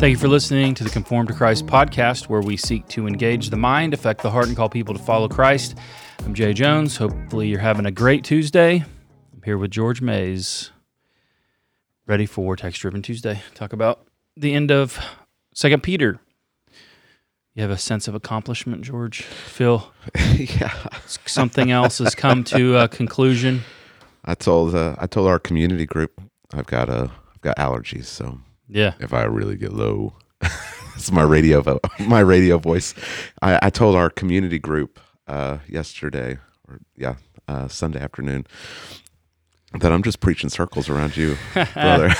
Thank 0.00 0.12
you 0.12 0.16
for 0.16 0.28
listening 0.28 0.72
to 0.76 0.82
the 0.82 0.88
Conformed 0.88 1.28
to 1.28 1.34
Christ 1.34 1.66
podcast, 1.66 2.30
where 2.30 2.40
we 2.40 2.56
seek 2.56 2.88
to 2.88 3.06
engage 3.06 3.50
the 3.50 3.58
mind, 3.58 3.92
affect 3.92 4.22
the 4.22 4.30
heart, 4.30 4.48
and 4.48 4.56
call 4.56 4.70
people 4.70 4.94
to 4.94 5.02
follow 5.02 5.28
Christ. 5.28 5.76
I'm 6.24 6.32
Jay 6.32 6.54
Jones. 6.54 6.96
Hopefully, 6.96 7.48
you're 7.48 7.60
having 7.60 7.84
a 7.84 7.90
great 7.90 8.24
Tuesday. 8.24 8.76
I'm 9.34 9.42
here 9.44 9.58
with 9.58 9.70
George 9.70 10.00
Mays, 10.00 10.70
ready 12.06 12.24
for 12.24 12.56
Text 12.56 12.80
Driven 12.80 13.02
Tuesday. 13.02 13.42
Talk 13.54 13.74
about 13.74 14.06
the 14.38 14.54
end 14.54 14.70
of 14.70 14.98
Second 15.52 15.82
Peter. 15.82 16.18
You 17.52 17.60
have 17.60 17.70
a 17.70 17.76
sense 17.76 18.08
of 18.08 18.14
accomplishment, 18.14 18.80
George. 18.80 19.20
Feel 19.20 19.92
yeah. 20.34 20.72
something 21.26 21.70
else 21.70 21.98
has 21.98 22.14
come 22.14 22.42
to 22.44 22.78
a 22.78 22.88
conclusion. 22.88 23.64
I 24.24 24.34
told 24.34 24.74
uh, 24.74 24.96
I 24.98 25.06
told 25.06 25.28
our 25.28 25.38
community 25.38 25.84
group 25.84 26.18
I've 26.54 26.66
got 26.66 26.88
a 26.88 27.10
I've 27.34 27.40
got 27.42 27.58
allergies, 27.58 28.06
so 28.06 28.38
Yeah. 28.70 28.94
if 29.00 29.12
I 29.12 29.24
really 29.24 29.56
get 29.56 29.72
low, 29.72 30.14
it's 30.94 31.10
my 31.10 31.22
radio 31.22 31.60
vo- 31.60 31.80
my 32.00 32.20
radio 32.20 32.58
voice. 32.58 32.94
I, 33.42 33.58
I 33.62 33.70
told 33.70 33.96
our 33.96 34.10
community 34.10 34.58
group 34.58 35.00
uh, 35.26 35.58
yesterday, 35.68 36.38
or 36.68 36.80
yeah, 36.96 37.16
uh, 37.48 37.68
Sunday 37.68 38.00
afternoon, 38.00 38.46
that 39.80 39.92
I'm 39.92 40.02
just 40.02 40.20
preaching 40.20 40.50
circles 40.50 40.88
around 40.88 41.16
you, 41.16 41.36
brother. 41.74 42.10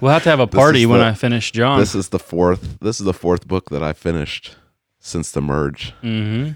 We'll 0.00 0.12
have 0.12 0.22
to 0.22 0.30
have 0.30 0.40
a 0.40 0.46
party 0.46 0.86
when 0.86 1.00
the- 1.00 1.06
I 1.06 1.14
finish 1.14 1.52
John. 1.52 1.78
this 1.78 1.94
is 1.94 2.08
the 2.08 2.18
fourth. 2.18 2.78
This 2.80 3.00
is 3.00 3.06
the 3.06 3.14
fourth 3.14 3.46
book 3.46 3.70
that 3.70 3.82
I 3.82 3.92
finished 3.92 4.56
since 4.98 5.30
the 5.30 5.40
merge. 5.42 5.92
hmm 6.00 6.50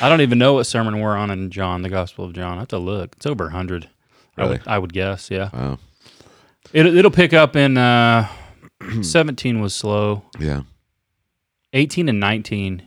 I 0.00 0.08
don't 0.08 0.20
even 0.20 0.38
know 0.38 0.54
what 0.54 0.64
sermon 0.64 0.98
we're 1.00 1.16
on 1.16 1.30
in 1.30 1.50
John, 1.50 1.82
the 1.82 1.88
Gospel 1.88 2.24
of 2.24 2.32
John. 2.32 2.56
I 2.56 2.60
have 2.62 2.68
to 2.68 2.78
look. 2.78 3.12
It's 3.16 3.26
over 3.26 3.44
100. 3.44 3.84
I, 4.36 4.40
Really? 4.40 4.52
would, 4.58 4.66
I 4.68 4.78
would 4.78 4.92
guess, 4.92 5.30
yeah. 5.30 5.50
Wow. 5.52 5.78
It, 6.72 6.86
it'll 6.86 7.10
pick 7.10 7.32
up 7.32 7.56
in 7.56 7.76
uh, 7.78 8.28
17 9.02 9.60
was 9.60 9.74
slow. 9.74 10.22
Yeah. 10.38 10.62
18 11.72 12.08
and 12.08 12.20
19 12.20 12.82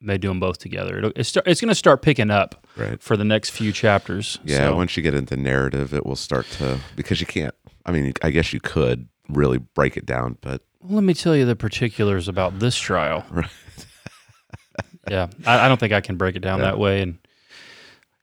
may 0.00 0.18
do 0.18 0.28
them 0.28 0.40
both 0.40 0.58
together. 0.58 0.98
It'll, 0.98 1.12
it's, 1.16 1.28
start, 1.30 1.46
it's 1.48 1.60
going 1.60 1.68
to 1.70 1.74
start 1.74 2.02
picking 2.02 2.30
up 2.30 2.66
Right. 2.76 3.00
for 3.02 3.16
the 3.16 3.24
next 3.24 3.50
few 3.50 3.72
chapters. 3.72 4.38
Yeah, 4.44 4.68
So, 4.68 4.76
once 4.76 4.96
you 4.96 5.02
get 5.02 5.14
into 5.14 5.36
narrative, 5.36 5.94
it 5.94 6.04
will 6.04 6.16
start 6.16 6.46
to 6.58 6.78
because 6.94 7.20
you 7.20 7.26
can't. 7.26 7.54
I 7.86 7.92
mean, 7.92 8.12
I 8.22 8.30
guess 8.30 8.52
you 8.52 8.60
could 8.60 9.08
really 9.28 9.58
break 9.58 9.96
it 9.96 10.04
down, 10.06 10.36
but 10.40 10.62
let 10.82 11.02
me 11.04 11.14
tell 11.14 11.34
you 11.34 11.44
the 11.46 11.56
particulars 11.56 12.28
about 12.28 12.58
this 12.58 12.76
trial. 12.76 13.24
Right. 13.30 13.50
yeah, 15.10 15.28
I, 15.46 15.64
I 15.64 15.68
don't 15.68 15.78
think 15.80 15.92
I 15.92 16.00
can 16.00 16.16
break 16.16 16.36
it 16.36 16.40
down 16.40 16.58
Yeah. 16.58 16.66
that 16.66 16.78
way. 16.78 17.00
And 17.00 17.18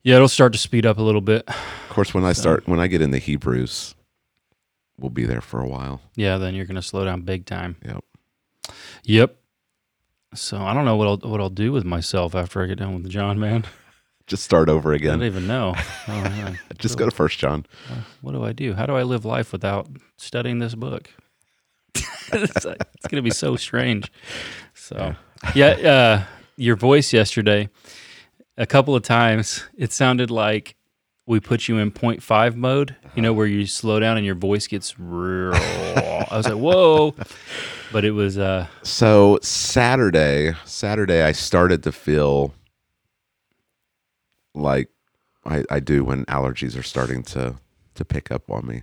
yeah, 0.03 0.15
it'll 0.17 0.27
start 0.27 0.51
to 0.53 0.59
speed 0.59 0.85
up 0.85 0.97
a 0.97 1.01
little 1.01 1.21
bit. 1.21 1.47
of 1.47 1.89
course, 1.89 2.13
when 2.13 2.25
I 2.25 2.33
start 2.33 2.67
when 2.67 2.79
I 2.79 2.87
get 2.87 3.01
into 3.01 3.17
Hebrews, 3.17 3.95
we'll 4.97 5.09
be 5.09 5.25
there 5.25 5.41
for 5.41 5.59
a 5.61 5.67
while. 5.67 6.01
Yeah, 6.15 6.37
then 6.37 6.55
you're 6.55 6.65
going 6.65 6.75
to 6.75 6.81
slow 6.81 7.05
down 7.05 7.21
big 7.21 7.45
time. 7.45 7.75
Yep. 7.85 8.03
Yep. 9.03 9.35
So 10.35 10.57
I 10.61 10.73
don't 10.73 10.85
know 10.85 10.95
what 10.95 11.07
I'll 11.07 11.29
what 11.29 11.39
I'll 11.41 11.49
do 11.49 11.71
with 11.71 11.85
myself 11.85 12.33
after 12.33 12.63
I 12.63 12.67
get 12.67 12.79
done 12.79 12.95
with 12.95 13.09
John, 13.09 13.39
man. 13.39 13.65
Just 14.27 14.43
start 14.43 14.69
over 14.69 14.93
again. 14.93 15.11
I 15.11 15.15
don't 15.17 15.25
even 15.25 15.47
know. 15.47 15.75
Oh. 16.07 16.55
Just 16.77 16.97
go 16.97 17.05
to 17.05 17.11
First 17.11 17.37
John. 17.39 17.65
What 18.21 18.31
do 18.31 18.43
I 18.43 18.51
do? 18.53 18.73
How 18.73 18.85
do 18.85 18.95
I 18.95 19.03
live 19.03 19.25
life 19.25 19.51
without 19.51 19.87
studying 20.17 20.59
this 20.59 20.75
book? 20.75 21.09
it's, 21.95 22.65
like- 22.65 22.81
it's 22.95 23.07
going 23.07 23.17
to 23.17 23.21
be 23.21 23.29
so 23.31 23.55
strange. 23.55 24.11
So, 24.73 25.15
yeah, 25.55 25.67
uh, 25.67 26.23
your 26.57 26.75
voice 26.75 27.13
yesterday, 27.13 27.69
a 28.57 28.65
couple 28.65 28.95
of 28.95 29.03
times, 29.03 29.63
it 29.77 29.91
sounded 29.91 30.31
like 30.31 30.75
we 31.25 31.39
put 31.39 31.67
you 31.67 31.77
in 31.77 31.91
0.5 31.91 32.55
mode, 32.55 32.95
you 33.15 33.21
know, 33.21 33.33
where 33.33 33.47
you 33.47 33.65
slow 33.65 33.99
down 33.99 34.17
and 34.17 34.25
your 34.25 34.35
voice 34.35 34.67
gets 34.67 34.99
real. 34.99 35.53
I 35.55 36.27
was 36.31 36.45
like, 36.45 36.57
whoa. 36.57 37.15
But 37.91 38.03
it 38.03 38.11
was, 38.11 38.37
uh, 38.37 38.67
So 38.81 39.39
Saturday, 39.41 40.53
Saturday, 40.65 41.21
I 41.23 41.31
started 41.31 41.83
to 41.83 41.91
feel 41.91 42.53
like 44.53 44.89
I, 45.45 45.63
I 45.69 45.79
do 45.79 46.03
when 46.03 46.25
allergies 46.25 46.77
are 46.77 46.83
starting 46.83 47.23
to 47.23 47.55
to 47.95 48.05
pick 48.05 48.31
up 48.31 48.49
on 48.49 48.65
me. 48.65 48.81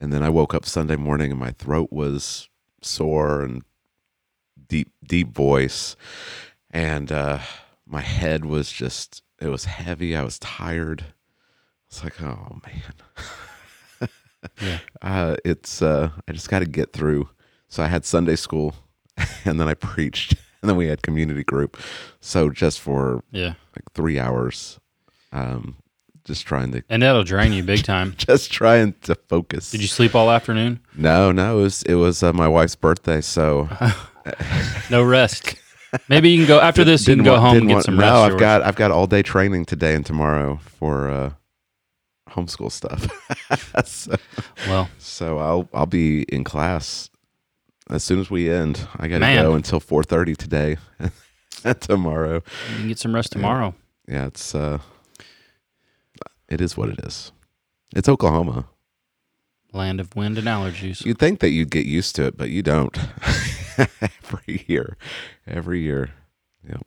And 0.00 0.12
then 0.12 0.22
I 0.22 0.28
woke 0.28 0.54
up 0.54 0.66
Sunday 0.66 0.96
morning 0.96 1.30
and 1.30 1.38
my 1.38 1.52
throat 1.52 1.92
was 1.92 2.48
sore 2.82 3.42
and 3.42 3.62
deep 4.68 4.90
deep 5.06 5.32
voice 5.32 5.94
and 6.70 7.10
uh 7.12 7.38
my 7.86 8.00
head 8.00 8.44
was 8.44 8.70
just 8.72 9.22
it 9.40 9.48
was 9.48 9.64
heavy. 9.66 10.16
I 10.16 10.22
was 10.22 10.38
tired. 10.38 11.04
It's 11.88 12.02
like, 12.04 12.20
oh 12.22 12.58
man. 12.66 14.08
Yeah. 14.60 14.78
Uh 15.02 15.34
it's 15.44 15.82
uh 15.82 16.10
I 16.28 16.32
just 16.32 16.48
got 16.48 16.60
to 16.60 16.66
get 16.66 16.92
through. 16.92 17.28
So 17.68 17.82
I 17.82 17.86
had 17.86 18.04
Sunday 18.04 18.36
school 18.36 18.74
and 19.44 19.58
then 19.60 19.66
I 19.68 19.74
preached 19.74 20.34
and 20.62 20.68
then 20.68 20.76
we 20.76 20.86
had 20.86 21.02
community 21.02 21.42
group. 21.42 21.76
So 22.20 22.48
just 22.50 22.80
for 22.80 23.24
yeah. 23.32 23.54
like 23.74 23.92
3 23.94 24.18
hours 24.20 24.78
um 25.32 25.76
just 26.24 26.46
trying 26.46 26.70
to 26.72 26.82
And 26.88 27.02
that'll 27.02 27.24
drain 27.24 27.52
you 27.52 27.62
big 27.64 27.82
time. 27.84 28.14
just 28.16 28.52
trying 28.52 28.94
to 29.02 29.14
focus. 29.28 29.70
Did 29.70 29.80
you 29.80 29.88
sleep 29.88 30.14
all 30.14 30.30
afternoon? 30.30 30.80
No, 30.94 31.32
no, 31.32 31.58
it 31.58 31.62
was 31.62 31.82
it 31.82 31.94
was 31.94 32.22
uh, 32.22 32.32
my 32.32 32.46
wife's 32.48 32.76
birthday, 32.76 33.20
so 33.20 33.68
No 34.90 35.02
rest. 35.02 35.56
Maybe 36.08 36.30
you 36.30 36.38
can 36.38 36.46
go 36.48 36.60
after 36.60 36.84
this. 36.84 37.06
You 37.06 37.14
can 37.16 37.24
go 37.24 37.32
want- 37.32 37.42
home 37.44 37.56
and 37.58 37.68
get 37.68 37.74
want- 37.74 37.84
some 37.86 37.96
no, 37.96 38.00
rest. 38.22 38.32
I've 38.32 38.38
got 38.38 38.62
I've 38.62 38.76
got 38.76 38.90
all 38.90 39.06
day 39.06 39.22
training 39.22 39.64
today 39.64 39.94
and 39.94 40.04
tomorrow 40.04 40.58
for 40.62 41.08
uh, 41.10 41.32
homeschool 42.30 42.70
stuff. 42.70 43.06
so, 43.86 44.16
well. 44.66 44.88
so 44.98 45.38
I'll 45.38 45.68
I'll 45.72 45.86
be 45.86 46.22
in 46.22 46.44
class 46.44 47.10
as 47.90 48.02
soon 48.04 48.20
as 48.20 48.30
we 48.30 48.50
end. 48.50 48.86
I 48.96 49.08
got 49.08 49.18
to 49.20 49.34
go 49.34 49.54
until 49.54 49.80
four 49.80 50.02
thirty 50.02 50.34
today 50.34 50.76
and 51.64 51.80
tomorrow. 51.80 52.42
You 52.70 52.76
can 52.76 52.88
get 52.88 52.98
some 52.98 53.14
rest 53.14 53.32
tomorrow. 53.32 53.74
Yeah, 54.08 54.26
it's 54.26 54.54
uh, 54.54 54.78
it 56.48 56.60
is 56.60 56.76
what 56.76 56.88
it 56.88 57.00
is. 57.00 57.32
It's 57.94 58.08
Oklahoma. 58.08 58.66
Land 59.72 60.00
of 60.00 60.14
wind 60.16 60.38
and 60.38 60.46
allergies. 60.46 61.04
You'd 61.04 61.18
think 61.18 61.40
that 61.40 61.50
you'd 61.50 61.70
get 61.70 61.86
used 61.86 62.16
to 62.16 62.26
it, 62.26 62.36
but 62.36 62.50
you 62.50 62.62
don't. 62.62 62.96
every 64.24 64.64
year, 64.68 64.96
every 65.46 65.80
year. 65.80 66.10
Yep. 66.68 66.86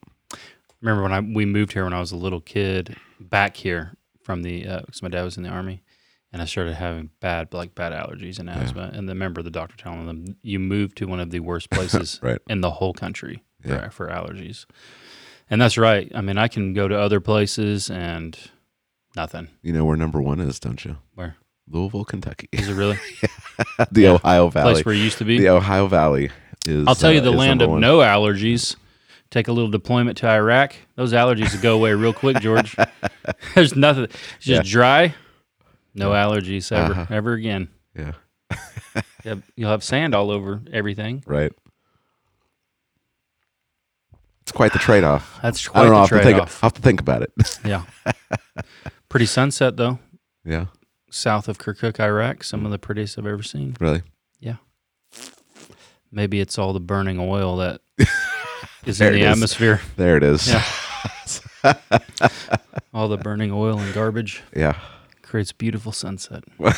Remember 0.81 1.03
when 1.03 1.11
I 1.13 1.19
we 1.19 1.45
moved 1.45 1.73
here 1.73 1.83
when 1.83 1.93
I 1.93 1.99
was 1.99 2.11
a 2.11 2.15
little 2.17 2.41
kid 2.41 2.95
back 3.19 3.57
here 3.57 3.93
from 4.23 4.43
the 4.43 4.65
uh, 4.67 4.79
because 4.81 5.01
my 5.03 5.09
dad 5.09 5.23
was 5.23 5.37
in 5.37 5.43
the 5.43 5.49
army, 5.49 5.83
and 6.31 6.41
I 6.41 6.45
started 6.45 6.75
having 6.75 7.09
bad 7.19 7.53
like 7.53 7.75
bad 7.75 7.91
allergies 7.93 8.39
and 8.39 8.49
asthma. 8.49 8.89
And 8.93 9.07
then 9.09 9.15
remember 9.15 9.41
the 9.41 9.49
doctor 9.51 9.75
telling 9.77 10.05
them 10.05 10.37
you 10.41 10.59
moved 10.59 10.97
to 10.97 11.05
one 11.05 11.19
of 11.19 11.31
the 11.31 11.39
worst 11.41 11.69
places 11.69 12.19
Right. 12.23 12.39
in 12.47 12.61
the 12.61 12.71
whole 12.71 12.93
country 12.93 13.43
Yeah. 13.65 13.89
for, 13.89 14.05
for 14.05 14.07
allergies. 14.07 14.65
And 15.49 15.59
that's 15.61 15.77
right. 15.77 16.11
I 16.13 16.21
mean, 16.21 16.37
I 16.37 16.47
can 16.47 16.73
go 16.73 16.87
to 16.87 16.95
other 16.97 17.19
places 17.19 17.89
and 17.89 18.37
nothing. 19.15 19.47
You 19.63 19.73
know 19.73 19.83
where 19.83 19.97
number 19.97 20.21
one 20.21 20.39
is, 20.39 20.59
don't 20.59 20.83
you? 20.85 20.97
Where 21.15 21.35
Louisville, 21.67 22.05
Kentucky. 22.05 22.47
is 22.51 22.69
it 22.69 22.73
really 22.75 22.97
the 23.91 24.01
Yeah. 24.01 24.11
Ohio 24.11 24.49
Valley. 24.49 24.73
place 24.73 24.85
where 24.85 24.95
you 24.95 25.03
used 25.03 25.17
to 25.17 25.25
be? 25.25 25.39
the 25.39 25.49
Ohio 25.49 25.87
Valley 25.87 26.29
is. 26.69 26.87
I'll 26.87 26.95
tell 26.95 27.11
you, 27.11 27.19
uh, 27.19 27.23
the 27.23 27.31
land 27.31 27.61
of 27.61 27.69
one. 27.69 27.81
no 27.81 27.99
allergies. 27.99 28.75
Take 29.31 29.47
a 29.47 29.51
little 29.51 29.69
deployment 29.69 30.17
to 30.19 30.27
Iraq. 30.27 30.75
Those 30.95 31.13
allergies 31.13 31.53
will 31.53 31.61
go 31.61 31.75
away 31.75 31.93
real 31.93 32.13
quick, 32.13 32.39
George. 32.39 32.75
There's 33.55 33.75
nothing. 33.75 34.05
It's 34.05 34.17
just 34.45 34.69
dry. 34.69 35.13
No 35.93 36.11
allergies 36.11 36.71
ever, 36.71 36.93
Uh-huh. 36.93 37.05
ever 37.09 37.33
again. 37.33 37.69
Yeah, 37.95 38.13
You'll 39.55 39.69
have 39.69 39.83
sand 39.83 40.15
all 40.15 40.31
over 40.31 40.61
everything. 40.71 41.23
right. 41.27 41.51
It's 44.41 44.51
quite 44.51 44.73
the 44.73 44.79
trade-off. 44.79 45.39
That's 45.43 45.67
I 45.67 45.71
quite 45.71 45.83
don't 45.83 45.91
know. 45.91 45.93
the 45.93 45.95
I'll 45.97 46.01
have, 46.01 46.09
to 46.09 46.15
think, 46.23 46.35
trade-off. 46.37 46.63
I'll 46.63 46.67
have 46.67 46.73
to 46.73 46.81
think 46.81 47.01
about 47.01 47.21
it. 47.23 47.31
Yeah. 47.65 47.83
Pretty 49.09 49.25
sunset 49.25 49.75
though, 49.77 49.97
yeah, 50.45 50.65
south 51.09 51.47
of 51.47 51.57
Kirkuk, 51.57 51.99
Iraq. 51.99 52.43
Some 52.43 52.63
of 52.65 52.71
the 52.71 52.77
prettiest 52.77 53.17
I've 53.17 53.25
ever 53.25 53.41
seen. 53.43 53.75
really. 53.79 54.03
Maybe 56.11 56.39
it's 56.39 56.57
all 56.57 56.73
the 56.73 56.79
burning 56.79 57.19
oil 57.19 57.57
that 57.57 57.81
is 58.85 58.99
in 59.01 59.13
the 59.13 59.21
is. 59.21 59.25
atmosphere. 59.25 59.81
There 59.95 60.17
it 60.17 60.23
is. 60.23 60.47
Yeah. 60.47 60.63
All 62.93 63.07
the 63.07 63.17
burning 63.17 63.51
oil 63.51 63.77
and 63.79 63.93
garbage 63.93 64.41
yeah. 64.55 64.79
creates 65.21 65.51
beautiful 65.51 65.91
sunset. 65.91 66.43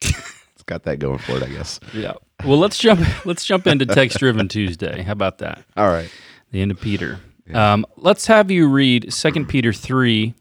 It's 0.00 0.62
got 0.66 0.84
that 0.84 0.98
going 0.98 1.18
for 1.18 1.36
it, 1.36 1.42
I 1.42 1.48
guess. 1.48 1.80
Yeah. 1.92 2.12
Well, 2.44 2.58
let's 2.58 2.78
jump. 2.78 3.00
Let's 3.26 3.44
jump 3.44 3.66
into 3.66 3.84
text 3.86 4.18
driven 4.18 4.48
Tuesday. 4.48 5.02
How 5.02 5.12
about 5.12 5.38
that? 5.38 5.62
All 5.76 5.88
right. 5.88 6.10
The 6.52 6.60
end 6.62 6.70
of 6.70 6.80
Peter. 6.80 7.20
Yeah. 7.46 7.72
Um, 7.72 7.86
let's 7.96 8.26
have 8.26 8.50
you 8.50 8.68
read 8.68 9.12
Second 9.12 9.46
Peter 9.46 9.72
three, 9.72 10.34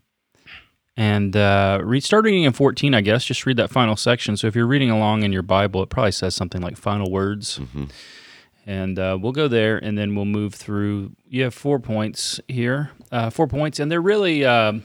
and 0.98 1.36
uh, 1.36 1.80
read. 1.84 2.04
Start 2.04 2.26
reading 2.26 2.44
in 2.44 2.54
fourteen. 2.54 2.94
I 2.94 3.02
guess 3.02 3.26
just 3.26 3.46
read 3.46 3.58
that 3.58 3.70
final 3.70 3.96
section. 3.96 4.38
So 4.38 4.48
if 4.48 4.56
you're 4.56 4.68
reading 4.68 4.90
along 4.90 5.24
in 5.24 5.32
your 5.34 5.42
Bible, 5.42 5.82
it 5.84 5.90
probably 5.90 6.12
says 6.12 6.36
something 6.36 6.62
like 6.62 6.78
final 6.78 7.10
words. 7.12 7.60
Mhm. 7.60 7.90
And 8.66 8.98
uh, 8.98 9.18
we'll 9.20 9.34
go 9.34 9.50
there, 9.50 9.78
and 9.78 9.98
then 9.98 10.16
we'll 10.16 10.24
move 10.26 10.54
through. 10.56 11.12
You 11.28 11.44
have 11.44 11.54
four 11.54 11.80
points 11.80 12.40
here, 12.48 12.92
uh, 13.12 13.30
four 13.30 13.46
points, 13.48 13.80
and 13.80 13.92
they're 13.92 14.00
really 14.02 14.46
um 14.46 14.84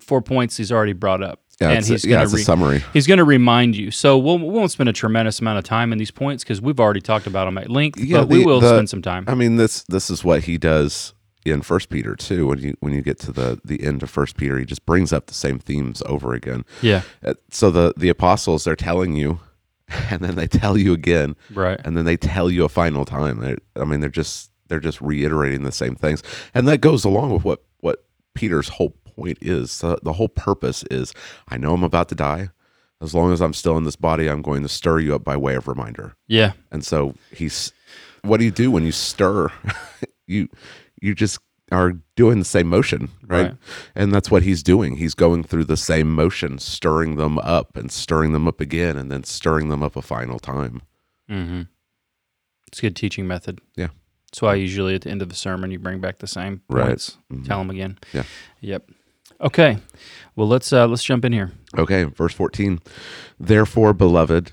four 0.00 0.22
points 0.22 0.56
he's 0.56 0.72
already 0.72 0.92
brought 0.92 1.22
up. 1.22 1.40
Yeah, 1.60 1.70
and 1.70 1.78
it's, 1.78 1.88
he's 1.88 2.04
a, 2.04 2.08
yeah, 2.08 2.22
it's 2.22 2.34
a 2.34 2.38
summary. 2.38 2.84
He's 2.92 3.06
going 3.06 3.16
to 3.18 3.24
remind 3.24 3.76
you. 3.76 3.90
So 3.90 4.18
we'll, 4.18 4.38
we 4.38 4.44
won't 4.50 4.70
spend 4.70 4.90
a 4.90 4.92
tremendous 4.92 5.40
amount 5.40 5.56
of 5.58 5.64
time 5.64 5.90
in 5.90 5.98
these 5.98 6.10
points 6.10 6.44
because 6.44 6.60
we've 6.60 6.78
already 6.78 7.00
talked 7.00 7.26
about 7.26 7.46
them 7.46 7.56
at 7.56 7.70
length. 7.70 7.98
Yeah, 7.98 8.18
but 8.18 8.28
we 8.28 8.44
will 8.44 8.60
the- 8.60 8.68
spend 8.74 8.90
some 8.90 9.00
time. 9.00 9.24
I 9.26 9.34
mean, 9.34 9.56
this 9.56 9.82
this 9.84 10.10
is 10.10 10.22
what 10.22 10.44
he 10.44 10.58
does 10.58 11.14
in 11.52 11.62
First 11.62 11.88
Peter 11.88 12.14
too. 12.16 12.46
When 12.48 12.58
you 12.58 12.76
when 12.80 12.92
you 12.92 13.02
get 13.02 13.18
to 13.20 13.32
the 13.32 13.60
the 13.64 13.82
end 13.82 14.02
of 14.02 14.10
First 14.10 14.36
Peter, 14.36 14.58
he 14.58 14.64
just 14.64 14.84
brings 14.86 15.12
up 15.12 15.26
the 15.26 15.34
same 15.34 15.58
themes 15.58 16.02
over 16.06 16.34
again. 16.34 16.64
yeah, 16.82 17.02
Uh, 17.24 17.34
So 17.50 17.70
the 17.70 17.94
the 17.96 18.08
apostles 18.08 18.64
they're 18.64 18.76
telling 18.76 19.14
you, 19.14 19.40
and 20.10 20.20
then 20.22 20.34
they 20.34 20.46
tell 20.48 20.76
you 20.76 20.92
again, 20.92 21.36
right. 21.54 21.80
and 21.84 21.96
then 21.96 22.04
they 22.04 22.16
tell 22.16 22.50
you 22.50 22.64
a 22.64 22.68
final 22.68 23.04
time. 23.04 23.40
They're, 23.40 23.58
I 23.76 23.84
mean, 23.84 24.00
they're 24.00 24.08
just 24.10 24.50
they're 24.68 24.80
just 24.80 25.00
reiterating 25.00 25.62
the 25.62 25.72
same 25.72 25.94
things, 25.94 26.22
and 26.54 26.66
that 26.68 26.80
goes 26.80 27.04
along 27.04 27.32
with 27.32 27.44
what 27.44 27.62
what 27.80 28.04
Peter's 28.34 28.68
whole 28.68 28.90
point 29.04 29.38
is. 29.40 29.78
The, 29.78 29.98
the 30.02 30.12
whole 30.14 30.28
purpose 30.28 30.82
is, 30.90 31.14
I 31.48 31.56
know 31.56 31.72
I'm 31.74 31.84
about 31.84 32.08
to 32.10 32.14
die. 32.14 32.50
As 33.00 33.14
long 33.14 33.30
as 33.32 33.40
I'm 33.42 33.52
still 33.52 33.76
in 33.76 33.84
this 33.84 33.94
body, 33.96 34.26
I'm 34.26 34.40
going 34.42 34.62
to 34.62 34.68
stir 34.68 35.00
you 35.00 35.14
up 35.14 35.22
by 35.22 35.36
way 35.36 35.54
of 35.54 35.68
reminder. 35.68 36.14
Yeah, 36.28 36.52
And 36.72 36.82
so 36.84 37.14
he's, 37.30 37.72
what 38.22 38.38
do 38.38 38.44
you 38.46 38.50
do 38.50 38.70
when 38.70 38.84
you 38.86 38.92
stir? 38.92 39.52
you 40.26 40.48
you 41.00 41.14
just 41.14 41.38
are 41.72 41.94
doing 42.14 42.38
the 42.38 42.44
same 42.44 42.68
motion, 42.68 43.08
right? 43.26 43.42
Right. 43.46 43.54
And 43.94 44.12
that's 44.14 44.30
what 44.30 44.42
he's 44.44 44.62
doing. 44.62 44.96
He's 44.98 45.14
going 45.14 45.42
through 45.42 45.64
the 45.64 45.76
same 45.76 46.12
motion, 46.14 46.58
stirring 46.58 47.16
them 47.16 47.38
up 47.38 47.76
and 47.76 47.90
stirring 47.90 48.32
them 48.32 48.46
up 48.46 48.60
again, 48.60 48.96
and 48.96 49.10
then 49.10 49.24
stirring 49.24 49.68
them 49.68 49.82
up 49.82 49.96
a 49.96 50.02
final 50.02 50.38
time. 50.38 50.82
mm-hmm. 51.28 51.62
it's 52.68 52.78
a 52.78 52.82
good 52.82 52.96
teaching 52.96 53.26
method. 53.26 53.60
Yeah. 53.76 53.88
That's 54.30 54.42
why 54.42 54.54
usually 54.54 54.94
at 54.94 55.02
the 55.02 55.10
end 55.10 55.22
of 55.22 55.28
the 55.28 55.34
sermon 55.34 55.70
you 55.70 55.78
bring 55.78 56.00
back 56.00 56.18
the 56.18 56.26
same 56.26 56.62
Right. 56.68 56.86
points. 56.88 57.16
Mhm. 57.32 57.46
Tell 57.46 57.58
them 57.58 57.70
again. 57.70 57.98
Yeah. 58.12 58.24
Yep. 58.60 58.90
Okay. 59.40 59.78
Well, 60.36 60.48
let's 60.48 60.72
uh, 60.72 60.86
let's 60.86 61.02
jump 61.04 61.24
in 61.24 61.32
here. 61.32 61.52
Okay, 61.76 62.04
verse 62.04 62.32
14. 62.32 62.80
Therefore, 63.40 63.92
beloved, 63.92 64.52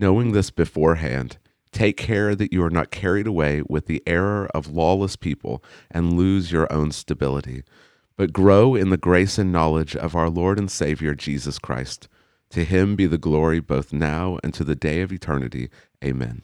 knowing 0.00 0.32
this 0.32 0.50
beforehand, 0.50 1.38
take 1.72 1.96
care 1.96 2.34
that 2.34 2.52
you 2.52 2.62
are 2.62 2.70
not 2.70 2.90
carried 2.90 3.26
away 3.26 3.62
with 3.68 3.86
the 3.86 4.02
error 4.06 4.48
of 4.54 4.68
lawless 4.68 5.16
people 5.16 5.62
and 5.90 6.14
lose 6.16 6.50
your 6.52 6.70
own 6.72 6.90
stability, 6.92 7.62
but 8.16 8.32
grow 8.32 8.74
in 8.74 8.90
the 8.90 8.96
grace 8.96 9.38
and 9.38 9.52
knowledge 9.52 9.94
of 9.96 10.14
our 10.14 10.30
Lord 10.30 10.58
and 10.58 10.70
Savior 10.70 11.14
Jesus 11.14 11.58
Christ. 11.58 12.08
To 12.50 12.64
him 12.64 12.96
be 12.96 13.06
the 13.06 13.18
glory 13.18 13.60
both 13.60 13.92
now 13.92 14.38
and 14.44 14.54
to 14.54 14.64
the 14.64 14.76
day 14.76 15.00
of 15.00 15.12
eternity. 15.12 15.68
Amen. 16.04 16.42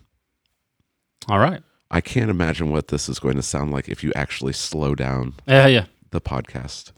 All 1.28 1.38
right. 1.38 1.62
I 1.90 2.00
can't 2.00 2.30
imagine 2.30 2.70
what 2.70 2.88
this 2.88 3.08
is 3.08 3.18
going 3.18 3.36
to 3.36 3.42
sound 3.42 3.70
like 3.70 3.88
if 3.88 4.02
you 4.02 4.12
actually 4.16 4.52
slow 4.54 4.94
down 4.94 5.34
Yeah. 5.46 5.66
Yeah. 5.66 5.84
the 6.10 6.20
podcast. 6.20 6.92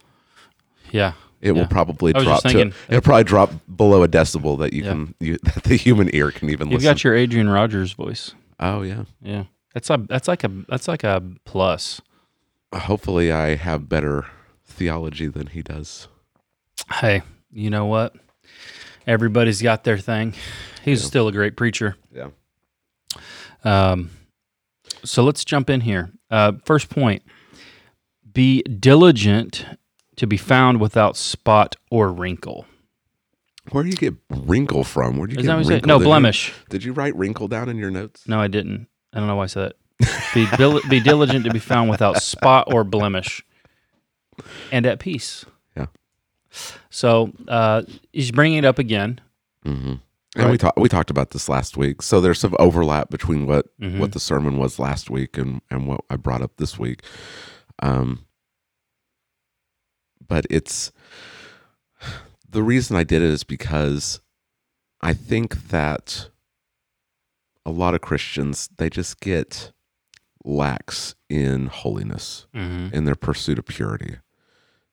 Yeah. 0.90 1.12
It 1.44 1.52
will 1.52 1.66
probably 1.66 2.12
drop 2.14 2.42
to 2.42 2.72
it'll 2.88 3.00
probably 3.02 3.24
drop 3.24 3.52
below 3.76 4.02
a 4.02 4.08
decibel 4.08 4.58
that 4.60 4.72
you 4.72 4.82
Yeah. 4.84 4.90
can 4.90 5.14
you, 5.20 5.38
that 5.42 5.62
the 5.64 5.76
human 5.76 6.08
ear 6.14 6.30
can 6.30 6.48
even 6.50 6.68
You've 6.70 6.80
listen. 6.80 6.90
got 6.94 7.04
your 7.04 7.14
Adrian 7.14 7.48
Rogers 7.48 7.92
voice. 7.92 8.34
oh 8.60 8.82
yeah. 8.82 9.04
Yeah. 9.22 9.44
That's 9.74 9.90
a 9.90 9.98
that's 10.08 10.26
like 10.28 10.42
a 10.44 10.50
that's 10.68 10.88
like 10.88 11.04
a 11.04 11.22
plus. 11.44 12.00
Hopefully, 12.74 13.30
I 13.30 13.54
have 13.56 13.88
better 13.88 14.26
theology 14.64 15.26
than 15.28 15.48
he 15.48 15.62
does. 15.62 16.08
Hey, 16.90 17.22
you 17.52 17.70
know 17.70 17.84
what? 17.86 18.14
Everybody's 19.06 19.60
got 19.62 19.84
their 19.84 19.98
thing. 19.98 20.34
He's 20.84 21.02
Yeah. 21.02 21.06
still 21.08 21.28
a 21.28 21.32
great 21.32 21.56
preacher. 21.56 21.96
Yeah. 22.12 22.28
Um, 23.64 24.10
so 25.04 25.22
let's 25.24 25.44
jump 25.44 25.70
in 25.70 25.82
here. 25.82 26.12
Uh, 26.30 26.52
first 26.64 26.88
point: 26.88 27.22
Be 28.32 28.62
diligent 28.62 29.64
to 30.16 30.26
be 30.26 30.36
found 30.36 30.80
without 30.80 31.16
spot 31.16 31.76
or 31.90 32.12
wrinkle. 32.12 32.66
Where 33.70 33.82
do 33.82 33.88
you 33.90 33.96
get 33.96 34.14
wrinkle 34.30 34.84
from? 34.84 35.16
Where 35.16 35.26
do 35.26 35.34
you 35.34 35.40
Is 35.40 35.46
get 35.46 35.52
you 35.58 35.68
wrinkle? 35.68 35.88
No 35.88 35.98
Did 35.98 36.04
you- 36.04 36.08
blemish. 36.08 36.52
Did 36.68 36.84
you 36.84 36.92
write 36.92 37.16
wrinkle 37.16 37.48
down 37.48 37.68
in 37.68 37.76
your 37.78 37.90
notes? 37.90 38.28
No, 38.28 38.38
I 38.40 38.48
didn't. 38.48 38.88
I 39.12 39.18
don't 39.18 39.26
know 39.28 39.36
why 39.36 39.44
I 39.44 39.46
said 39.46 39.72
that. 40.00 40.34
Be, 40.34 40.46
dil- 40.56 40.80
be 40.90 41.00
diligent 41.00 41.44
to 41.44 41.50
be 41.52 41.58
found 41.60 41.88
without 41.88 42.20
spot 42.20 42.72
or 42.74 42.82
blemish, 42.84 43.42
and 44.72 44.84
at 44.86 44.98
peace. 44.98 45.44
Yeah. 45.76 45.86
So 46.90 47.32
uh, 47.48 47.82
he's 48.12 48.32
bringing 48.32 48.58
it 48.58 48.64
up 48.64 48.78
again. 48.78 49.20
Mm-hmm. 49.64 49.94
And 50.36 50.50
we 50.50 50.58
talked 50.58 50.78
we 50.78 50.88
talked 50.88 51.10
about 51.10 51.30
this 51.30 51.48
last 51.48 51.76
week. 51.76 52.02
So 52.02 52.20
there's 52.20 52.40
some 52.40 52.56
overlap 52.58 53.08
between 53.08 53.46
what 53.46 53.66
Mhm. 53.80 53.98
what 54.00 54.10
the 54.12 54.18
sermon 54.20 54.58
was 54.58 54.80
last 54.80 55.08
week 55.10 55.38
and 55.38 55.60
and 55.70 55.86
what 55.86 56.00
I 56.10 56.16
brought 56.16 56.42
up 56.42 56.56
this 56.56 56.76
week. 56.76 57.02
Um, 57.80 58.24
but 60.26 60.46
it's 60.50 60.92
the 62.48 62.62
reason 62.62 62.96
I 62.96 63.04
did 63.04 63.22
it 63.22 63.28
is 63.30 63.44
because 63.44 64.20
I 65.00 65.12
think 65.14 65.68
that 65.68 66.28
a 67.66 67.70
lot 67.70 67.94
of 67.94 68.00
Christians 68.00 68.68
they 68.76 68.88
just 68.90 69.20
get 69.20 69.72
lax 70.44 71.14
in 71.28 71.66
holiness 71.66 72.46
Mm-hmm. 72.54 72.94
in 72.94 73.04
their 73.04 73.14
pursuit 73.14 73.58
of 73.58 73.66
purity. 73.66 74.16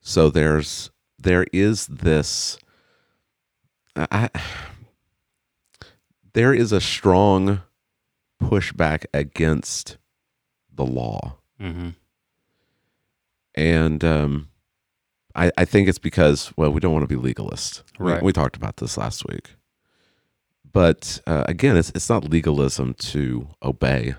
So 0.02 0.30
there's 0.30 0.90
there 1.20 1.46
is 1.54 1.88
this 1.88 2.58
I, 3.96 4.30
there 6.34 6.54
is 6.54 6.72
a 6.72 6.80
strong 6.82 7.62
pushback 8.42 9.06
against 9.14 9.98
the 10.74 10.86
law. 10.86 11.36
Mm-hmm. 11.60 11.90
And 13.54 14.04
um, 14.06 14.48
I, 15.36 15.52
I 15.58 15.66
think 15.66 15.88
it's 15.88 16.00
because, 16.00 16.52
well, 16.58 16.72
we 16.72 16.80
don't 16.80 16.94
want 16.94 17.04
to 17.08 17.08
be 17.16 17.22
legalist. 17.22 17.84
We- 18.00 18.12
Right. 18.14 18.24
We, 18.24 18.34
talked 18.34 18.56
about 18.56 18.78
this 18.78 18.98
last 18.98 19.26
week. 19.28 19.52
But 20.74 21.22
uh, 21.28 21.44
again, 21.48 21.76
it's, 21.78 21.92
it's 21.94 22.10
not 22.10 22.30
legalism 22.30 22.94
to 22.96 23.48
obey 23.62 24.16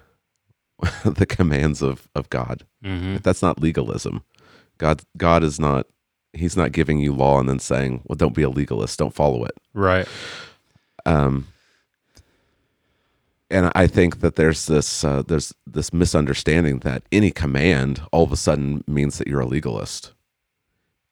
the 1.05 1.27
commands 1.27 1.81
of, 1.83 2.09
of 2.15 2.29
God. 2.31 2.65
Mm-hmm. 2.85 3.17
That's 3.23 3.43
not 3.43 3.61
legalism. 3.61 4.23
God 4.79 5.03
God 5.17 5.45
is 5.45 5.61
not 5.61 5.87
he's 6.33 6.57
not 6.57 6.73
giving 6.73 6.99
you 6.99 7.13
law 7.15 7.39
and 7.39 7.49
then 7.49 7.59
saying, 7.61 8.03
"Well, 8.05 8.17
don't 8.17 8.35
be 8.35 8.43
a 8.43 8.51
legalist, 8.51 8.99
don't 8.99 9.15
follow 9.15 9.45
it." 9.45 9.53
Right. 9.75 10.09
Um 11.07 11.47
and 13.51 13.71
I 13.75 13.87
think 13.87 14.21
that 14.21 14.37
there's 14.37 14.67
this 14.67 15.05
uh, 15.05 15.23
there's 15.23 15.55
this 15.67 15.93
misunderstanding 15.93 16.81
that 16.81 17.03
any 17.13 17.31
command 17.31 18.03
all 18.13 18.25
of 18.25 18.33
a 18.33 18.37
sudden 18.37 18.83
means 18.87 19.19
that 19.19 19.29
you're 19.29 19.41
a 19.41 19.47
legalist. 19.47 20.13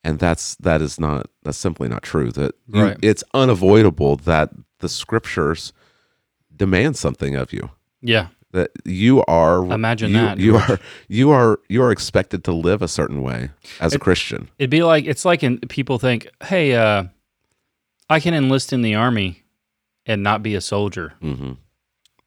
And 0.03 0.19
that's 0.19 0.55
that 0.57 0.81
is 0.81 0.99
not 0.99 1.27
that's 1.43 1.59
simply 1.59 1.89
not 1.89 2.03
true. 2.03 2.31
That 2.33 2.55
you, 2.69 2.83
Right. 2.83 2.97
it's 3.03 3.23
unavoidable 3.35 4.17
that 4.17 4.51
the 4.79 4.89
scriptures 4.89 5.73
demand 6.55 6.97
something 6.97 7.37
of 7.37 7.53
you. 7.53 7.71
Yeah. 8.01 8.29
That 8.53 8.71
you 8.85 9.23
are 9.29 9.65
Imagine 9.73 10.11
you, 10.11 10.17
that, 10.17 10.39
you 10.39 10.57
are 10.57 10.81
you 11.09 11.31
are 11.31 11.61
you 11.69 11.83
are 11.83 11.93
expected 11.93 12.43
to 12.45 12.53
live 12.53 12.83
a 12.83 12.89
certain 12.89 13.23
way 13.23 13.51
as 13.79 13.95
a 13.95 13.99
Christian. 13.99 14.49
It'd 14.59 14.71
be 14.71 14.83
like 14.83 15.05
it's 15.05 15.25
like 15.25 15.43
in, 15.45 15.59
people 15.61 15.99
think, 15.99 16.29
"Hey, 16.43 16.75
uh, 16.75 17.05
I 18.09 18.19
can 18.21 18.35
enlist 18.35 18.73
in 18.73 18.83
the 18.83 18.95
army 18.97 19.45
and 20.07 20.23
not 20.23 20.43
be 20.43 20.55
a 20.57 20.61
soldier." 20.61 21.13
hmm 21.21 21.53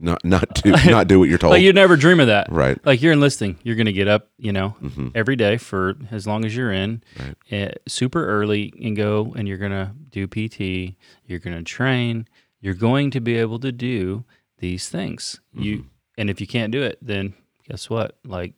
Not 0.04 0.24
not 0.26 0.54
do 0.62 0.72
not 0.72 1.08
do 1.08 1.18
what 1.18 1.30
you're 1.30 1.38
told. 1.44 1.52
Like 1.52 1.62
you 1.64 1.72
never 1.74 1.96
dream 1.96 2.20
of 2.20 2.28
that. 2.28 2.52
right. 2.52 2.78
Like 2.86 3.02
you're 3.02 3.14
enlisting, 3.14 3.58
you're 3.64 3.76
going 3.78 3.86
to 3.88 3.94
get 3.94 4.08
up, 4.10 4.30
you 4.38 4.52
know, 4.52 4.70
hmm 4.70 5.08
every 5.16 5.36
day 5.38 5.58
for 5.58 5.96
as 6.12 6.28
long 6.28 6.44
as 6.46 6.56
you're 6.56 6.72
in, 6.74 7.02
Right. 7.20 7.36
eh, 7.52 7.72
super 7.88 8.24
early 8.26 8.74
and 8.84 8.96
go, 8.98 9.34
and 9.38 9.48
you're 9.48 9.58
going 9.58 9.72
to 9.72 9.92
do 10.10 10.28
PT. 10.28 10.96
You're 11.26 11.40
going 11.40 11.58
to 11.58 11.64
train. 11.64 12.28
You're 12.60 12.74
going 12.74 13.12
to 13.12 13.20
be 13.22 13.38
able 13.38 13.60
to 13.60 13.72
do 13.72 14.26
these 14.60 14.90
things. 14.90 15.40
You 15.54 15.86
and 16.18 16.30
if 16.30 16.40
you 16.42 16.48
can't 16.48 16.72
do 16.72 16.82
it, 16.84 16.98
then 17.02 17.34
guess 17.68 17.90
what? 17.90 18.18
Like 18.26 18.54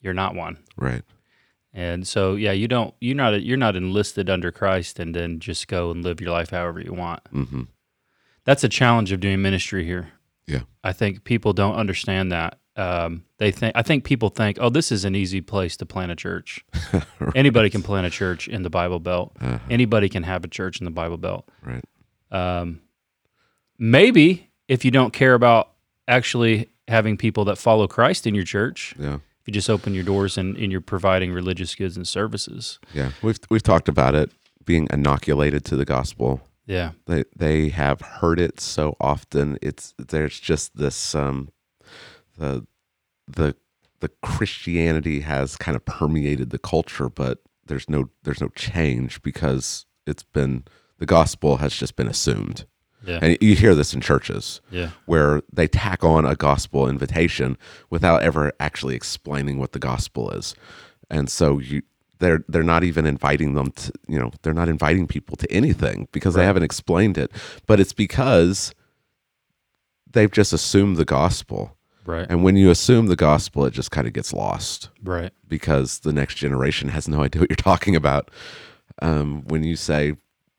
you're 0.00 0.14
not 0.14 0.34
one. 0.34 0.58
Right. 0.76 1.02
And 1.72 2.04
so, 2.06 2.34
yeah, 2.34 2.52
you 2.52 2.66
don't 2.66 2.94
you're 3.00 3.14
not 3.16 3.42
you're 3.42 3.56
not 3.56 3.76
enlisted 3.76 4.28
under 4.28 4.50
Christ 4.50 4.98
and 4.98 5.14
then 5.14 5.38
just 5.38 5.68
go 5.68 5.92
and 5.92 6.02
live 6.02 6.20
your 6.20 6.32
life 6.32 6.50
however 6.50 6.80
you 6.80 6.92
want. 6.94 7.20
hmm 7.30 7.62
That's 8.50 8.64
a 8.64 8.68
challenge 8.68 9.12
of 9.12 9.20
doing 9.20 9.40
ministry 9.40 9.84
here. 9.84 10.08
Yeah. 10.48 10.62
I 10.82 10.92
think 10.92 11.22
people 11.22 11.52
don't 11.52 11.76
understand 11.76 12.32
that 12.32 12.58
um, 12.74 13.22
they 13.38 13.52
think 13.52 13.76
I 13.76 13.82
think 13.82 14.02
people 14.02 14.28
think, 14.28 14.58
oh, 14.60 14.70
this 14.70 14.90
is 14.90 15.04
an 15.04 15.14
easy 15.14 15.40
place 15.40 15.76
to 15.76 15.86
plant 15.86 16.10
a 16.10 16.16
church. 16.16 16.64
Anybody 17.36 17.70
can 17.70 17.80
plant 17.84 18.08
a 18.08 18.10
church 18.10 18.48
in 18.48 18.64
the 18.64 18.68
Bible 18.68 18.98
Belt. 18.98 19.36
Uh-huh. 19.40 19.60
Anybody 19.70 20.08
can 20.08 20.24
have 20.24 20.42
a 20.42 20.48
church 20.48 20.80
in 20.80 20.84
the 20.84 20.90
Bible 20.90 21.16
Belt. 21.16 21.48
Right. 21.64 21.84
Um, 22.32 22.80
maybe 23.78 24.50
if 24.66 24.84
you 24.84 24.90
don't 24.90 25.12
care 25.12 25.34
about 25.34 25.70
actually 26.08 26.70
having 26.88 27.16
people 27.16 27.44
that 27.44 27.56
follow 27.56 27.86
Christ 27.86 28.26
in 28.26 28.34
your 28.34 28.42
church, 28.42 28.96
Yeah. 28.98 29.14
if 29.14 29.46
you 29.46 29.52
just 29.52 29.70
open 29.70 29.94
your 29.94 30.02
doors 30.02 30.36
and, 30.36 30.56
and 30.56 30.72
you're 30.72 30.80
providing 30.80 31.30
religious 31.32 31.76
goods 31.76 31.96
and 31.96 32.08
services. 32.08 32.80
Yeah. 32.92 33.12
We've 33.22 33.38
we've 33.48 33.62
talked 33.62 33.88
about 33.88 34.16
it 34.16 34.32
being 34.64 34.88
inoculated 34.90 35.64
to 35.66 35.76
the 35.76 35.84
gospel. 35.84 36.40
Yeah. 36.66 36.92
They 37.06 37.24
they 37.36 37.68
have 37.70 38.00
heard 38.00 38.38
it 38.40 38.60
so 38.60 38.96
often. 39.00 39.58
It's 39.62 39.94
there's 39.98 40.38
just 40.38 40.76
this 40.76 41.14
um 41.14 41.48
the 42.38 42.66
the 43.26 43.56
the 44.00 44.08
Christianity 44.22 45.20
has 45.20 45.56
kind 45.56 45.76
of 45.76 45.84
permeated 45.84 46.50
the 46.50 46.58
culture, 46.58 47.08
but 47.08 47.38
there's 47.66 47.88
no 47.88 48.10
there's 48.22 48.40
no 48.40 48.48
change 48.50 49.20
because 49.22 49.86
it's 50.06 50.22
been 50.22 50.64
the 50.98 51.06
gospel 51.06 51.58
has 51.58 51.74
just 51.74 51.96
been 51.96 52.08
assumed. 52.08 52.66
Yeah. 53.06 53.18
And 53.22 53.38
you 53.40 53.54
hear 53.54 53.74
this 53.74 53.94
in 53.94 54.02
churches 54.02 54.60
Yeah. 54.70 54.90
where 55.06 55.40
they 55.50 55.66
tack 55.66 56.04
on 56.04 56.26
a 56.26 56.36
gospel 56.36 56.86
invitation 56.86 57.56
without 57.88 58.22
ever 58.22 58.52
actually 58.60 58.94
explaining 58.94 59.58
what 59.58 59.72
the 59.72 59.78
gospel 59.78 60.30
is. 60.32 60.54
And 61.08 61.30
so 61.30 61.58
you 61.58 61.80
they're 62.20 62.44
they're 62.48 62.62
not 62.62 62.84
even 62.84 63.04
inviting 63.06 63.54
them 63.54 63.72
to 63.72 63.92
you 64.06 64.18
know, 64.18 64.30
they're 64.42 64.54
not 64.54 64.68
inviting 64.68 65.06
people 65.06 65.36
to 65.36 65.50
anything 65.52 66.06
because 66.12 66.34
they 66.34 66.44
haven't 66.44 66.62
explained 66.62 67.18
it. 67.18 67.30
But 67.66 67.80
it's 67.80 67.92
because 67.92 68.72
they've 70.10 70.30
just 70.30 70.52
assumed 70.52 70.96
the 70.96 71.04
gospel. 71.04 71.76
Right. 72.06 72.26
And 72.30 72.42
when 72.42 72.56
you 72.56 72.70
assume 72.70 73.06
the 73.06 73.16
gospel, 73.16 73.64
it 73.66 73.72
just 73.72 73.90
kind 73.90 74.06
of 74.06 74.12
gets 74.12 74.32
lost 74.32 74.88
Right. 75.02 75.32
because 75.46 76.00
the 76.00 76.12
next 76.12 76.36
generation 76.36 76.88
has 76.88 77.06
no 77.08 77.22
idea 77.24 77.40
what 77.42 77.50
you're 77.50 77.56
talking 77.56 77.94
about. 77.96 78.30
Um, 79.02 79.42
when 79.48 79.62
you 79.64 79.76
say 79.76 80.14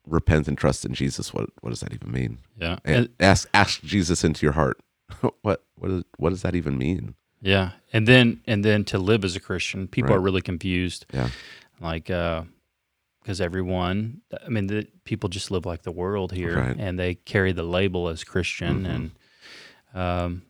repent 0.07 0.47
and 0.47 0.57
trust 0.57 0.85
in 0.85 0.93
Jesus, 0.93 1.33
what 1.33 1.49
what 1.61 1.69
does 1.71 1.81
that 1.81 1.93
even 1.93 2.11
mean? 2.11 2.37
Yeah. 2.57 2.77
And 2.85 2.95
And, 2.95 3.09
ask 3.19 3.47
ask 3.53 3.81
Jesus 3.81 4.23
into 4.23 4.45
your 4.45 4.53
heart. 4.53 4.79
what 5.41 5.63
what 5.75 5.91
is, 5.91 6.03
what 6.17 6.29
does 6.29 6.41
that 6.43 6.55
even 6.55 6.77
mean? 6.77 7.15
Yeah. 7.41 7.71
And 7.93 8.07
then 8.07 8.41
and 8.47 8.63
then 8.63 8.83
to 8.85 8.97
live 8.97 9.23
as 9.25 9.35
a 9.35 9.39
Christian, 9.39 9.87
people 9.87 10.09
Right. 10.11 10.17
are 10.17 10.21
really 10.21 10.41
confused. 10.41 11.05
Yeah. 11.13 11.29
Like 11.79 12.09
uh 12.09 12.43
because 13.21 13.39
everyone 13.41 14.21
I 14.45 14.49
mean 14.49 14.67
the 14.67 14.87
people 15.03 15.29
just 15.29 15.51
live 15.51 15.65
like 15.65 15.83
the 15.83 15.91
world 15.91 16.31
here 16.31 16.57
Right. 16.57 16.75
and 16.79 16.97
they 16.97 17.15
carry 17.15 17.51
the 17.51 17.63
label 17.63 18.07
as 18.09 18.23
Christian 18.23 18.83
Mhm. 18.85 18.89
and 18.93 19.11
um 19.93 20.41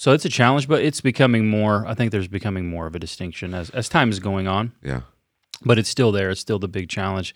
so 0.00 0.12
it's 0.12 0.24
a 0.24 0.28
challenge, 0.28 0.68
but 0.68 0.82
it's 0.84 1.00
becoming 1.00 1.48
more. 1.48 1.84
I 1.84 1.94
think 1.94 2.12
there's 2.12 2.28
becoming 2.28 2.68
more 2.70 2.86
of 2.86 2.94
a 2.94 2.98
distinction 2.98 3.52
as 3.54 3.70
as 3.70 3.88
time 3.88 4.10
is 4.10 4.20
going 4.20 4.46
on. 4.48 4.72
Yeah. 4.82 5.02
but 5.64 5.76
it's 5.76 5.88
still 5.88 6.12
there. 6.12 6.30
It's 6.30 6.40
still 6.40 6.60
the 6.60 6.68
big 6.68 6.88
challenge, 6.88 7.34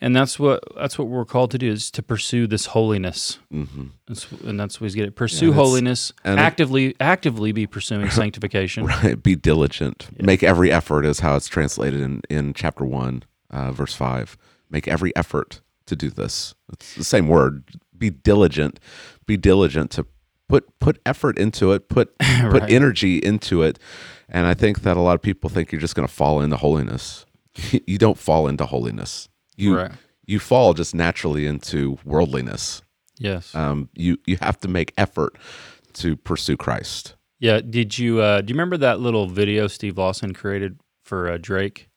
and 0.00 0.14
that's 0.14 0.38
what 0.38 0.62
that's 0.76 0.98
what 0.98 1.08
we're 1.08 1.24
called 1.24 1.50
to 1.52 1.58
do 1.58 1.70
is 1.70 1.90
to 1.92 2.02
pursue 2.02 2.46
this 2.46 2.66
holiness. 2.66 3.38
hmm 3.50 3.86
That's, 4.06 4.30
and 4.44 4.58
that's 4.58 4.80
what 4.80 4.90
we 4.90 4.94
get 4.96 5.06
it. 5.08 5.16
Pursue 5.16 5.50
that's- 5.50 5.56
holiness. 5.68 6.12
and 6.24 6.38
it- 6.38 6.42
actively 6.42 6.94
actively 7.00 7.52
be 7.52 7.66
pursuing 7.66 8.08
sanctification. 8.22 8.84
Right. 8.84 9.22
Be 9.22 9.34
diligent. 9.36 10.08
Yeah. 10.16 10.26
Make 10.26 10.42
every 10.42 10.70
effort 10.72 11.04
is 11.04 11.20
how 11.20 11.36
it's 11.36 11.48
translated 11.48 12.00
in 12.00 12.22
in 12.30 12.54
chapter 12.54 12.84
one, 12.84 13.24
uh, 13.50 13.72
verse 13.72 13.94
five. 13.94 14.36
Make 14.70 14.86
every 14.88 15.14
effort 15.16 15.60
to 15.86 15.96
do 15.96 16.10
this. 16.10 16.54
It's 16.72 16.94
the 16.94 17.04
same 17.04 17.28
word. 17.28 17.64
Be 17.96 18.10
diligent. 18.10 18.78
Be 19.26 19.36
diligent 19.36 19.90
to 19.92 20.06
put 20.48 20.78
put 20.78 21.00
effort 21.06 21.38
into 21.38 21.72
it. 21.72 21.88
Put 21.88 22.16
put 22.50 22.70
energy 22.70 23.18
into 23.18 23.62
it. 23.62 23.78
And 24.28 24.46
I 24.46 24.52
think 24.54 24.82
that 24.82 24.96
a 24.96 25.00
lot 25.00 25.14
of 25.14 25.22
people 25.22 25.48
think 25.48 25.72
you're 25.72 25.80
just 25.80 25.94
going 25.94 26.06
to 26.06 26.12
fall 26.14 26.42
into 26.42 26.56
holiness. 26.56 27.24
you 27.86 27.96
don't 27.98 28.18
fall 28.18 28.46
into 28.46 28.66
holiness. 28.66 29.28
You 29.58 29.76
Right. 29.76 29.90
you 30.26 30.38
fall 30.38 30.72
just 30.74 30.94
naturally 30.94 31.46
into 31.46 31.98
worldliness. 32.04 32.82
Yes. 33.18 33.54
Um, 33.54 33.88
you 33.94 34.16
you 34.26 34.36
have 34.40 34.58
to 34.60 34.68
make 34.68 34.94
effort 34.96 35.36
to 35.94 36.16
pursue 36.16 36.56
Christ. 36.56 37.14
yeah. 37.40 37.60
Did 37.60 37.98
you 37.98 38.20
uh, 38.20 38.40
do 38.40 38.50
you 38.52 38.54
remember 38.54 38.76
that 38.78 39.00
little 39.00 39.26
video 39.26 39.66
Steve 39.66 39.98
Lawson 39.98 40.32
created 40.32 40.78
for 41.04 41.28
uh, 41.28 41.38
Drake? 41.40 41.88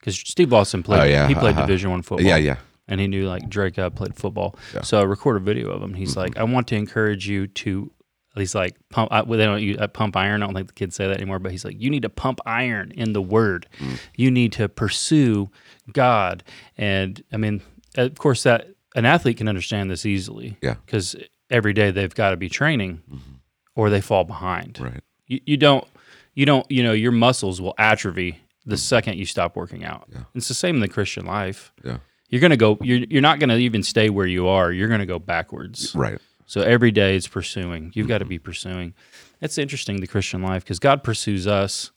Because 0.00 0.16
Steve 0.18 0.52
Lawson 0.52 0.82
played. 0.82 1.00
Oh, 1.00 1.04
yeah, 1.04 1.28
He 1.28 1.34
played 1.34 1.52
uh-huh. 1.56 1.66
Division 1.66 1.90
One 1.90 2.02
football. 2.02 2.26
Yeah, 2.26 2.36
yeah, 2.36 2.56
and 2.88 3.00
he 3.00 3.06
knew 3.06 3.26
like 3.28 3.48
Drake 3.48 3.78
uh, 3.78 3.88
played 3.90 4.14
football. 4.16 4.56
Yeah. 4.74 4.82
So 4.82 4.98
I 5.00 5.04
recorded 5.04 5.42
a 5.42 5.44
video 5.44 5.70
of 5.70 5.80
him. 5.82 5.94
He's 5.94 6.16
like, 6.16 6.36
I 6.36 6.42
want 6.44 6.66
to 6.68 6.76
encourage 6.76 7.26
you 7.28 7.46
to 7.46 7.90
at 8.34 8.38
least 8.38 8.54
like 8.56 8.74
pump. 8.90 9.12
I, 9.12 9.22
well, 9.22 9.38
they 9.38 9.44
don't 9.46 9.62
use 9.62 9.78
uh, 9.78 9.86
pump 9.86 10.16
iron. 10.16 10.42
I 10.42 10.46
don't 10.46 10.54
think 10.54 10.66
the 10.66 10.72
kids 10.74 10.96
say 10.96 11.06
that 11.06 11.16
anymore. 11.18 11.38
But 11.38 11.52
he's 11.52 11.64
like, 11.64 11.80
you 11.80 11.88
need 11.88 12.02
to 12.02 12.10
pump 12.10 12.40
iron 12.44 12.90
in 12.90 13.12
the 13.12 13.22
Word. 13.22 13.66
Mm. 13.78 13.98
You 14.16 14.30
need 14.30 14.52
to 14.54 14.68
pursue 14.68 15.50
God. 15.92 16.42
And 16.76 17.22
I 17.32 17.36
mean, 17.36 17.62
of 17.96 18.18
course, 18.18 18.42
that 18.44 18.68
an 18.94 19.04
athlete 19.04 19.36
can 19.36 19.48
understand 19.48 19.90
this 19.90 20.06
easily. 20.06 20.56
Yeah. 20.62 20.74
Because 20.84 21.16
every 21.50 21.72
day 21.72 21.90
they've 21.90 22.14
got 22.14 22.30
to 22.30 22.36
be 22.36 22.48
training, 22.48 23.02
mm-hmm. 23.10 23.34
or 23.74 23.90
they 23.90 24.00
fall 24.00 24.24
behind. 24.24 24.78
right. 24.80 25.02
You, 25.26 25.40
you 25.44 25.56
don't. 25.56 25.86
You 26.34 26.46
don't. 26.46 26.68
You 26.70 26.82
know, 26.82 26.92
your 26.92 27.12
muscles 27.12 27.60
will 27.60 27.74
atrophy 27.78 28.40
the 28.66 28.76
mm-hmm. 28.76 28.80
second 28.80 29.18
you 29.18 29.26
stop 29.26 29.56
working 29.56 29.84
out. 29.84 30.08
Yeah. 30.12 30.24
It's 30.34 30.48
the 30.48 30.54
same 30.54 30.76
in 30.76 30.80
the 30.80 30.88
Christian 30.88 31.26
life 31.26 31.72
Yeah, 31.84 31.98
you're 32.34 32.40
gonna 32.40 32.56
go 32.56 32.76
you're 32.82 33.04
you're 33.08 33.22
not 33.22 33.38
gonna 33.38 33.56
even 33.56 33.82
stay 33.82 34.10
where 34.10 34.26
you 34.26 34.48
are 34.48 34.72
you're 34.72 34.88
gonna 34.88 35.06
go 35.06 35.20
backwards 35.20 35.94
right. 35.94 36.18
so 36.46 36.62
every 36.62 36.90
day 36.90 37.14
is 37.14 37.28
pursuing 37.28 37.92
you've 37.94 38.08
got 38.08 38.18
to 38.18 38.24
mm-hmm. 38.24 38.30
be 38.30 38.38
pursuing 38.40 38.92
it's 39.40 39.56
interesting 39.56 40.00
the 40.00 40.06
christian 40.08 40.42
life 40.42 40.64
because 40.64 40.80
god 40.80 41.04
pursues 41.04 41.46
us 41.46 41.92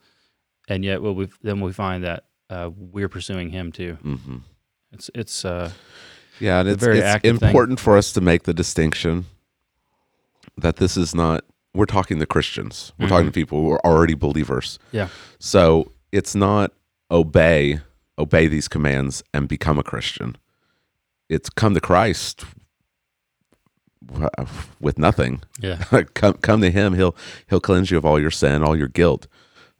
and 0.67 0.85
yet 0.85 1.01
well 1.01 1.15
we 1.15 1.27
then 1.41 1.59
we 1.59 1.71
find 1.73 2.03
that 2.03 2.25
uh, 2.49 2.69
we're 2.75 3.09
pursuing 3.09 3.49
him 3.49 3.71
too 3.71 3.93
hmm 4.01 4.37
it's 4.91 5.09
it's 5.13 5.43
uh 5.45 5.69
Yeah, 6.39 6.59
and 6.61 6.69
it's, 6.69 6.83
very 6.83 6.99
it's 6.99 7.05
active 7.07 7.39
thing. 7.39 7.49
important 7.49 7.79
for 7.79 7.97
us 7.97 8.13
to 8.13 8.21
make 8.21 8.43
the 8.43 8.53
distinction 8.53 9.25
that 10.57 10.77
this 10.77 10.95
is 10.97 11.13
not. 11.13 11.43
We're 11.73 11.85
talking 11.85 12.19
to 12.19 12.25
Christians. 12.25 12.93
We're 12.97 13.07
talking 13.09 13.25
to 13.27 13.31
people 13.31 13.59
who 13.61 13.69
are 13.71 13.85
already 13.85 14.15
believers. 14.15 14.79
Mm-hmm. 14.87 14.97
yeah 14.97 15.07
So 15.39 15.91
it's 16.11 16.35
not 16.35 16.71
obey 17.11 17.79
obey 18.17 18.47
these 18.47 18.67
commands 18.67 19.23
and 19.33 19.47
become 19.47 19.77
a 19.77 19.83
Christian. 19.83 20.37
It's 21.29 21.49
come 21.49 21.73
to 21.73 21.81
Christ 21.81 22.45
with 24.79 24.97
nothing. 24.97 25.41
yeah 25.59 25.83
come 26.13 26.33
come 26.35 26.61
to 26.61 26.71
him 26.71 26.93
he'll 26.93 27.15
he'll 27.49 27.59
cleanse 27.59 27.91
you 27.91 27.97
of 27.97 28.05
all 28.05 28.19
your 28.19 28.31
sin 28.31 28.63
all 28.63 28.75
your 28.75 28.87
guilt 28.87 29.27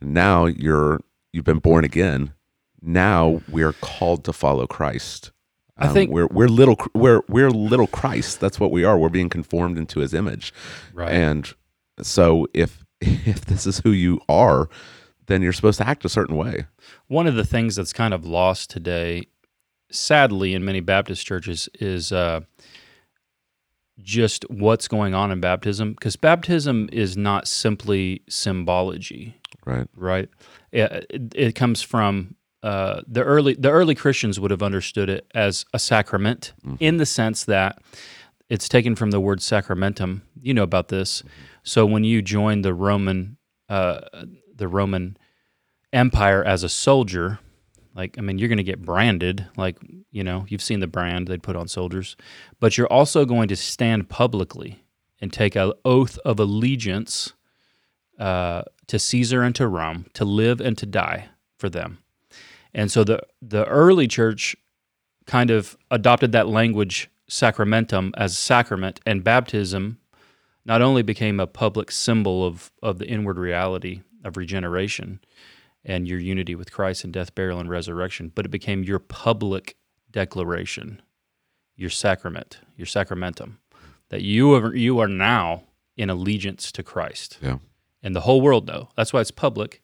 now 0.01 0.45
you're 0.45 1.00
you've 1.31 1.45
been 1.45 1.59
born 1.59 1.83
again 1.86 2.33
now 2.81 3.41
we're 3.50 3.74
called 3.74 4.24
to 4.25 4.34
follow 4.34 4.67
christ. 4.67 5.31
Um, 5.77 5.89
I 5.89 5.93
think- 5.93 6.12
we're 6.12 6.27
we're 6.27 6.48
little 6.48 6.77
we're 6.93 7.22
we're 7.27 7.51
little 7.51 7.88
christ. 7.88 8.39
That's 8.39 8.60
what 8.60 8.72
we 8.72 8.84
are. 8.84 8.98
We're 8.98 9.10
being 9.10 9.29
conformed 9.29 9.77
into 9.77 10.00
his 10.00 10.13
image. 10.13 10.53
Right. 10.93 11.12
And 11.12 11.53
so 12.01 12.48
if 12.53 12.84
if 13.01 13.46
this 13.46 13.65
is 13.67 13.79
who 13.79 13.91
you 13.91 14.19
are 14.27 14.69
then 15.27 15.41
you're 15.41 15.53
supposed 15.53 15.77
to 15.77 15.86
act 15.88 16.05
a 16.05 16.10
certain 16.10 16.38
way. 16.38 16.65
One 17.07 17.27
of 17.27 17.36
the 17.36 17.43
things 17.43 17.75
that's 17.75 17.91
kind 17.91 18.13
of 18.13 18.25
lost 18.25 18.69
today 18.69 19.27
sadly 19.91 20.53
in 20.53 20.65
many 20.65 20.79
baptist 20.79 21.25
churches 21.25 21.69
is 21.79 22.12
uh 22.12 22.41
just 24.00 24.50
what's 24.50 24.88
going 24.88 25.13
on 25.13 25.31
in 25.31 25.39
baptism 25.39 25.93
because 25.93 26.15
baptism 26.15 26.89
is 26.91 27.17
not 27.17 27.48
simply 27.48 28.22
symbology. 28.29 29.36
Right. 29.65 29.88
Right? 29.96 30.29
It, 30.72 31.05
it, 31.10 31.22
it 31.36 31.55
comes 31.55 31.81
from 31.81 32.36
uh, 32.67 33.01
the 33.07 33.24
early 33.24 33.53
the 33.53 33.69
early 33.69 33.95
Christians 33.95 34.41
would 34.41 34.51
have 34.51 34.62
understood 34.62 35.09
it 35.09 35.25
as 35.33 35.63
a 35.74 35.79
sacrament 35.79 36.51
in 36.81 36.97
the 36.97 37.05
sense 37.05 37.45
that 37.45 37.81
it's 38.50 38.67
taken 38.67 38.93
from 38.93 39.12
the 39.12 39.21
word 39.21 39.39
sacramentum. 39.39 40.24
You 40.41 40.53
know 40.53 40.63
about 40.63 40.89
this. 40.89 41.24
So 41.63 41.86
when 41.86 42.03
you 42.03 42.21
join 42.21 42.63
the 42.63 42.74
Roman 42.74 43.38
uh, 43.69 44.01
the 44.53 44.67
Roman 44.67 45.15
Empire 45.93 46.43
as 46.43 46.63
a 46.63 46.67
soldier, 46.67 47.39
like 47.95 48.17
I 48.17 48.21
mean, 48.21 48.38
you're 48.38 48.50
going 48.50 48.57
to 48.57 48.63
get 48.63 48.81
branded. 48.81 49.47
Like 49.55 49.77
you 50.12 50.25
know, 50.25 50.45
you've 50.50 50.62
seen 50.62 50.81
the 50.81 50.88
brand 50.88 51.29
they'd 51.29 51.43
put 51.43 51.55
on 51.55 51.69
soldiers, 51.69 52.17
but 52.59 52.77
you're 52.77 52.91
also 52.91 53.24
going 53.24 53.47
to 53.47 53.55
stand 53.55 54.09
publicly 54.09 54.83
and 55.21 55.31
take 55.31 55.55
an 55.55 55.71
oath 55.86 56.19
of 56.25 56.38
allegiance 56.38 57.31
uh, 58.19 58.63
to 58.88 59.00
Caesar 59.00 59.41
and 59.41 59.55
to 59.55 59.69
Rome, 59.69 60.07
to 60.15 60.25
live 60.25 60.59
and 60.59 60.77
to 60.79 60.86
die 60.86 61.29
for 61.57 61.69
them. 61.69 62.00
And 62.77 62.91
so 62.91 63.03
the 63.03 63.22
the 63.41 63.65
early 63.65 64.07
church 64.07 64.55
kind 65.25 65.50
of 65.50 65.75
adopted 65.91 66.31
that 66.31 66.48
language 66.48 67.10
sacramentum 67.29 68.13
as 68.15 68.38
sacrament, 68.38 69.01
and 69.05 69.24
baptism 69.24 69.98
not 70.63 70.81
only 70.81 71.01
became 71.01 71.39
a 71.39 71.48
public 71.48 71.91
symbol 71.91 72.46
of 72.46 72.72
of 72.81 73.00
the 73.00 73.07
inward 73.07 73.38
reality 73.38 74.03
of 74.24 74.38
regeneration 74.38 75.19
and 75.84 76.07
your 76.07 76.19
unity 76.19 76.53
with 76.53 76.72
Christ 76.72 77.03
in 77.03 77.12
death, 77.12 77.34
burial, 77.34 77.60
and 77.60 77.69
resurrection, 77.69 78.31
but 78.34 78.46
it 78.46 78.50
became 78.50 78.84
your 78.84 79.00
public 79.00 79.75
declaration, 80.12 81.01
your 81.75 81.89
sacrament, 81.89 82.60
your 82.75 82.86
sacramentum, 82.86 83.57
that 84.10 84.22
you 84.22 84.53
are 84.53 84.75
you 84.75 85.00
are 85.00 85.07
now 85.07 85.63
in 85.98 86.12
allegiance 86.12 86.72
to 86.72 86.84
Christ 86.84 87.39
yeah 87.41 87.57
and 88.03 88.15
the 88.15 88.22
whole 88.22 88.39
world 88.39 88.67
know. 88.67 88.89
That's 88.96 89.12
why 89.12 89.22
it's 89.22 89.31
public. 89.31 89.81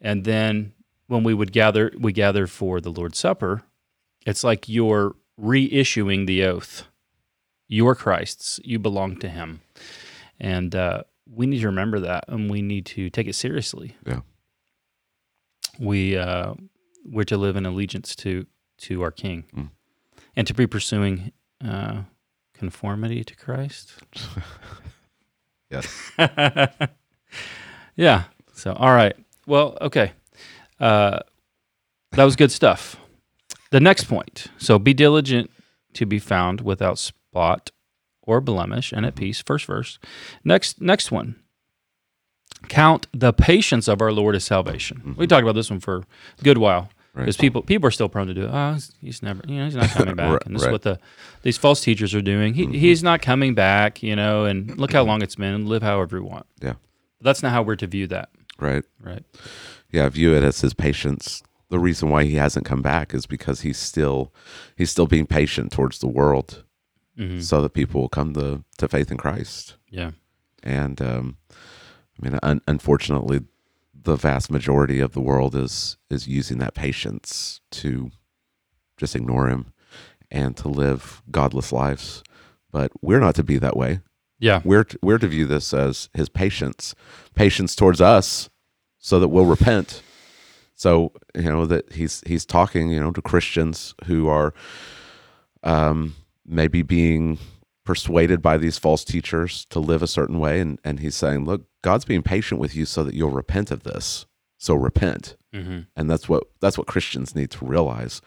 And 0.00 0.24
then 0.24 0.72
when 1.08 1.22
we 1.24 1.34
would 1.34 1.52
gather, 1.52 1.92
we 1.98 2.12
gather 2.12 2.46
for 2.46 2.80
the 2.80 2.90
Lord's 2.90 3.18
Supper. 3.18 3.62
It's 4.26 4.42
like 4.44 4.68
you're 4.68 5.14
reissuing 5.40 6.26
the 6.26 6.44
oath. 6.44 6.84
You're 7.68 7.94
Christ's. 7.94 8.60
You 8.64 8.78
belong 8.78 9.16
to 9.18 9.28
Him, 9.28 9.60
and 10.40 10.74
uh, 10.74 11.02
we 11.28 11.46
need 11.46 11.60
to 11.60 11.66
remember 11.66 12.00
that, 12.00 12.24
and 12.28 12.50
we 12.50 12.62
need 12.62 12.86
to 12.86 13.10
take 13.10 13.26
it 13.26 13.34
seriously. 13.34 13.96
Yeah. 14.06 14.20
We 15.78 16.16
uh, 16.16 16.54
we're 17.04 17.24
to 17.24 17.36
live 17.36 17.56
in 17.56 17.66
allegiance 17.66 18.14
to 18.16 18.46
to 18.78 19.02
our 19.02 19.10
King, 19.10 19.44
Mm. 19.56 19.70
and 20.36 20.46
to 20.46 20.54
be 20.54 20.66
pursuing 20.66 21.32
uh, 21.64 22.02
conformity 22.54 23.24
to 23.24 23.34
Christ. 23.36 23.92
Yes. 25.68 26.12
yeah. 27.96 28.24
So, 28.54 28.72
all 28.74 28.92
right. 28.94 29.16
Well, 29.48 29.76
okay. 29.80 30.12
Uh, 30.80 31.20
that 32.12 32.24
was 32.24 32.36
good 32.36 32.52
stuff. 32.52 32.96
The 33.70 33.80
next 33.80 34.04
point. 34.04 34.46
So, 34.58 34.78
be 34.78 34.94
diligent 34.94 35.50
to 35.94 36.06
be 36.06 36.18
found 36.18 36.60
without 36.60 36.98
spot 36.98 37.70
or 38.22 38.40
blemish 38.40 38.92
and 38.92 39.04
at 39.06 39.14
peace. 39.14 39.42
First 39.42 39.66
verse. 39.66 39.98
Next, 40.44 40.80
next 40.80 41.10
one. 41.10 41.36
Count 42.68 43.06
the 43.12 43.32
patience 43.32 43.86
of 43.86 44.00
our 44.00 44.12
Lord 44.12 44.34
as 44.34 44.44
salvation. 44.44 45.14
We 45.18 45.26
talked 45.26 45.42
about 45.42 45.54
this 45.54 45.70
one 45.70 45.80
for 45.80 45.98
a 45.98 46.42
good 46.42 46.58
while 46.58 46.88
Right. 47.14 47.22
because 47.22 47.36
people 47.38 47.62
people 47.62 47.86
are 47.88 47.90
still 47.90 48.08
prone 48.10 48.26
to 48.26 48.34
do 48.34 48.42
it. 48.44 48.50
Oh, 48.52 48.76
he's, 49.00 49.22
never, 49.22 49.42
you 49.46 49.56
know, 49.56 49.64
he's 49.64 49.74
not 49.76 49.88
coming 49.90 50.14
back. 50.16 50.32
Right, 50.32 50.42
and 50.46 50.54
this 50.54 50.62
is 50.64 50.68
what 50.68 50.82
the 50.82 50.98
these 51.42 51.56
false 51.56 51.80
teachers 51.80 52.14
are 52.14 52.20
doing. 52.20 52.52
He, 52.54 52.66
He's 52.78 53.02
not 53.02 53.22
coming 53.22 53.54
back, 53.54 54.02
you 54.02 54.14
know. 54.16 54.44
And 54.44 54.76
look 54.78 54.92
how 54.92 55.02
long 55.02 55.22
it's 55.22 55.36
been. 55.36 55.66
Live 55.66 55.82
however 55.82 56.18
you 56.18 56.24
want. 56.24 56.44
Yeah. 56.60 56.74
But 57.18 57.24
that's 57.24 57.42
not 57.42 57.52
how 57.52 57.62
we're 57.62 57.76
to 57.76 57.86
view 57.86 58.06
that, 58.08 58.28
Right. 58.58 58.84
right? 59.00 59.22
Yeah. 59.90 60.08
View 60.08 60.34
it 60.34 60.42
as 60.42 60.60
his 60.60 60.74
patience. 60.74 61.42
The 61.68 61.78
reason 61.78 62.10
why 62.10 62.24
he 62.24 62.36
hasn't 62.36 62.64
come 62.66 62.82
back 62.82 63.12
is 63.12 63.26
because 63.26 63.62
he's 63.62 63.78
still 63.78 64.32
he's 64.76 64.90
still 64.90 65.06
being 65.06 65.26
patient 65.26 65.72
towards 65.72 65.98
the 65.98 66.08
world, 66.08 66.64
hmm 67.16 67.40
so 67.40 67.62
that 67.62 67.74
people 67.74 68.00
will 68.02 68.08
come 68.08 68.34
to 68.34 68.62
to 68.78 68.88
faith 68.88 69.10
in 69.10 69.16
Christ. 69.16 69.76
Yeah. 69.90 70.12
And 70.62 71.00
um, 71.02 71.36
I 71.50 72.28
mean, 72.28 72.38
un- 72.42 72.62
unfortunately, 72.68 73.40
the 73.94 74.16
vast 74.16 74.50
majority 74.50 75.00
of 75.00 75.12
the 75.12 75.20
world 75.20 75.56
is 75.56 75.96
is 76.08 76.28
using 76.28 76.58
that 76.58 76.74
patience 76.74 77.60
to 77.72 78.10
just 78.96 79.16
ignore 79.16 79.48
him 79.48 79.72
and 80.30 80.56
to 80.58 80.68
live 80.68 81.22
godless 81.30 81.72
lives. 81.72 82.22
But 82.70 82.92
we're 83.00 83.20
not 83.20 83.34
to 83.36 83.42
be 83.42 83.58
that 83.58 83.76
way. 83.76 84.00
Yeah. 84.38 84.60
We're 84.64 84.84
to, 84.84 84.98
we're 85.02 85.18
to 85.18 85.28
view 85.28 85.46
this 85.46 85.72
as 85.72 86.08
his 86.14 86.28
patience, 86.28 86.94
patience 87.34 87.74
towards 87.74 88.00
us, 88.00 88.50
so 89.06 89.20
that 89.20 89.28
we'll 89.28 89.44
repent. 89.46 90.02
So 90.74 91.12
you 91.32 91.44
know 91.44 91.64
that 91.64 91.92
he's 91.92 92.24
he's 92.26 92.44
talking, 92.44 92.90
you 92.90 92.98
know, 92.98 93.12
to 93.12 93.22
Christians 93.22 93.94
who 94.06 94.26
are 94.26 94.52
um, 95.62 96.16
maybe 96.44 96.82
being 96.82 97.38
persuaded 97.84 98.42
by 98.42 98.56
these 98.56 98.78
false 98.78 99.04
teachers 99.04 99.64
to 99.66 99.78
live 99.78 100.02
a 100.02 100.08
certain 100.08 100.40
way, 100.40 100.58
and 100.58 100.80
and 100.82 100.98
he's 100.98 101.14
saying, 101.14 101.44
look, 101.44 101.66
God's 101.82 102.04
being 102.04 102.24
patient 102.24 102.60
with 102.60 102.74
you 102.74 102.84
so 102.84 103.04
that 103.04 103.14
you'll 103.14 103.30
repent 103.30 103.70
of 103.70 103.84
this. 103.84 104.26
So 104.58 104.74
repent 104.74 105.36
hmm 105.52 105.80
and 105.94 106.10
that's 106.10 106.28
what 106.28 106.44
that's 106.60 106.76
what 106.76 106.86
Christians 106.86 107.34
need 107.34 107.50
to 107.52 107.64
realize 107.64 108.20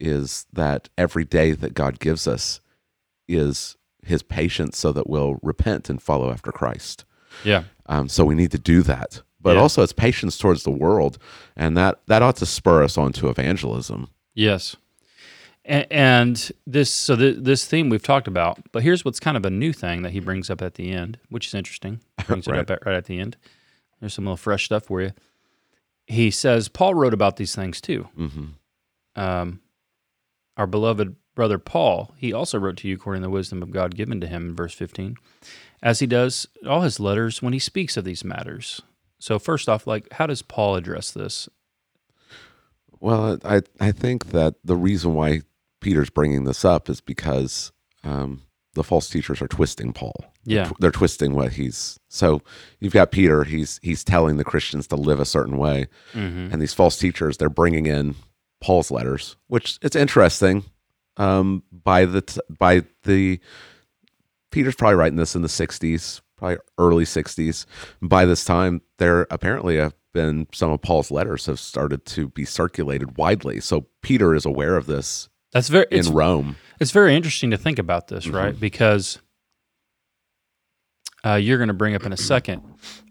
is 0.00 0.46
that 0.52 0.88
every 0.96 1.24
day 1.24 1.52
that 1.52 1.74
God 1.74 2.00
gives 2.00 2.26
us 2.26 2.60
is 3.28 3.76
his 4.02 4.22
patience 4.22 4.78
so 4.78 4.92
that 4.92 5.08
we'll 5.08 5.38
repent 5.42 5.90
and 5.90 6.00
follow 6.00 6.30
after 6.30 6.50
Christ. 6.50 7.04
Yeah. 7.44 7.64
Um, 7.86 8.08
so 8.08 8.24
we 8.24 8.34
need 8.34 8.50
to 8.52 8.58
do 8.58 8.82
that. 8.82 9.22
But 9.42 9.56
Yeah. 9.56 9.60
also 9.62 9.82
it's 9.82 9.92
patience 9.92 10.38
towards 10.38 10.62
the 10.62 10.70
world 10.70 11.18
and 11.56 11.76
that 11.76 12.00
that 12.06 12.22
ought 12.22 12.36
to 12.36 12.46
spur 12.46 12.82
us 12.82 12.96
on 12.96 13.12
to 13.14 13.28
evangelism. 13.28 14.08
Yes. 14.34 14.76
And, 15.64 15.86
and 15.92 16.50
this, 16.66 16.92
so 16.92 17.14
th- 17.16 17.36
this 17.40 17.64
theme 17.66 17.88
we've 17.88 18.02
talked 18.02 18.26
about, 18.26 18.58
but 18.72 18.82
here's 18.82 19.04
what's 19.04 19.20
kind 19.20 19.36
of 19.36 19.44
a 19.46 19.50
new 19.50 19.72
thing 19.72 20.02
that 20.02 20.10
he 20.12 20.18
brings 20.20 20.50
up 20.50 20.60
at 20.62 20.74
the 20.74 20.90
end, 20.92 21.18
which 21.28 21.46
is 21.46 21.54
interesting. 21.54 22.00
Brings 22.26 22.48
Right. 22.48 22.58
it 22.58 22.62
up 22.62 22.70
at, 22.70 22.86
right 22.86 22.96
at 22.96 23.04
the 23.04 23.20
end. 23.20 23.36
There's 24.00 24.14
some 24.14 24.24
little 24.24 24.36
fresh 24.36 24.64
stuff 24.64 24.86
for 24.86 25.00
you. 25.02 25.12
He 26.08 26.32
says 26.32 26.68
Paul 26.68 26.94
wrote 26.94 27.14
about 27.14 27.36
these 27.36 27.54
things 27.54 27.80
too. 27.80 28.08
hmm 28.16 28.44
um, 29.14 29.60
our 30.56 30.66
beloved 30.66 31.14
brother 31.34 31.58
Paul, 31.58 32.12
he 32.16 32.32
also 32.32 32.58
wrote 32.58 32.76
to 32.78 32.88
you 32.88 32.94
according 32.96 33.22
to 33.22 33.26
the 33.26 33.30
wisdom 33.30 33.62
of 33.62 33.70
God 33.70 33.94
given 33.94 34.20
to 34.20 34.26
him 34.26 34.48
in 34.50 34.56
verse 34.56 34.74
15, 34.74 35.16
as 35.82 35.98
he 36.00 36.06
does 36.06 36.46
all 36.66 36.80
his 36.80 36.98
letters 36.98 37.40
when 37.42 37.52
he 37.52 37.58
speaks 37.58 37.96
of 37.96 38.04
these 38.04 38.24
matters. 38.24 38.82
So, 39.22 39.38
first 39.38 39.68
off, 39.68 39.86
like, 39.86 40.12
how 40.14 40.26
does 40.26 40.42
Paul 40.42 40.74
address 40.74 41.12
this? 41.12 41.48
Well, 42.98 43.38
I 43.44 43.62
I 43.80 43.92
think 43.92 44.30
that 44.30 44.54
the 44.64 44.74
reason 44.76 45.14
why 45.14 45.42
Peter's 45.80 46.10
bringing 46.10 46.42
this 46.42 46.64
up 46.64 46.88
is 46.88 47.00
because 47.00 47.70
um, 48.02 48.42
the 48.74 48.82
false 48.82 49.08
teachers 49.08 49.40
are 49.40 49.46
twisting 49.46 49.92
Paul. 49.92 50.24
Yeah. 50.44 50.72
they're 50.80 50.90
twisting 50.90 51.34
what 51.34 51.52
he's. 51.52 52.00
So 52.08 52.42
you've 52.80 52.92
got 52.92 53.12
Peter. 53.12 53.44
He's 53.44 53.78
he's 53.80 54.02
telling 54.02 54.38
the 54.38 54.44
Christians 54.44 54.88
to 54.88 54.96
live 54.96 55.20
a 55.20 55.24
certain 55.24 55.56
way, 55.56 55.86
Mm-hmm. 56.14 56.52
and 56.52 56.60
these 56.60 56.74
false 56.74 56.98
teachers 56.98 57.36
they're 57.36 57.48
bringing 57.48 57.86
in 57.86 58.16
Paul's 58.60 58.90
letters, 58.90 59.36
which 59.46 59.78
it's 59.82 59.94
interesting. 59.94 60.64
Um, 61.16 61.62
by 61.70 62.06
the 62.06 62.22
t- 62.22 62.40
by 62.48 62.82
the 63.04 63.38
Peter's 64.50 64.74
probably 64.74 64.96
writing 64.96 65.16
this 65.18 65.36
in 65.36 65.42
the 65.42 65.48
'60s, 65.48 66.21
probably 66.42 66.58
early 66.78 67.04
'60s. 67.04 67.66
By 68.02 68.24
this 68.24 68.44
time, 68.44 68.82
there 68.98 69.26
apparently 69.30 69.76
have 69.76 69.94
been 70.12 70.46
some 70.52 70.70
of 70.70 70.82
Paul's 70.82 71.10
letters 71.10 71.46
have 71.46 71.58
started 71.58 72.04
to 72.06 72.28
be 72.28 72.44
circulated 72.44 73.16
widely. 73.16 73.60
So 73.60 73.86
Peter 74.02 74.34
is 74.34 74.44
aware 74.44 74.76
of 74.76 74.86
this 74.86 75.28
That's 75.52 75.68
very 75.68 75.86
it's, 75.90 76.08
in 76.08 76.14
Rome. 76.14 76.56
it's 76.80 76.90
very 76.90 77.14
interesting 77.16 77.50
to 77.52 77.56
think 77.56 77.78
about 77.78 78.08
this, 78.08 78.26
Mm-hmm. 78.26 78.36
right? 78.36 78.60
Because 78.60 79.20
uh, 81.24 81.34
you're 81.34 81.58
going 81.58 81.68
to 81.68 81.74
bring 81.74 81.94
up 81.94 82.04
in 82.04 82.12
a 82.12 82.16
second 82.16 82.62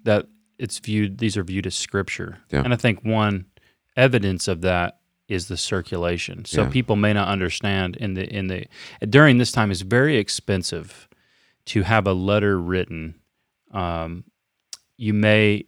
that 0.04 0.28
it's 0.60 0.78
viewed; 0.80 1.18
these 1.18 1.38
are 1.38 1.44
viewed 1.44 1.66
as 1.66 1.76
scripture, 1.76 2.40
Yeah. 2.52 2.62
and 2.64 2.74
I 2.74 2.78
think 2.78 3.04
one 3.04 3.46
evidence 3.96 4.48
of 4.48 4.62
that 4.62 5.00
is 5.28 5.48
the 5.48 5.58
circulation. 5.58 6.44
So 6.46 6.64
Yeah. 6.64 6.70
people 6.70 6.96
may 6.98 7.14
not 7.14 7.30
understand 7.30 7.96
in 7.96 8.14
the 8.16 8.28
in 8.30 8.48
the 8.48 8.66
during 9.10 9.38
this 9.38 9.52
time 9.52 9.72
it's 9.72 9.82
very 9.82 10.18
expensive 10.18 11.08
to 11.66 11.84
have 11.84 12.06
a 12.06 12.14
letter 12.14 12.60
written. 12.60 13.16
Um, 13.74 14.24
you 14.98 15.14
may 15.14 15.66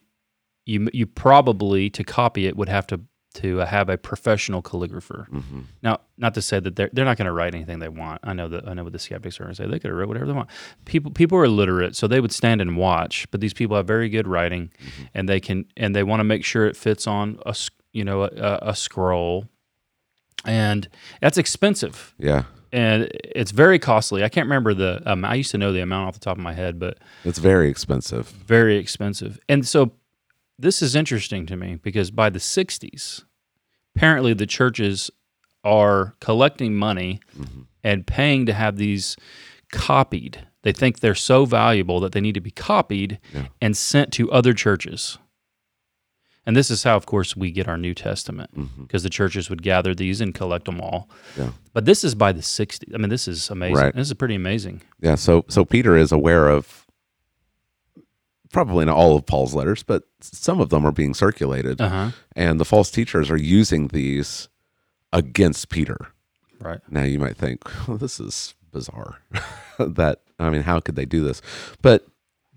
you 0.66 0.88
you 0.94 1.06
probably 1.06 1.89
to 1.92 2.04
copy 2.04 2.48
it 2.48 2.56
would 2.56 2.70
have 2.70 2.88
to 2.88 3.02
to 3.36 3.58
have 3.58 3.89
a 3.89 3.98
professional 3.98 4.62
calligrapher. 4.62 5.28
hmm 5.28 5.62
Now, 5.82 6.02
not 6.18 6.36
to 6.36 6.42
say 6.42 6.60
that 6.60 6.76
they're 6.76 6.89
they're 6.94 7.04
not 7.06 7.18
going 7.18 7.26
to 7.26 7.32
write 7.32 7.56
anything 7.56 7.80
they 7.80 7.89
want. 7.89 8.22
I 8.24 8.34
know 8.34 8.48
that 8.48 8.68
I 8.68 8.74
know 8.76 8.84
what 8.84 8.94
the 8.94 9.00
skeptics 9.00 9.39
are 9.39 9.44
going 9.46 9.56
to 9.56 9.63
say. 9.63 9.68
They 9.68 9.80
could 9.80 9.89
have 9.89 9.98
wrote 9.98 10.08
whatever 10.08 10.28
they 10.28 10.34
want. 10.34 10.50
People 10.86 11.10
people 11.12 11.38
are 11.39 11.46
illiterate, 11.46 11.96
so 11.96 12.08
they 12.08 12.20
would 12.20 12.32
stand 12.32 12.62
and 12.62 12.78
watch. 12.78 13.26
But 13.32 13.42
these 13.42 13.54
people 13.54 13.76
have 13.76 13.88
very 13.88 14.08
good 14.10 14.28
writing, 14.28 14.72
and 15.16 15.28
they 15.28 15.39
can 15.39 15.66
and 15.76 15.96
they 15.96 16.04
want 16.04 16.20
to 16.20 16.24
make 16.24 16.46
sure 16.46 16.68
it 16.68 16.78
fits 16.78 17.08
on 17.08 17.39
a 17.46 17.50
s- 17.50 17.72
you 17.92 18.04
know 18.04 18.24
a, 18.24 18.60
a 18.62 18.76
scroll, 18.76 19.48
and 20.46 20.88
that's 21.22 21.38
expensive 21.38 22.13
Yeah, 22.20 22.44
and 22.73 23.07
it's 23.13 23.51
very 23.51 23.79
costly. 23.79 24.23
I 24.23 24.29
can't 24.29 24.45
remember 24.45 24.73
the. 24.73 25.01
Um, 25.05 25.23
I 25.23 25.36
used 25.36 25.51
to 25.51 25.57
know 25.57 25.71
the 25.71 25.81
amount 25.81 26.07
off 26.09 26.13
the 26.15 26.19
top 26.19 26.38
of 26.38 26.43
my 26.43 26.53
head, 26.53 26.79
but 26.79 26.97
it's 27.23 27.38
very 27.39 27.69
expensive. 27.69 28.27
very 28.27 28.75
expensive. 28.77 29.39
And 29.47 29.65
so 29.65 29.93
this 30.59 30.81
is 30.81 30.95
interesting 30.95 31.45
to 31.45 31.55
me 31.55 31.75
because 31.81 32.12
by 32.12 32.29
the 32.29 32.39
60s, 32.39 33.23
apparently 33.95 34.33
the 34.33 34.45
churches 34.45 35.09
are 35.63 36.15
collecting 36.19 36.75
money 36.75 37.19
Mhm. 37.39 37.65
and 37.83 38.05
paying 38.05 38.45
to 38.47 38.53
have 38.53 38.75
these 38.77 39.15
copied. 39.71 40.45
They 40.63 40.71
think 40.73 40.99
they're 40.99 41.15
so 41.15 41.45
valuable 41.45 41.99
that 42.01 42.12
they 42.12 42.21
need 42.21 42.36
to 42.36 42.41
be 42.41 42.51
copied 42.51 43.19
Yeah. 43.33 43.47
and 43.62 43.75
sent 43.77 44.12
to 44.13 44.31
other 44.31 44.53
churches. 44.53 45.17
And 46.45 46.58
this 46.58 46.69
is 46.69 46.84
how, 46.84 46.97
of 46.97 47.06
course, 47.06 47.38
we 47.38 47.51
get 47.51 47.69
our 47.69 47.77
New 47.77 47.93
Testament 47.93 48.49
because 48.82 49.03
the 49.03 49.10
churches 49.10 49.49
would 49.49 49.63
gather 49.63 49.95
these 49.95 50.19
and 50.19 50.34
collect 50.36 50.65
them 50.65 50.82
all. 50.82 51.10
Yeah. 51.38 51.51
But 51.71 51.86
this 51.86 52.03
is 52.03 52.15
by 52.15 52.34
the 52.34 52.41
60s. 52.41 52.93
I 52.93 52.97
mean, 52.97 53.10
this 53.10 53.27
is 53.29 53.49
amazing. 53.49 53.77
Right. 53.77 53.95
This 53.95 54.08
is 54.08 54.13
pretty 54.13 54.36
amazing. 54.36 54.82
Yeah, 54.99 55.15
so 55.15 55.45
so 55.47 55.63
Peter 55.63 55.95
is 55.95 56.12
aware 56.12 56.49
of 56.49 56.86
probably 58.51 58.86
not 58.86 58.95
all 58.95 59.15
of 59.15 59.25
Paul's 59.25 59.56
letters, 59.56 59.84
but 59.84 60.03
some 60.21 60.60
of 60.60 60.69
them 60.69 60.86
are 60.86 60.91
being 60.91 61.13
circulated, 61.13 61.82
Uh 61.82 61.89
huh. 61.89 62.12
and 62.36 62.60
the 62.60 62.65
false 62.65 62.91
teachers 62.91 63.32
are 63.32 63.38
using 63.38 63.88
these 63.88 64.49
against 65.12 65.69
Peter. 65.69 65.97
Right. 66.60 66.79
Now 66.89 67.03
you 67.03 67.19
might 67.19 67.38
think, 67.38 67.63
well, 67.88 67.97
this 67.97 68.19
is 68.19 68.53
bizarre. 68.71 69.19
that 69.79 70.21
I 70.39 70.49
mean, 70.49 70.63
how 70.63 70.79
could 70.79 70.95
they 70.95 71.06
do 71.06 71.23
this? 71.23 71.41
But 71.82 72.06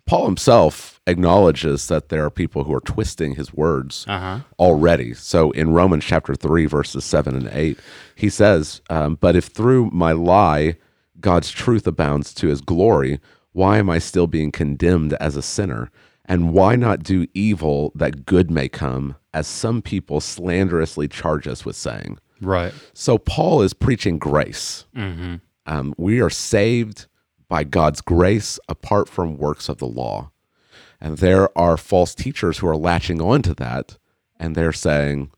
Paul 0.06 0.26
himself 0.26 1.00
acknowledges 1.06 1.88
that 1.88 2.08
there 2.08 2.24
are 2.24 2.30
people 2.30 2.64
who 2.64 2.72
are 2.74 2.80
twisting 2.80 3.34
his 3.34 3.52
words 3.52 4.04
Uh 4.08 4.18
huh. 4.20 4.38
already. 4.58 5.14
So 5.14 5.50
in 5.50 5.72
Romans 5.72 6.04
chapter 6.04 6.34
3, 6.34 6.66
verses 6.66 7.04
7 7.04 7.34
and 7.34 7.48
8, 7.52 7.78
he 8.14 8.28
says, 8.30 8.80
um, 8.88 9.16
But 9.20 9.36
if 9.36 9.46
through 9.46 9.90
my 9.92 10.12
lie 10.12 10.76
God's 11.20 11.50
truth 11.50 11.86
abounds 11.86 12.32
to 12.34 12.48
his 12.48 12.60
glory, 12.60 13.18
why 13.52 13.78
am 13.78 13.88
I 13.90 13.98
still 13.98 14.26
being 14.26 14.52
condemned 14.52 15.14
as 15.14 15.34
a 15.34 15.42
sinner? 15.42 15.90
And 16.24 16.52
why 16.52 16.76
not 16.76 17.02
do 17.02 17.26
evil 17.34 17.92
that 17.94 18.26
good 18.26 18.50
may 18.50 18.68
come, 18.68 19.16
as 19.32 19.46
some 19.46 19.80
people 19.80 20.20
slanderously 20.20 21.08
charge 21.08 21.46
us 21.48 21.64
with 21.64 21.76
saying? 21.76 22.18
Right. 22.40 22.74
So 22.94 23.16
Paul 23.16 23.62
is 23.62 23.72
preaching 23.72 24.18
grace. 24.18 24.84
Mm-hmm. 24.96 25.36
Um, 25.66 25.94
we 25.96 26.20
are 26.20 26.30
saved 26.30 27.06
by 27.48 27.64
God's 27.64 28.00
grace 28.00 28.58
apart 28.68 29.08
from 29.08 29.36
works 29.36 29.68
of 29.68 29.78
the 29.78 29.86
law. 29.86 30.30
And 31.00 31.18
there 31.18 31.56
are 31.56 31.76
false 31.76 32.14
teachers 32.14 32.58
who 32.58 32.68
are 32.68 32.76
latching 32.76 33.20
on 33.20 33.42
to 33.42 33.54
that 33.54 33.98
and 34.38 34.54
they're 34.54 34.72
saying, 34.72 35.30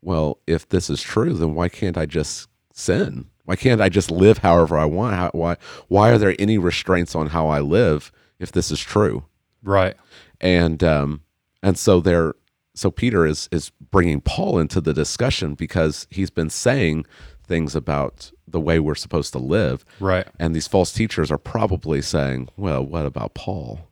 well, 0.00 0.38
if 0.46 0.68
this 0.68 0.88
is 0.88 1.02
true, 1.02 1.34
then 1.34 1.54
why 1.54 1.68
can't 1.68 1.98
I 1.98 2.06
just 2.06 2.48
sin? 2.72 3.26
Why 3.44 3.56
can't 3.56 3.80
I 3.80 3.88
just 3.88 4.10
live 4.10 4.38
however 4.38 4.76
I 4.76 4.84
want? 4.84 5.14
How, 5.14 5.30
why, 5.32 5.56
why 5.88 6.10
are 6.10 6.18
there 6.18 6.34
any 6.38 6.58
restraints 6.58 7.14
on 7.14 7.28
how 7.28 7.48
I 7.48 7.60
live 7.60 8.12
if 8.38 8.52
this 8.52 8.70
is 8.70 8.80
true? 8.80 9.24
Right. 9.62 9.96
And 10.40 10.82
um, 10.84 11.22
and 11.62 11.78
so 11.78 12.00
they're 12.00 12.34
so 12.74 12.90
Peter 12.90 13.24
is 13.26 13.48
is 13.50 13.70
bringing 13.90 14.20
Paul 14.20 14.58
into 14.58 14.80
the 14.80 14.92
discussion 14.92 15.54
because 15.54 16.06
he's 16.10 16.30
been 16.30 16.50
saying 16.50 17.06
things 17.46 17.74
about 17.74 18.30
the 18.48 18.60
way 18.60 18.78
we're 18.78 18.94
supposed 18.94 19.32
to 19.32 19.38
live, 19.38 19.84
Right. 20.00 20.26
and 20.38 20.54
these 20.54 20.68
false 20.68 20.92
teachers 20.92 21.30
are 21.30 21.38
probably 21.38 22.00
saying, 22.02 22.48
"Well, 22.56 22.84
what 22.84 23.06
about 23.06 23.34
Paul?" 23.34 23.88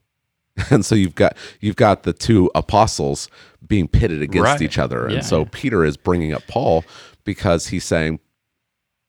And 0.71 0.85
so 0.85 0.95
you've 0.95 1.15
got 1.17 1.37
you've 1.61 1.77
got 1.77 2.05
the 2.05 2.13
two 2.13 2.51
apostles 2.55 3.29
being 3.67 3.89
pitted 3.89 4.23
against 4.23 4.45
Right. 4.45 4.63
each 4.63 4.79
other, 4.79 5.05
and 5.07 5.15
Yeah, 5.17 5.21
so. 5.21 5.47
Peter 5.47 5.85
is 5.85 5.97
bringing 5.97 6.33
up 6.33 6.47
Paul 6.47 6.85
because 7.25 7.69
he's 7.69 7.85
saying 7.85 8.21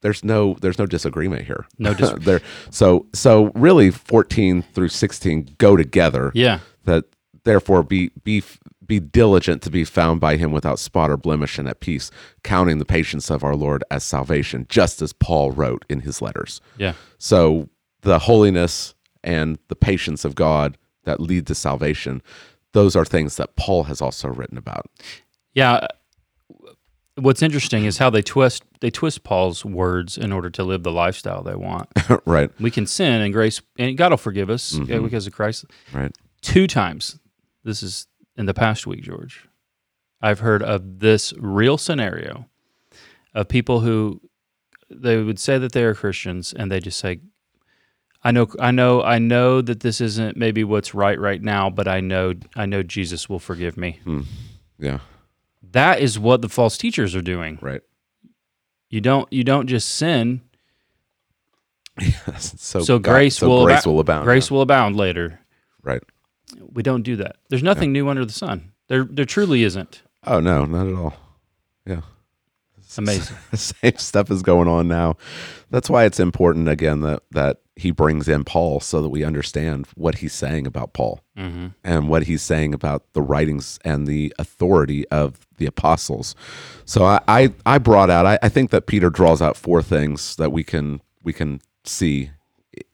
there's 0.02 0.24
no 0.24 0.56
there's 0.62 0.80
no 0.80 0.86
disagreement 0.86 1.46
here. 1.46 1.66
No 1.78 1.94
dis- 1.94 2.14
there. 2.20 2.42
So 2.72 3.06
so 3.14 3.52
really, 3.56 3.92
fourteen 3.92 4.62
through 4.74 4.90
sixteen 4.90 5.50
go 5.58 5.76
together 5.76 6.32
Yeah. 6.34 6.60
that 6.86 7.06
therefore 7.44 7.84
be 7.84 8.12
be 8.24 8.42
be 8.88 9.00
diligent 9.00 9.62
to 9.64 9.70
be 9.70 9.84
found 9.84 10.20
by 10.20 10.38
him 10.38 10.52
without 10.52 10.80
spot 10.80 11.10
or 11.10 11.18
blemish 11.18 11.58
and 11.58 11.68
at 11.68 11.80
peace 11.80 12.12
counting 12.44 12.78
the 12.80 12.86
patience 12.86 13.30
of 13.30 13.44
our 13.44 13.56
lord 13.56 13.84
as 13.90 14.04
salvation 14.04 14.66
just 14.70 15.02
as 15.02 15.12
paul 15.14 15.52
wrote 15.52 15.84
in 15.90 16.02
his 16.02 16.22
letters 16.22 16.62
Yeah. 16.78 16.94
so 17.18 17.70
the 18.02 18.20
holiness 18.20 18.94
and 19.24 19.58
the 19.70 19.76
patience 19.76 20.24
of 20.26 20.36
god 20.36 20.78
that 21.04 21.20
lead 21.20 21.48
to 21.48 21.56
salvation 21.56 22.22
those 22.74 22.96
are 22.96 23.06
things 23.06 23.38
that 23.38 23.56
paul 23.56 23.84
has 23.86 24.02
also 24.02 24.28
written 24.28 24.58
about 24.58 24.86
Yeah. 25.54 25.88
What's 27.18 27.42
interesting 27.42 27.86
is 27.86 27.98
how 27.98 28.10
they 28.10 28.22
twist 28.22 28.62
they 28.82 28.90
twist 28.92 29.24
Paul's 29.24 29.64
words 29.64 30.18
in 30.18 30.34
order 30.34 30.50
to 30.50 30.64
live 30.66 30.84
the 30.84 30.92
lifestyle 30.92 31.42
they 31.44 31.56
want. 31.56 31.88
right 32.26 32.52
We 32.60 32.70
can 32.70 32.86
sin 32.86 33.22
and 33.22 33.32
grace, 33.34 33.62
and 33.80 33.98
God 33.98 34.12
will 34.12 34.18
forgive 34.18 34.50
us 34.50 34.74
Mhm. 34.74 35.04
because 35.04 35.26
of 35.26 35.32
Christ. 35.34 35.64
right 35.94 36.12
Two 36.42 36.68
times, 36.68 37.18
this 37.64 37.82
is 37.82 38.08
in 38.38 38.46
the 38.46 38.54
past 38.54 38.86
week, 38.88 39.02
George. 39.04 39.48
I've 40.22 40.40
heard 40.40 40.64
of 40.64 41.00
this 41.00 41.34
real 41.38 41.78
scenario 41.78 42.48
of 43.34 43.48
people 43.48 43.82
who 43.82 44.22
they 44.90 45.18
would 45.18 45.40
say 45.40 45.58
that 45.58 45.72
they 45.74 45.84
are 45.84 45.94
Christians, 45.96 46.54
and 46.54 46.72
they 46.72 46.80
just 46.80 47.00
say, 47.00 47.20
"I 48.24 48.32
know, 48.32 48.48
I 48.60 48.72
know, 48.72 49.04
I 49.04 49.20
know 49.20 49.62
that 49.62 49.82
this 49.82 50.00
isn't 50.02 50.38
maybe 50.38 50.64
what's 50.64 50.94
right 50.94 51.20
right 51.20 51.42
now, 51.42 51.70
but 51.70 51.88
I 51.88 52.00
know, 52.02 52.34
I 52.56 52.66
know 52.66 52.82
Jesus 52.84 53.28
will 53.30 53.40
forgive 53.40 53.78
me." 53.78 54.00
Hmm. 54.04 54.22
yeah 54.80 55.00
That 55.72 56.00
is 56.00 56.18
what 56.20 56.42
the 56.42 56.50
false 56.50 56.78
teachers 56.78 57.16
are 57.16 57.22
doing. 57.22 57.58
right 57.62 57.82
You 58.90 59.02
don't, 59.02 59.32
you 59.34 59.44
don't 59.44 59.68
just 59.68 59.90
sin. 59.90 60.42
so 62.38 62.82
So 62.82 63.00
God- 63.00 63.12
grace 63.12 63.38
so 63.38 63.48
will 63.50 63.66
grace 63.66 63.86
will 63.86 64.00
abound 64.00 64.26
Grace 64.26 64.52
will 64.52 64.62
abound 64.62 64.96
later. 64.96 65.40
right 65.84 66.04
We 66.74 66.84
don't 66.84 67.02
do 67.04 67.16
that. 67.18 67.38
There's 67.50 67.64
nothing 67.64 67.92
new 67.92 68.08
under 68.10 68.26
the 68.26 68.34
sun. 68.34 68.72
There, 68.88 69.04
there 69.04 69.26
truly 69.26 69.64
isn't. 69.64 70.02
oh 70.26 70.40
no 70.40 70.66
not 70.66 70.88
at 70.88 70.94
all 70.94 71.14
yeah 71.86 72.02
Amazing. 72.98 73.36
the 73.52 73.58
same 73.82 73.98
stuff 73.98 74.32
is 74.32 74.42
going 74.42 74.68
on 74.68 74.88
now. 74.88 75.18
That's 75.70 75.90
why 75.90 76.06
it's 76.06 76.20
important 76.20 76.70
again 76.70 77.02
that 77.02 77.24
that 77.32 77.58
he 77.76 77.92
brings 77.92 78.30
in 78.30 78.46
Paul 78.46 78.80
so 78.80 79.02
that 79.02 79.10
we 79.10 79.24
understand 79.26 79.88
what 79.96 80.20
he's 80.20 80.34
saying 80.34 80.66
about 80.68 80.94
Paul 80.94 81.20
hmm 81.36 81.68
and 81.84 82.08
what 82.10 82.24
he's 82.24 82.42
saying 82.42 82.74
about 82.74 83.12
the 83.14 83.22
writings 83.22 83.80
and 83.84 84.08
the 84.08 84.34
authority 84.40 85.06
of 85.10 85.46
the 85.58 85.66
apostles. 85.66 86.36
So 86.86 87.04
I 87.06 87.20
I, 87.28 87.54
I 87.66 87.78
brought 87.80 88.10
out 88.10 88.26
I, 88.26 88.38
I 88.44 88.50
think 88.50 88.70
that 88.70 88.86
Peter 88.88 89.10
draws 89.10 89.42
out 89.42 89.58
four 89.58 89.82
things 89.82 90.36
that 90.38 90.52
we 90.52 90.64
can 90.64 91.02
we 91.24 91.34
can 91.34 91.60
see 91.84 92.30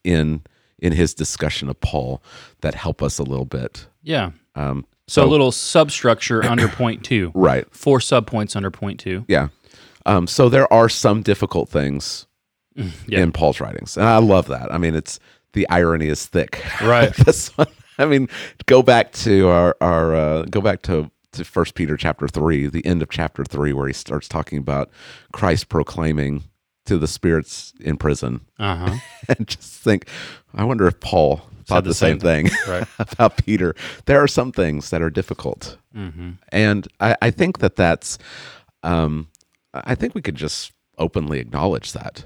in 0.03 0.41
in 0.81 0.91
his 0.93 1.13
discussion 1.13 1.69
of 1.69 1.79
Paul 1.79 2.21
that 2.61 2.75
help 2.75 3.01
us 3.01 3.19
a 3.19 3.23
little 3.23 3.45
bit. 3.45 3.87
Yeah. 4.03 4.31
Um, 4.55 4.85
So, 5.07 5.23
a 5.23 5.27
little 5.27 5.51
substructure 5.51 6.43
under 6.43 6.67
point 6.67 7.03
two. 7.03 7.31
right. 7.35 7.65
Four 7.73 7.99
subpoints 7.99 8.55
under 8.55 8.71
point 8.71 8.99
two. 8.99 9.23
Yeah. 9.27 9.49
Um, 10.05 10.25
so 10.27 10.49
there 10.49 10.71
are 10.73 10.89
some 10.89 11.21
difficult 11.21 11.69
things 11.69 12.25
Yeah. 12.75 13.19
in 13.19 13.31
Paul's 13.31 13.59
writings, 13.59 13.95
and 13.97 14.05
I 14.07 14.17
love 14.17 14.47
that. 14.47 14.73
I 14.73 14.77
mean, 14.77 14.95
it's 14.95 15.19
the 15.53 15.69
irony 15.69 16.07
is 16.07 16.25
thick. 16.25 16.63
Right. 16.81 17.13
this 17.25 17.49
one, 17.57 17.67
I 17.99 18.05
mean, 18.05 18.27
go 18.65 18.81
back 18.81 19.11
to 19.13 19.47
our 19.49 19.75
our 19.81 20.15
uh, 20.15 20.41
go 20.49 20.61
back 20.61 20.81
to 20.83 21.11
to 21.33 21.45
First 21.45 21.75
Peter 21.75 21.95
chapter 21.97 22.27
three, 22.27 22.67
the 22.67 22.85
end 22.85 23.01
of 23.01 23.09
chapter 23.09 23.43
three, 23.45 23.73
where 23.73 23.87
he 23.87 23.93
starts 23.93 24.27
talking 24.27 24.57
about 24.57 24.89
Christ 25.33 25.69
proclaiming 25.69 26.43
to 26.85 26.97
the 26.97 27.07
spirits 27.07 27.73
in 27.79 27.97
prison, 27.97 28.41
Uh 28.59 28.75
huh. 28.75 28.97
and 29.37 29.47
just 29.47 29.81
think, 29.83 30.07
I 30.53 30.63
wonder 30.63 30.87
if 30.87 30.99
Paul 30.99 31.41
thought 31.65 31.83
the 31.83 31.89
the, 31.89 31.93
same, 31.93 32.19
same 32.19 32.47
thing 32.47 32.49
Right. 32.67 32.87
about 32.99 33.37
Peter. 33.37 33.75
There 34.05 34.21
are 34.21 34.27
some 34.27 34.51
things 34.51 34.89
that 34.89 35.01
are 35.01 35.09
difficult. 35.11 35.77
Mm-hmm. 35.95 36.31
And 36.51 36.87
I, 36.99 37.15
I 37.21 37.31
think 37.31 37.59
that 37.59 37.75
that's, 37.75 38.17
um, 38.83 39.27
I 39.73 39.95
think 39.95 40.15
we 40.15 40.21
could 40.21 40.35
just 40.35 40.71
openly 40.97 41.39
acknowledge 41.39 41.93
that. 41.93 42.25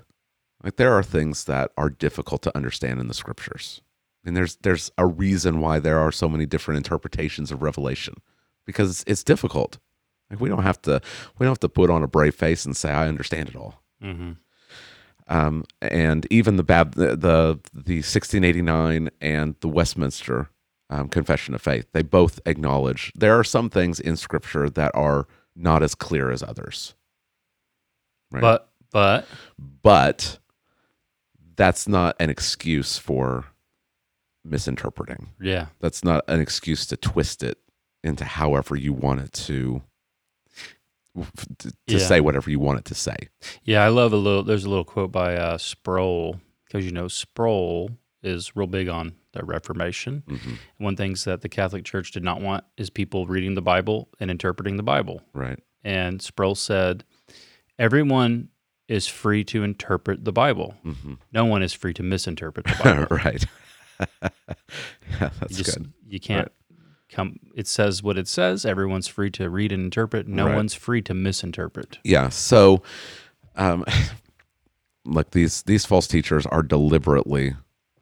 Like 0.63 0.77
there 0.77 0.93
are 0.93 1.03
things 1.03 1.43
that 1.45 1.71
are 1.77 1.89
difficult 1.89 2.41
to 2.43 2.55
understand 2.57 2.99
in 2.99 3.07
the 3.07 3.13
scriptures. 3.13 3.81
And 4.25 4.35
there's 4.35 4.55
there's 4.57 4.91
a 4.97 5.05
reason 5.05 5.59
why 5.59 5.77
there 5.79 5.99
are 5.99 6.11
so 6.11 6.27
many 6.27 6.47
different 6.47 6.77
interpretations 6.77 7.51
of 7.51 7.61
Revelation 7.61 8.15
because 8.65 8.89
it's, 8.89 9.03
it's 9.05 9.23
difficult. 9.23 9.77
Like 10.31 10.39
we 10.41 10.49
don't 10.49 10.63
have 10.63 10.81
to 10.83 10.99
we 11.37 11.43
don't 11.43 11.51
have 11.51 11.59
to 11.59 11.69
put 11.69 11.91
on 11.91 12.01
a 12.01 12.07
brave 12.07 12.33
face 12.33 12.65
and 12.65 12.75
say 12.75 12.89
I 12.89 13.07
understand 13.07 13.49
it 13.49 13.55
all. 13.55 13.83
Mm-hmm. 14.03 14.31
Um, 15.27 15.65
and 15.81 16.27
even 16.29 16.55
the 16.57 16.63
Bab 16.63 16.93
the 16.95 17.15
the, 17.15 17.59
the 17.73 17.97
1689 17.97 19.09
and 19.21 19.55
the 19.61 19.67
Westminster 19.67 20.49
um, 20.89 21.09
Confession 21.09 21.55
of 21.55 21.61
Faith, 21.61 21.87
they 21.93 22.03
both 22.03 22.39
acknowledge 22.45 23.11
there 23.15 23.37
are 23.37 23.43
some 23.43 23.69
things 23.69 23.99
in 23.99 24.17
Scripture 24.17 24.69
that 24.69 24.91
are 24.93 25.27
not 25.55 25.81
as 25.81 25.95
clear 25.95 26.29
as 26.31 26.43
others. 26.43 26.93
Right. 28.31 28.41
But 28.41 28.69
but 28.91 29.27
but 29.81 30.39
that's 31.55 31.87
not 31.87 32.15
an 32.19 32.29
excuse 32.29 32.97
for 32.97 33.45
misinterpreting. 34.43 35.29
yeah. 35.41 35.67
That's 35.79 36.03
not 36.03 36.23
an 36.27 36.39
excuse 36.39 36.85
to 36.87 36.97
twist 36.97 37.41
it 37.41 37.57
into 38.03 38.25
however 38.25 38.75
you 38.75 38.93
want 38.93 39.21
it 39.21 39.33
to 39.33 39.81
to 41.59 41.71
Yeah. 41.87 41.97
say 41.99 42.21
whatever 42.21 42.49
you 42.49 42.59
want 42.59 42.79
it 42.79 42.85
to 42.85 42.95
say. 42.95 43.15
Yeah, 43.63 43.83
I 43.83 43.89
love 43.89 44.13
a 44.13 44.17
little. 44.17 44.43
There's 44.43 44.65
a 44.65 44.69
little 44.69 44.83
quote 44.85 45.11
by 45.11 45.35
uh, 45.35 45.57
Sproul 45.57 46.39
because 46.65 46.85
you 46.85 46.91
know 46.91 47.07
Sproul 47.07 47.91
is 48.23 48.55
real 48.55 48.67
big 48.67 48.87
on 48.89 49.13
the 49.33 49.43
Reformation. 49.45 50.23
Mhm. 50.27 50.57
One 50.77 50.95
things 50.95 51.23
that 51.25 51.41
the 51.41 51.49
Catholic 51.49 51.85
Church 51.85 52.11
did 52.11 52.23
not 52.23 52.41
want 52.41 52.63
is 52.77 52.89
people 52.89 53.27
reading 53.27 53.53
the 53.55 53.61
Bible 53.61 54.09
and 54.19 54.31
interpreting 54.31 54.77
the 54.77 54.83
Bible. 54.83 55.21
Right. 55.33 55.59
And 55.83 56.21
Sproul 56.21 56.55
said, 56.55 57.03
"Everyone 57.77 58.49
is 58.87 59.07
free 59.07 59.43
to 59.43 59.63
interpret 59.63 60.25
the 60.25 60.31
Bible. 60.31 60.75
hmm 60.83 61.13
No 61.31 61.45
one 61.45 61.63
is 61.63 61.73
free 61.73 61.93
to 61.95 62.03
misinterpret 62.03 62.65
the 62.65 62.75
Bible. 62.83 63.07
right. 63.15 63.45
yeah, 64.21 64.29
you 65.21 65.29
that's 65.39 65.57
just 65.57 65.77
good. 65.77 65.93
you 66.07 66.19
can't 66.19 66.51
come. 67.15 67.39
It 67.55 67.67
says 67.67 68.03
what 68.03 68.17
it 68.17 68.27
says. 68.27 68.65
Everyone's 68.65 69.07
free 69.07 69.31
to 69.31 69.49
read 69.49 69.71
and 69.71 69.83
interpret. 69.85 70.27
No 70.27 70.45
Right. 70.47 70.55
one's 70.55 70.73
free 70.73 71.01
to 71.03 71.13
misinterpret. 71.13 71.97
Yeah. 72.03 72.29
So, 72.29 72.83
um, 73.55 73.85
look 75.05 75.31
these 75.31 75.61
these 75.63 75.85
false 75.85 76.07
teachers 76.07 76.45
are 76.47 76.63
deliberately 76.63 77.55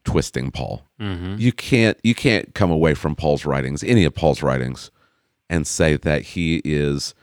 twisting 0.04 0.50
Paul. 0.50 0.84
Mm-hmm. 1.00 1.36
You 1.38 1.52
can't 1.52 1.98
you 2.02 2.14
can't 2.14 2.54
come 2.54 2.70
away 2.70 2.94
from 2.94 3.14
Paul's 3.16 3.44
writings, 3.44 3.82
any 3.84 4.04
of 4.04 4.14
Paul's 4.14 4.42
writings, 4.42 4.90
and 5.48 5.66
say 5.66 5.96
that 5.96 6.22
he 6.22 6.60
is 6.64 7.14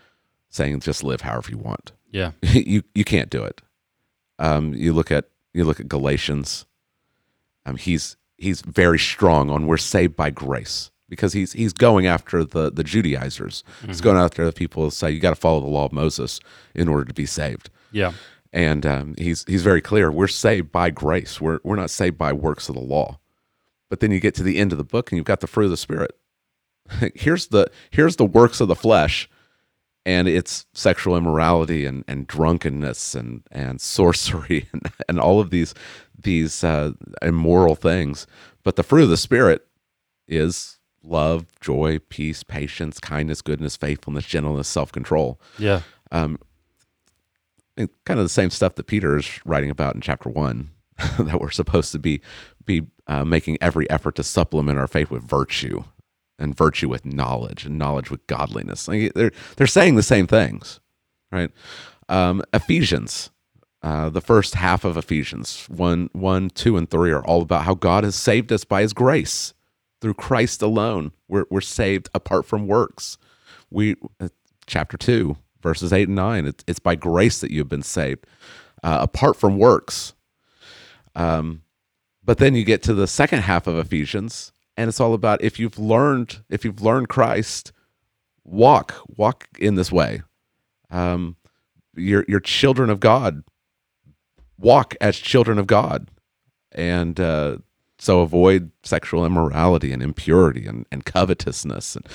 saying 0.50 0.80
just 0.82 1.04
live 1.04 1.22
however 1.22 1.52
you 1.52 1.58
want. 1.58 1.92
Yeah. 2.12 2.32
you 2.42 2.84
you 2.96 3.04
can't 3.04 3.30
do 3.30 3.44
it. 3.44 3.62
Um, 4.40 4.74
you 4.74 4.94
look 4.94 5.12
at 5.12 5.26
you 5.54 5.64
look 5.64 5.80
at 5.80 5.88
Galatians. 5.88 6.66
Um, 7.66 7.76
he's 7.78 8.18
he's 8.38 8.62
very 8.62 8.98
strong 8.98 9.50
on 9.52 9.68
we're 9.68 9.78
saved 9.78 10.16
by 10.16 10.32
grace 10.32 10.90
because 11.12 11.34
he's 11.34 11.52
he's 11.52 11.74
going 11.74 12.08
after 12.08 12.46
the 12.46 12.72
the 12.72 12.86
Judaizers. 12.86 13.66
He's 13.86 14.00
going 14.00 14.18
after 14.18 14.46
the 14.46 14.54
people 14.54 14.86
who 14.86 14.92
say 14.92 15.12
you 15.12 15.20
got 15.20 15.32
to 15.32 15.36
follow 15.36 15.60
the 15.60 15.68
law 15.68 15.86
of 15.86 15.92
Moses 15.92 16.40
in 16.74 16.88
order 16.88 17.04
to 17.04 17.14
be 17.14 17.26
saved. 17.26 17.70
Yeah. 17.92 18.14
And 18.54 18.86
um, 18.86 19.16
he's 19.18 19.44
he's 19.44 19.62
very 19.62 19.82
clear. 19.82 20.10
We're 20.10 20.30
saved 20.30 20.72
by 20.72 20.90
grace. 20.90 21.42
We're 21.42 21.60
we're 21.64 21.76
not 21.76 21.90
saved 21.90 22.18
by 22.18 22.32
works 22.32 22.70
of 22.70 22.76
the 22.76 22.82
law. 22.82 23.20
But 23.90 24.00
then 24.00 24.12
you 24.12 24.22
get 24.22 24.36
to 24.36 24.44
the 24.44 24.58
end 24.58 24.72
of 24.72 24.78
the 24.78 24.86
book 24.86 25.12
and 25.12 25.18
you've 25.18 25.26
got 25.26 25.42
the 25.42 25.48
fruit 25.48 25.66
of 25.66 25.72
the 25.72 25.78
spirit. 25.78 26.18
here's 27.14 27.48
the 27.48 27.70
here's 27.92 28.16
the 28.16 28.26
works 28.26 28.62
of 28.62 28.70
the 28.70 28.76
flesh 28.76 29.30
and 30.06 30.28
it's 30.28 30.66
sexual 30.74 31.16
immorality 31.16 31.86
and, 31.86 32.04
and 32.08 32.26
drunkenness 32.26 33.14
and, 33.14 33.44
and 33.52 33.80
sorcery 33.80 34.68
and, 34.74 34.92
and 35.10 35.20
all 35.20 35.42
of 35.42 35.50
these 35.50 35.76
these 36.18 36.64
uh, 36.64 36.92
immoral 37.22 37.76
things. 37.76 38.28
But 38.64 38.78
the 38.78 38.84
fruit 38.84 39.04
of 39.04 39.10
the 39.10 39.18
spirit 39.18 39.68
is 40.28 40.80
love, 41.04 41.46
joy, 41.60 42.00
peace, 42.10 42.44
patience, 42.44 43.00
kindness, 43.00 43.42
goodness, 43.42 43.76
faithfulness, 43.76 44.26
gentleness, 44.26 44.68
self 44.68 44.92
control. 44.92 45.40
Yeah. 45.58 45.82
Um, 46.12 46.38
and 47.78 47.90
kind 48.06 48.20
of 48.20 48.26
the 48.26 48.30
same 48.30 48.50
stuff 48.50 48.76
that 48.76 48.88
Peter 48.88 49.18
is 49.18 49.40
writing 49.46 49.70
about 49.70 49.96
in 49.96 50.02
chapter 50.02 50.30
one, 50.30 50.72
that 51.20 51.40
we're 51.40 51.50
supposed 51.52 51.92
to 51.94 52.00
be 52.00 52.22
be 52.66 52.84
uh, 53.08 53.26
making 53.26 53.58
every 53.62 53.90
effort 53.90 54.16
to 54.16 54.24
supplement 54.24 54.78
our 54.78 54.88
faith 54.88 55.10
with 55.10 55.24
virtue, 55.24 55.84
and 56.38 56.56
virtue 56.56 56.90
with 56.90 57.06
knowledge, 57.06 57.66
and 57.66 57.78
knowledge 57.78 58.12
with 58.12 58.26
godliness. 58.28 58.88
Like 58.88 59.14
they're 59.14 59.32
they're 59.56 59.68
saying 59.68 59.96
the 59.96 60.04
same 60.04 60.28
things, 60.28 60.80
right? 61.32 61.52
Um, 62.10 62.44
Ephesians, 62.54 63.32
uh, 63.82 64.10
the 64.10 64.22
first 64.22 64.56
half 64.56 64.84
of 64.84 64.98
Ephesians 64.98 65.66
one, 65.70 66.10
one, 66.12 66.50
two, 66.50 66.78
and 66.78 66.90
three 66.90 67.12
are 67.12 67.24
all 67.26 67.42
about 67.42 67.64
how 67.64 67.74
God 67.74 68.04
has 68.04 68.16
saved 68.16 68.52
us 68.52 68.66
by 68.66 68.82
His 68.82 68.94
grace 68.94 69.54
through 70.02 70.16
Christ 70.16 70.62
alone. 70.62 71.12
We're 71.28 71.46
we're 71.50 71.62
saved 71.62 72.10
apart 72.14 72.46
from 72.46 72.68
works. 72.68 73.18
We 73.70 73.96
uh, 74.20 74.30
chapter 74.66 74.98
two, 74.98 75.38
verses 75.62 75.94
eight 75.94 76.08
and 76.08 76.16
nine. 76.16 76.46
It's, 76.46 76.64
it's 76.68 76.80
by 76.80 76.96
grace 76.96 77.40
that 77.40 77.52
you 77.52 77.60
have 77.60 77.70
been 77.70 77.84
saved, 77.84 78.26
uh, 78.84 79.00
apart 79.02 79.38
from 79.38 79.58
works. 79.58 80.14
Um, 81.16 81.62
but 82.24 82.38
then 82.38 82.56
you 82.56 82.64
get 82.64 82.84
to 82.84 82.94
the 82.94 83.08
second 83.08 83.42
half 83.42 83.68
of 83.68 83.78
Ephesians, 83.78 84.52
and 84.78 84.88
it's 84.88 85.00
all 85.00 85.14
about 85.14 85.44
if 85.44 85.60
you've 85.60 85.80
learned 85.80 86.44
if 86.50 86.66
you've 86.66 86.82
learned 86.82 87.10
Christ, 87.10 87.72
walk 88.44 88.96
walk 89.08 89.48
in 89.60 89.76
this 89.76 89.92
way. 89.92 90.22
Um, 90.90 91.38
you're 91.96 92.26
you're 92.28 92.40
children 92.40 92.90
of 92.90 93.00
God. 93.00 93.44
Walk 94.58 94.94
as 95.02 95.18
children 95.18 95.58
of 95.58 95.66
God, 95.66 96.10
and 96.72 97.20
uh, 97.20 97.58
so 98.04 98.22
avoid 98.22 98.72
sexual 98.84 99.24
immorality 99.26 99.92
and 99.92 100.02
impurity 100.02 100.66
and, 100.66 100.88
and 100.92 101.06
covetousness 101.06 101.96
and 101.96 102.08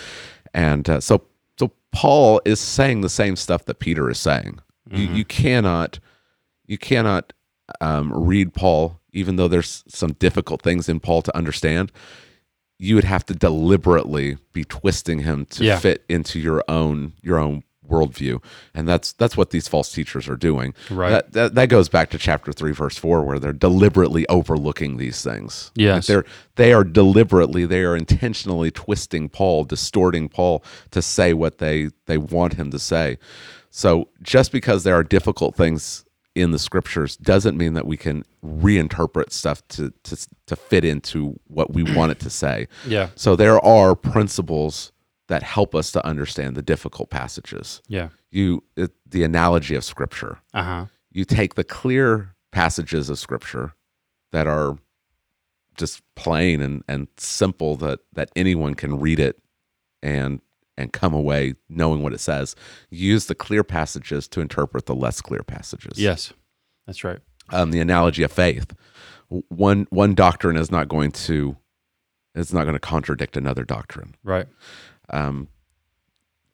and 0.53 0.89
uh, 0.91 1.01
so 1.01 1.23
so 1.59 1.71
Paul 1.93 2.41
is 2.45 2.59
saying 2.61 3.03
the 3.03 3.09
same 3.09 3.37
stuff 3.37 3.65
that 3.67 3.79
Peter 3.79 4.11
is 4.11 4.19
saying. 4.19 4.59
You, 4.91 5.07
you 5.07 5.25
cannot 5.25 5.99
you 6.67 6.77
cannot 6.79 7.33
um, 7.81 8.13
read 8.13 8.53
Paul 8.55 9.01
even 9.13 9.37
though 9.37 9.49
there's 9.49 9.83
some 9.89 10.13
difficult 10.15 10.61
things 10.63 10.89
in 10.89 11.01
Paul 11.01 11.23
to 11.23 11.37
understand. 11.37 11.91
You 12.79 12.95
would 12.97 13.05
have 13.05 13.25
to 13.27 13.35
deliberately 13.35 14.37
be 14.53 14.65
twisting 14.65 15.21
him 15.21 15.47
to 15.47 15.65
Yeah. 15.65 15.79
fit 15.79 16.05
into 16.09 16.39
your 16.39 16.63
own 16.69 17.13
your 17.23 17.39
own 17.39 17.63
worldview, 17.89 18.43
and 18.75 18.89
that's 18.89 19.13
that's 19.13 19.37
what 19.37 19.51
these 19.51 19.69
false 19.69 19.93
teachers 19.93 20.29
are 20.29 20.37
doing. 20.37 20.75
Right. 20.91 21.11
That, 21.11 21.33
that 21.33 21.55
that 21.55 21.69
goes 21.69 21.89
back 21.89 22.11
to 22.11 22.19
chapter 22.19 22.53
three, 22.53 22.73
verse 22.73 22.97
four, 22.97 23.23
where 23.23 23.39
they're 23.39 23.53
deliberately 23.53 24.27
overlooking 24.29 24.97
these 24.97 25.23
things. 25.23 25.71
Like 25.97 26.05
they're 26.05 26.25
they 26.57 26.73
are 26.73 26.85
deliberately, 26.85 27.67
they 27.67 27.83
are 27.83 27.97
intentionally 27.97 28.71
twisting 28.71 29.29
Paul, 29.29 29.65
distorting 29.65 30.29
Paul 30.29 30.65
to 30.91 31.03
say 31.03 31.33
what 31.33 31.59
they 31.59 31.91
they 32.07 32.19
want 32.19 32.55
him 32.55 32.71
to 32.71 32.79
say. 32.79 33.19
So 33.71 34.09
just 34.23 34.53
because 34.53 34.85
there 34.85 34.95
are 34.95 35.05
difficult 35.05 35.55
things 35.55 36.05
in 36.35 36.51
the 36.51 36.59
scriptures 36.59 37.17
doesn't 37.17 37.57
mean 37.57 37.75
that 37.75 37.87
we 37.87 37.97
can 37.97 38.23
reinterpret 38.45 39.33
stuff 39.33 39.67
to 39.69 39.93
to 40.05 40.29
to 40.47 40.57
fit 40.57 40.85
into 40.85 41.39
what 41.47 41.73
we 41.73 41.83
want 41.83 42.13
it 42.13 42.21
to 42.21 42.31
say. 42.31 42.69
Yeah. 42.87 43.09
So 43.17 43.37
there 43.37 43.59
are 43.65 43.95
principles 43.95 44.93
that 45.29 45.43
help 45.43 45.75
us 45.75 45.91
to 45.93 46.07
understand 46.07 46.57
the 46.57 46.63
difficult 46.63 47.11
passages. 47.11 47.83
Yeah. 47.89 48.09
You 48.31 48.63
it, 48.77 48.93
the 49.07 49.23
analogy 49.25 49.75
of 49.75 49.85
scripture 49.85 50.39
Uh 50.55 50.63
huh. 50.63 50.87
you 51.11 51.25
take 51.25 51.55
the 51.55 51.65
clear 51.65 52.35
passages 52.53 53.11
of 53.11 53.19
scripture 53.19 53.73
that 54.33 54.47
are 54.47 54.77
just 55.77 56.03
plain 56.15 56.61
and, 56.63 56.83
and 56.89 57.09
simple 57.19 57.77
that, 57.77 58.01
that 58.13 58.31
anyone 58.37 58.75
can 58.75 58.99
read 58.99 59.21
it 59.21 59.41
and 60.03 60.41
and 60.79 60.93
come 60.93 61.15
away 61.15 61.55
knowing 61.71 62.03
what 62.03 62.13
it 62.13 62.21
says. 62.21 62.55
Use 62.91 63.27
the 63.27 63.35
clear 63.35 63.65
passages 63.65 64.29
to 64.29 64.41
interpret 64.43 64.85
the 64.87 64.95
less 64.95 65.23
clear 65.23 65.43
passages. 65.43 65.99
Yes. 65.99 66.33
That's 66.87 67.03
right. 67.03 67.19
Um, 67.51 67.71
the 67.71 67.81
analogy 67.81 68.23
of 68.23 68.31
faith. 68.33 68.75
One 69.49 69.87
one 69.91 70.15
doctrine 70.15 70.57
is 70.57 70.71
not 70.71 70.89
going 70.89 71.13
to 71.13 71.57
it's 72.35 72.53
not 72.53 72.65
going 72.65 72.75
to 72.75 72.79
contradict 72.81 73.37
another 73.39 73.65
doctrine 73.65 74.15
Right. 74.23 74.47
Um, 75.11 75.49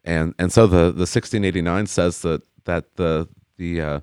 and 0.05 0.35
and 0.39 0.53
so 0.53 0.67
the 0.67 0.93
the 0.93 1.07
1689 1.07 1.87
says 1.87 2.23
that 2.23 2.43
that 2.65 2.97
the 2.97 3.29
the 3.57 3.81
uh, 3.81 4.01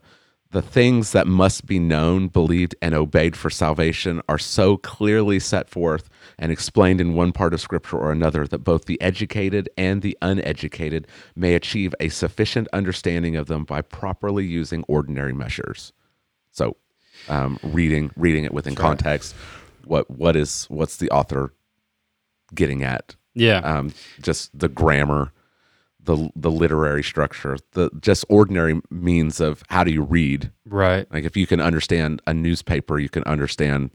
the 0.51 0.61
things 0.61 1.11
that 1.11 1.27
must 1.27 1.67
be 1.67 1.77
known, 1.77 2.27
believed, 2.27 2.75
and 2.81 2.95
obeyed 2.95 3.35
for 3.35 3.51
salvation 3.51 4.21
are 4.27 4.39
so 4.39 4.77
clearly 4.77 5.39
set 5.39 5.69
forth 5.69 6.09
and 6.39 6.51
explained 6.51 6.99
in 6.99 7.13
one 7.13 7.31
part 7.31 7.53
of 7.53 7.61
Scripture 7.61 7.97
or 7.97 8.11
another 8.11 8.47
that 8.47 8.59
both 8.59 8.85
the 8.85 8.99
educated 8.99 9.69
and 9.77 10.01
the 10.01 10.17
uneducated 10.23 11.07
may 11.35 11.53
achieve 11.53 11.93
a 11.99 12.09
sufficient 12.09 12.67
understanding 12.73 13.35
of 13.35 13.47
them 13.47 13.63
by 13.63 13.81
properly 13.81 14.45
using 14.45 14.83
ordinary 14.87 15.33
measures. 15.33 15.93
So, 16.51 16.77
um, 17.27 17.59
reading 17.61 18.11
reading 18.15 18.43
it 18.43 18.53
within 18.53 18.73
That's 18.73 18.83
right. 18.83 18.97
context, 18.97 19.35
what 19.85 20.09
what 20.09 20.35
is 20.35 20.65
what's 20.65 20.97
the 20.97 21.11
author 21.11 21.53
getting 22.55 22.83
at? 22.83 23.15
Yeah. 23.35 23.59
um, 23.59 23.93
just 24.21 24.57
the 24.57 24.67
grammar, 24.69 25.31
the 26.01 26.29
the 26.35 26.49
literary 26.51 27.03
structure, 27.03 27.57
the 27.73 27.89
just 28.01 28.25
ordinary 28.29 28.81
means 28.89 29.39
of 29.39 29.63
how 29.69 29.83
do 29.83 29.91
you 29.91 30.01
read. 30.03 30.51
right. 30.65 31.05
Like 31.11 31.23
if 31.25 31.35
you 31.37 31.45
can 31.47 31.59
understand 31.61 32.21
a 32.27 32.33
newspaper, 32.33 32.99
you 32.99 33.09
can 33.09 33.23
understand 33.23 33.91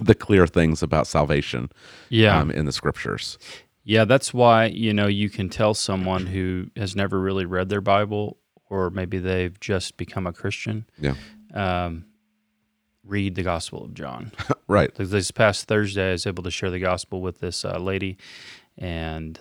the 0.00 0.14
clear 0.14 0.46
things 0.46 0.82
about 0.82 1.06
salvation 1.06 1.70
Yeah. 2.10 2.38
um, 2.38 2.50
in 2.50 2.64
the 2.66 2.72
scriptures. 2.72 3.38
Yeah, 3.84 4.04
that's 4.04 4.34
why, 4.34 4.66
you 4.66 4.92
know, 4.92 5.06
you 5.06 5.30
can 5.30 5.48
tell 5.48 5.72
someone 5.72 6.26
who 6.26 6.66
has 6.76 6.94
never 6.94 7.18
really 7.18 7.46
read 7.46 7.70
their 7.70 7.80
Bible 7.80 8.36
or 8.68 8.90
maybe 8.90 9.18
they've 9.18 9.58
just 9.60 9.96
become 9.96 10.26
a 10.26 10.32
Christian, 10.32 10.84
Yeah, 11.00 11.14
um, 11.54 12.04
read 13.02 13.34
the 13.34 13.42
Gospel 13.42 13.84
of 13.84 13.94
John. 13.94 14.32
right. 14.68 14.94
This 14.94 15.30
past 15.30 15.64
Thursday, 15.68 16.10
I 16.10 16.12
was 16.12 16.26
able 16.26 16.42
to 16.42 16.50
share 16.50 16.70
the 16.70 16.78
gospel 16.80 17.22
with 17.22 17.40
this 17.40 17.64
uh, 17.64 17.78
lady, 17.78 18.18
and 18.78 19.38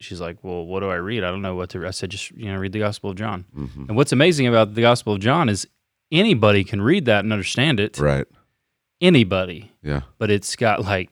she's 0.00 0.20
like, 0.20 0.38
"Well, 0.42 0.64
what 0.66 0.80
do 0.80 0.88
I 0.90 0.96
read? 0.96 1.22
I 1.22 1.30
don't 1.30 1.42
know 1.42 1.54
what 1.54 1.70
to." 1.70 1.86
I 1.86 1.90
said, 1.90 2.10
"Just 2.10 2.30
you 2.32 2.46
know, 2.50 2.56
read 2.58 2.72
the 2.72 2.78
Gospel 2.80 3.10
of 3.10 3.16
John." 3.16 3.44
hmm 3.54 3.84
And 3.88 3.96
what's 3.96 4.12
amazing 4.12 4.46
about 4.46 4.74
the 4.74 4.80
Gospel 4.80 5.12
of 5.14 5.20
John 5.20 5.48
is 5.48 5.66
anybody 6.10 6.64
can 6.64 6.82
read 6.82 7.04
that 7.04 7.24
and 7.24 7.32
understand 7.32 7.78
it. 7.80 7.98
Right. 7.98 8.26
Anybody, 9.00 9.72
Yeah. 9.82 10.02
but 10.18 10.30
it's 10.30 10.54
got 10.56 10.84
like 10.84 11.10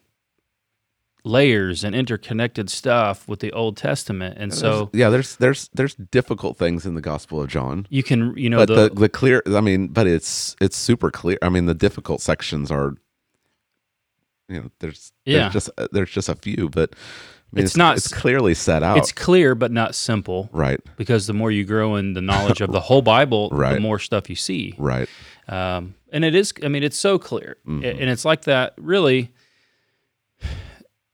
layers 1.25 1.85
and 1.85 1.95
interconnected 1.95 2.71
stuff 2.71 3.29
with 3.29 3.41
the 3.41 3.53
Old 3.53 3.77
Testament, 3.77 4.39
and 4.39 4.55
so 4.55 4.89
yeah, 4.93 5.11
there's 5.11 5.37
there's 5.37 5.69
there's 5.75 5.95
difficult 5.95 6.57
things 6.57 6.87
in 6.87 6.95
the 6.95 7.01
Gospel 7.03 7.43
of 7.43 7.49
John. 7.49 7.87
you 7.91 8.03
can, 8.03 8.33
you 8.37 8.49
know, 8.49 8.59
but 8.59 8.69
the, 8.69 8.89
the, 8.89 9.01
the 9.01 9.09
clear 9.09 9.43
i 9.47 9.61
mean 9.61 9.89
but 9.89 10.07
it's 10.07 10.57
it's 10.61 10.77
super 10.77 11.11
clear 11.11 11.37
i 11.43 11.49
mean 11.51 11.67
the 11.67 11.75
difficult 11.75 12.21
sections 12.23 12.71
are 12.71 12.95
you 14.51 14.61
know 14.61 14.71
there's 14.81 15.13
Yeah. 15.25 15.41
there's 15.41 15.53
just 15.53 15.71
uh, 15.79 15.87
there's 15.93 16.11
just 16.11 16.29
a 16.29 16.35
few 16.35 16.69
but 16.69 16.91
I 16.93 17.57
mean, 17.57 17.65
It's 17.65 17.77
not 17.77 17.97
it's 17.97 18.09
clearly 18.09 18.55
set 18.55 18.83
out. 18.83 18.97
it's 18.99 19.11
clear 19.13 19.55
but 19.55 19.73
not 19.73 19.95
simple. 19.95 20.49
Right. 20.53 20.81
Because 20.97 21.27
the 21.27 21.33
more 21.35 21.51
you 21.51 21.65
grow 21.65 21.97
in 21.97 22.13
the 22.13 22.21
knowledge 22.21 22.61
of 22.61 22.71
the 22.71 22.81
whole 22.89 23.03
Bible, 23.03 23.49
the 23.51 23.81
more 23.81 23.99
stuff 23.99 24.29
you 24.31 24.37
see. 24.37 24.75
right. 24.79 25.09
Um, 25.49 25.95
and 26.13 26.25
it 26.25 26.35
is 26.35 26.53
i 26.65 26.69
mean 26.69 26.83
it's 26.85 26.99
so 26.99 27.19
clear. 27.19 27.57
Mhm. 27.67 27.85
and 28.01 28.11
it's 28.11 28.25
like 28.25 28.43
that 28.43 28.75
really 28.77 29.33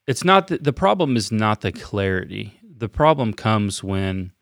it's 0.06 0.24
not 0.24 0.48
the, 0.48 0.58
the 0.58 0.72
problem 0.72 1.16
is 1.16 1.32
not 1.32 1.60
the 1.62 1.72
clarity. 1.72 2.58
The 2.78 2.88
problem 2.88 3.32
comes 3.32 3.82
when 3.82 4.32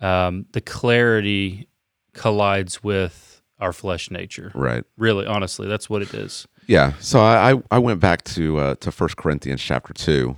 um, 0.00 0.46
the 0.52 0.60
clarity 0.60 1.68
collides 2.14 2.82
with 2.82 3.42
our 3.60 3.72
flesh 3.72 4.10
nature. 4.10 4.50
Right. 4.54 4.84
Really 4.96 5.26
honestly 5.26 5.66
that's 5.68 5.90
what 5.90 6.02
it 6.02 6.14
is 6.14 6.46
yeah 6.68 6.92
so 7.00 7.18
i 7.20 7.54
i, 7.72 7.78
went 7.78 7.98
back 7.98 8.22
to 8.22 8.58
uh 8.58 8.74
to 8.76 8.92
first 8.92 9.16
corinthians 9.16 9.60
chapter 9.60 9.92
2 9.92 10.36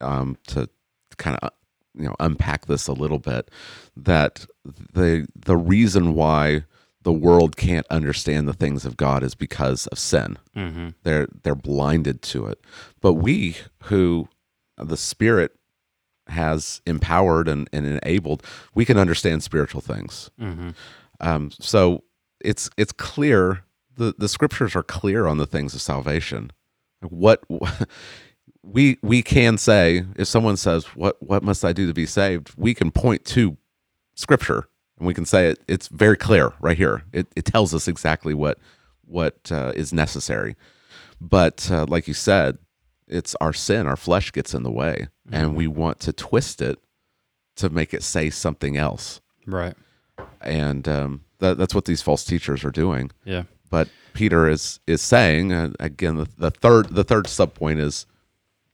um 0.00 0.36
to 0.48 0.68
kind 1.16 1.38
of 1.42 1.50
you 1.94 2.04
know 2.04 2.16
unpack 2.18 2.66
this 2.66 2.88
a 2.88 2.92
little 2.92 3.18
bit 3.18 3.50
that 3.96 4.46
the 4.64 5.28
the 5.36 5.56
reason 5.56 6.14
why 6.14 6.64
the 7.02 7.12
world 7.12 7.56
can't 7.56 7.86
understand 7.90 8.48
the 8.48 8.52
things 8.52 8.84
of 8.84 8.96
god 8.96 9.22
is 9.22 9.34
because 9.34 9.86
of 9.88 9.98
sin 9.98 10.38
mm-hmm. 10.56 10.88
they're 11.02 11.28
they're 11.42 11.54
blinded 11.54 12.22
to 12.22 12.46
it 12.46 12.58
but 13.00 13.14
we 13.14 13.56
who 13.84 14.28
the 14.76 14.96
spirit 14.96 15.52
has 16.28 16.80
empowered 16.86 17.48
and, 17.48 17.68
and 17.72 17.86
enabled 17.86 18.42
we 18.74 18.84
can 18.84 18.96
understand 18.96 19.42
spiritual 19.42 19.80
things 19.80 20.30
Mm-hmm. 20.40 20.70
um, 21.20 21.50
so 21.58 22.04
it's 22.40 22.70
it's 22.76 22.92
clear 22.92 23.64
the 23.96 24.14
the 24.16 24.28
scriptures 24.28 24.74
are 24.74 24.82
clear 24.82 25.26
on 25.26 25.38
the 25.38 25.46
things 25.46 25.74
of 25.74 25.80
salvation 25.80 26.50
what 27.00 27.42
we 28.62 28.98
we 29.02 29.22
can 29.22 29.58
say 29.58 30.04
if 30.16 30.28
someone 30.28 30.56
says 30.56 30.84
what 30.94 31.20
what 31.22 31.42
must 31.42 31.64
I 31.64 31.72
do 31.72 31.86
to 31.86 31.94
be 31.94 32.06
saved, 32.06 32.52
we 32.56 32.74
can 32.74 32.90
point 32.90 33.24
to 33.26 33.56
scripture 34.14 34.68
and 34.98 35.06
we 35.06 35.14
can 35.14 35.24
say 35.24 35.48
it 35.48 35.58
it's 35.66 35.88
very 35.88 36.16
clear 36.16 36.52
right 36.60 36.76
here. 36.76 37.04
It 37.12 37.28
it 37.36 37.44
tells 37.44 37.74
us 37.74 37.88
exactly 37.88 38.34
what 38.34 38.58
what 39.04 39.50
uh, 39.50 39.72
is 39.74 39.92
necessary. 39.92 40.56
But 41.20 41.70
uh, 41.70 41.86
like 41.88 42.08
you 42.08 42.14
said, 42.14 42.58
it's 43.06 43.34
our 43.40 43.52
sin, 43.52 43.86
our 43.86 43.96
flesh 43.96 44.32
gets 44.32 44.54
in 44.54 44.62
the 44.62 44.70
way, 44.70 45.08
and 45.30 45.54
we 45.54 45.66
want 45.66 46.00
to 46.00 46.12
twist 46.12 46.62
it 46.62 46.78
to 47.56 47.68
make 47.68 47.92
it 47.92 48.02
say 48.02 48.30
something 48.30 48.76
else. 48.76 49.20
Right. 49.46 49.74
And 50.40 50.88
um, 50.88 51.24
that, 51.40 51.58
that's 51.58 51.74
what 51.74 51.84
these 51.84 52.00
false 52.00 52.24
teachers 52.24 52.64
are 52.64 52.70
doing. 52.70 53.10
Yeah. 53.24 53.42
But 53.70 53.88
Peter 54.12 54.48
is 54.48 54.80
is 54.86 55.00
saying, 55.00 55.52
and 55.52 55.76
again, 55.80 56.16
the, 56.16 56.28
the 56.36 56.50
third 56.50 56.88
the 56.90 57.04
third 57.04 57.26
sub 57.28 57.54
point 57.54 57.78
is 57.80 58.06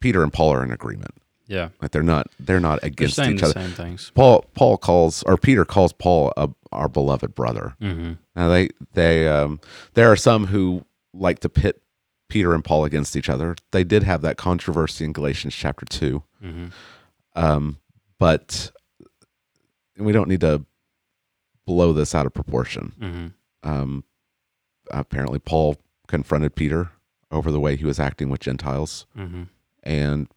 Peter 0.00 0.22
and 0.22 0.32
Paul 0.32 0.54
are 0.54 0.64
in 0.64 0.72
agreement. 0.72 1.12
Yeah. 1.46 1.68
Like 1.80 1.92
they're 1.92 2.02
not 2.02 2.28
they're 2.40 2.58
not 2.60 2.80
They're 2.80 2.88
against 2.88 3.16
saying 3.16 3.34
each 3.34 3.40
the 3.40 3.46
other. 3.50 3.60
same 3.60 3.70
things. 3.72 4.10
Paul 4.14 4.44
Paul 4.54 4.78
calls 4.78 5.22
or 5.24 5.36
Peter 5.36 5.64
calls 5.64 5.92
Paul 5.92 6.32
a, 6.36 6.48
our 6.72 6.88
beloved 6.88 7.34
brother. 7.34 7.76
Mm-hmm. 7.80 8.14
Now 8.34 8.48
they 8.48 8.70
they 8.94 9.28
um, 9.28 9.60
there 9.94 10.10
are 10.10 10.16
some 10.16 10.46
who 10.46 10.84
like 11.14 11.38
to 11.40 11.48
pit 11.48 11.80
Peter 12.28 12.52
and 12.54 12.64
Paul 12.64 12.84
against 12.84 13.14
each 13.14 13.28
other. 13.28 13.54
They 13.70 13.84
did 13.84 14.02
have 14.02 14.22
that 14.22 14.36
controversy 14.36 15.04
in 15.04 15.12
Galatians 15.12 15.54
chapter 15.54 15.86
2 15.86 16.22
Mm-hmm. 16.44 16.66
um, 17.42 17.78
but 18.18 18.70
we 19.98 20.12
don't 20.12 20.28
need 20.28 20.40
to 20.42 20.64
blow 21.66 21.92
this 21.92 22.14
out 22.14 22.26
of 22.26 22.34
proportion. 22.34 22.92
Mm-hmm. 23.00 23.70
Um, 23.70 24.04
apparently, 24.90 25.38
Paul 25.38 25.76
confronted 26.08 26.54
Peter 26.54 26.90
over 27.30 27.50
the 27.50 27.60
way 27.60 27.76
he 27.76 27.84
was 27.84 27.98
acting 28.00 28.28
with 28.30 28.40
Gentiles, 28.40 29.06
Mm-hmm. 29.16 29.44
and 29.82 30.28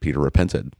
Peter 0.00 0.18
repented, 0.20 0.74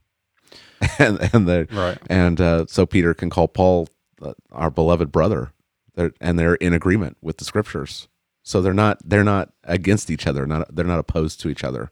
and 0.99 1.19
and 1.33 1.49
the 1.49 1.67
Right. 1.71 1.99
and 2.09 2.41
uh, 2.41 2.67
so 2.69 2.85
Peter 2.87 3.15
can 3.15 3.31
call 3.31 3.49
Paul 3.49 3.89
uh, 4.21 4.35
our 4.53 4.71
beloved 4.71 5.11
brother, 5.13 5.53
they're, 5.95 6.13
and 6.21 6.39
they're 6.39 6.57
in 6.57 6.73
agreement 6.73 7.17
with 7.23 7.39
the 7.39 7.45
scriptures. 7.45 8.09
So 8.43 8.61
they're 8.61 8.75
not 8.75 8.99
they're 9.05 9.25
not 9.25 9.53
against 9.65 10.11
each 10.11 10.27
other. 10.27 10.47
Not 10.47 10.75
they're 10.75 10.85
not 10.85 10.99
opposed 10.99 11.41
to 11.41 11.49
each 11.49 11.65
other. 11.65 11.91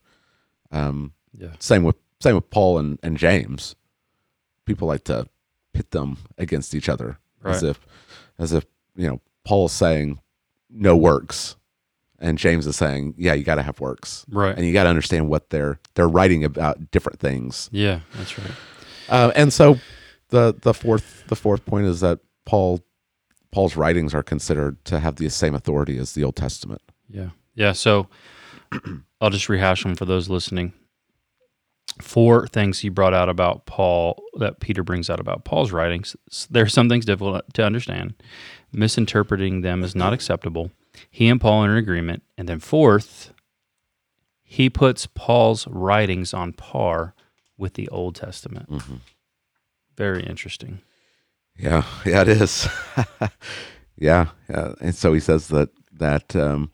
Um, 0.70 1.12
Yeah. 1.32 1.52
same 1.58 1.82
with 1.85 1.96
same 2.20 2.35
with 2.35 2.50
Paul 2.50 2.78
and, 2.78 2.98
and 3.02 3.16
James. 3.16 3.74
People 4.66 4.87
like 4.88 5.04
to 5.04 5.26
pit 5.72 5.90
them 5.90 6.18
against 6.38 6.74
each 6.74 6.88
other 6.88 7.18
as 7.44 7.62
if 7.62 7.80
as 8.38 8.52
if 8.52 8.66
you 8.94 9.08
know 9.08 9.20
Paul 9.44 9.66
is 9.66 9.72
saying 9.72 10.20
no 10.72 10.96
works, 10.96 11.56
and 12.18 12.38
James 12.38 12.66
is 12.66 12.76
saying 12.76 13.14
yeah 13.18 13.35
you 13.35 13.44
got 13.44 13.56
to 13.56 13.62
have 13.62 13.78
works, 13.80 14.24
Right. 14.30 14.56
and 14.56 14.66
you 14.66 14.72
got 14.72 14.85
to 14.85 14.88
understand 14.90 15.28
what 15.28 15.50
they're 15.50 15.78
they're 15.94 16.08
writing 16.08 16.44
about 16.44 16.90
different 16.90 17.20
things. 17.20 17.68
Yeah. 17.72 18.00
That's 18.14 18.38
right. 18.38 18.50
Uh, 19.08 19.32
and 19.37 19.52
so 19.52 19.78
the 20.28 20.54
the 20.61 20.72
fourth 20.74 21.24
the 21.28 21.37
fourth 21.37 21.64
point 21.66 21.87
is 21.87 22.00
that 22.00 22.20
Paul 22.46 22.80
Paul's 23.50 23.76
writings 23.76 24.14
are 24.14 24.22
considered 24.22 24.82
to 24.87 24.98
have 25.00 25.16
the 25.16 25.28
same 25.28 25.54
authority 25.54 25.98
as 25.98 26.12
the 26.12 26.24
Old 26.24 26.37
Testament. 26.37 26.80
Yeah. 27.08 27.30
Yeah. 27.54 27.72
So 27.72 28.08
I'll 29.20 29.30
just 29.30 29.48
rehash 29.48 29.82
them 29.82 29.94
for 29.94 30.04
those 30.06 30.28
listening. 30.30 30.72
Four 32.00 32.46
things 32.46 32.80
he 32.80 32.88
brought 32.88 33.14
out 33.14 33.28
about 33.28 33.66
Paul 33.66 34.22
that 34.38 34.60
Peter 34.60 34.82
brings 34.82 35.10
out 35.10 35.20
about 35.20 35.44
Paul's 35.44 35.72
writings. 35.72 36.16
There 36.50 36.64
are 36.64 36.68
some 36.68 36.88
things 36.88 37.04
difficult 37.04 37.52
to 37.54 37.64
understand. 37.64 38.14
Misinterpreting 38.72 39.60
them 39.60 39.84
is 39.84 39.94
not 39.94 40.12
acceptable. 40.12 40.70
He 41.10 41.28
and 41.28 41.40
Paul 41.40 41.64
are 41.64 41.72
in 41.72 41.76
agreement. 41.76 42.22
And 42.38 42.48
then 42.48 42.60
fourth, 42.60 43.32
he 44.42 44.70
puts 44.70 45.06
Paul's 45.06 45.66
writings 45.68 46.32
on 46.32 46.52
par 46.52 47.14
with 47.56 47.74
the 47.74 47.88
Old 47.88 48.14
Testament. 48.14 48.68
Very 49.96 50.22
interesting. 50.24 50.80
Yeah, 51.58 51.84
yeah, 52.06 52.22
it 52.22 52.28
is. 52.28 52.68
yeah, 53.96 54.28
yeah, 54.48 54.74
and 54.80 54.94
so 54.94 55.12
he 55.12 55.20
says 55.20 55.48
that 55.48 55.70
that 55.92 56.34
um, 56.34 56.72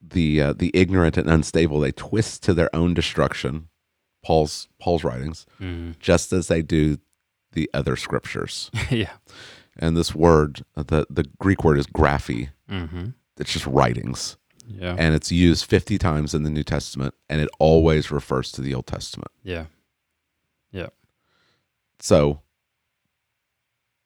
the 0.00 0.40
uh, 0.40 0.52
the 0.52 0.70
ignorant 0.74 1.16
and 1.16 1.28
unstable 1.28 1.80
they 1.80 1.92
twist 1.92 2.42
to 2.44 2.54
their 2.54 2.74
own 2.74 2.94
destruction. 2.94 3.68
Paul's 4.26 4.66
Paul's 4.80 5.04
writings, 5.04 5.46
Mhm. 5.60 5.96
just 6.00 6.32
as 6.32 6.48
they 6.48 6.60
do 6.62 6.98
the 7.52 7.70
other 7.72 7.94
scriptures. 7.96 8.70
yeah. 8.90 9.16
And 9.76 9.96
this 9.96 10.14
word, 10.14 10.64
the 10.74 11.06
the 11.08 11.24
Greek 11.38 11.62
word 11.62 11.78
is 11.78 11.86
graphi. 11.86 12.50
hmm 12.68 13.10
It's 13.38 13.52
just 13.52 13.66
writings, 13.66 14.36
Yeah. 14.66 14.96
and 14.98 15.14
it's 15.14 15.30
used 15.30 15.64
fifty 15.64 15.96
times 15.98 16.34
in 16.34 16.42
the 16.42 16.50
New 16.50 16.64
Testament, 16.64 17.14
and 17.28 17.40
it 17.40 17.48
always 17.60 18.10
refers 18.10 18.50
to 18.52 18.60
the 18.62 18.74
Old 18.74 18.86
Testament. 18.88 19.30
yeah. 19.44 19.66
Yeah. 20.72 20.88
So 22.00 22.40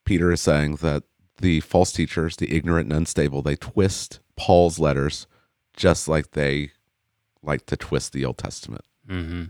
Peter 0.05 0.31
is 0.33 0.41
saying 0.41 0.77
that 0.77 1.05
the 1.39 1.61
false 1.61 1.93
teachers, 1.93 2.37
the 2.37 2.55
ignorant 2.55 2.89
and 2.91 2.97
unstable, 2.99 3.41
they 3.43 3.57
twist 3.57 4.21
Paul's 4.37 4.79
letters 4.79 5.27
just 5.77 6.09
like 6.09 6.33
they 6.33 6.73
like 7.43 7.65
to 7.67 7.77
twist 7.77 8.13
the 8.13 8.25
Old 8.27 8.37
Testament. 8.39 8.85
hmm 9.09 9.45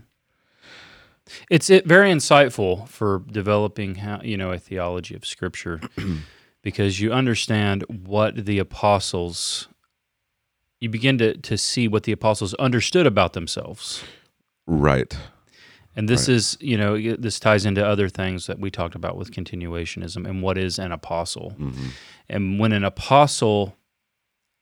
It's 1.49 1.69
it, 1.69 1.85
very 1.85 2.11
insightful 2.11 2.87
for 2.87 3.23
developing 3.31 3.95
how 3.95 4.21
you 4.23 4.37
know 4.37 4.51
a 4.51 4.57
theology 4.59 5.15
of 5.15 5.25
Scripture, 5.25 5.81
because 6.61 6.99
you 6.99 7.11
understand 7.11 7.83
what 7.87 8.45
the 8.45 8.59
apostles. 8.59 9.67
You 10.79 10.89
begin 10.89 11.17
to 11.19 11.37
to 11.37 11.57
see 11.57 11.87
what 11.87 12.03
the 12.03 12.11
apostles 12.11 12.53
understood 12.55 13.05
about 13.05 13.33
themselves, 13.33 14.03
Right. 14.65 15.15
and 15.95 16.09
this 16.09 16.27
Right. 16.27 16.35
is 16.35 16.57
you 16.59 16.75
know 16.75 16.97
this 17.17 17.39
ties 17.39 17.65
into 17.65 17.85
other 17.85 18.09
things 18.09 18.47
that 18.47 18.57
we 18.59 18.71
talked 18.71 18.95
about 18.95 19.15
with 19.15 19.31
continuationism 19.31 20.27
and 20.27 20.41
what 20.41 20.57
is 20.57 20.79
an 20.79 20.91
apostle, 20.91 21.51
hmm 21.51 21.89
and 22.29 22.59
when 22.59 22.71
an 22.71 22.83
apostle 22.85 23.75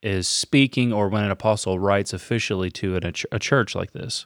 is 0.02 0.28
speaking 0.28 0.92
or 0.92 1.08
when 1.08 1.24
an 1.24 1.30
apostle 1.32 1.78
writes 1.78 2.14
officially 2.14 2.72
to 2.72 2.96
a, 2.96 3.12
ch- 3.12 3.26
a 3.32 3.38
church 3.40 3.76
like 3.76 3.92
this, 3.92 4.26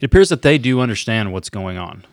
it 0.00 0.04
appears 0.04 0.28
that 0.28 0.42
they 0.42 0.58
do 0.58 0.80
understand 0.80 1.32
what's 1.32 1.50
going 1.50 1.78
on. 1.78 2.04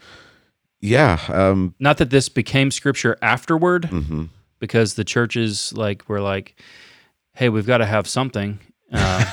Yeah. 0.81 1.19
Um, 1.29 1.75
Not 1.79 1.97
that 1.97 2.09
this 2.09 2.29
became 2.29 2.69
scripture 2.71 3.17
afterward, 3.21 3.83
mhm. 3.83 4.29
because 4.59 4.95
the 4.95 5.03
churches 5.03 5.73
like 5.75 6.07
were 6.09 6.19
like, 6.21 6.59
"Hey, 7.33 7.49
we've 7.49 7.65
got 7.67 7.77
to 7.79 7.85
have 7.85 8.07
something." 8.07 8.59
Uh, 8.93 9.25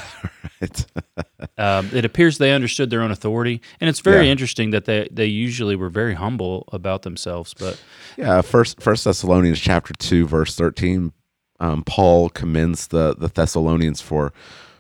Right. 0.63 0.87
um, 1.59 1.91
it 1.93 2.05
appears 2.07 2.39
they 2.39 2.53
understood 2.53 2.89
their 2.91 3.03
own 3.03 3.11
authority, 3.11 3.61
and 3.81 3.91
it's 3.91 4.01
very 4.01 4.25
Yeah. 4.27 4.33
interesting 4.33 4.71
that 4.71 4.85
they 4.87 5.07
they 5.11 5.27
usually 5.27 5.77
were 5.77 5.91
very 5.91 6.15
humble 6.15 6.67
about 6.73 7.03
themselves. 7.03 7.53
But 7.59 7.79
yeah. 8.17 8.41
First, 8.43 8.81
First 8.81 9.05
Thessalonians 9.05 9.59
chapter 9.61 9.93
two, 9.99 10.27
verse 10.27 10.55
thirteen. 10.55 11.13
Um, 11.61 11.83
Paul 11.85 12.31
commends 12.31 12.87
the 12.89 13.15
the 13.15 13.29
Thessalonians 13.29 14.01
for 14.01 14.33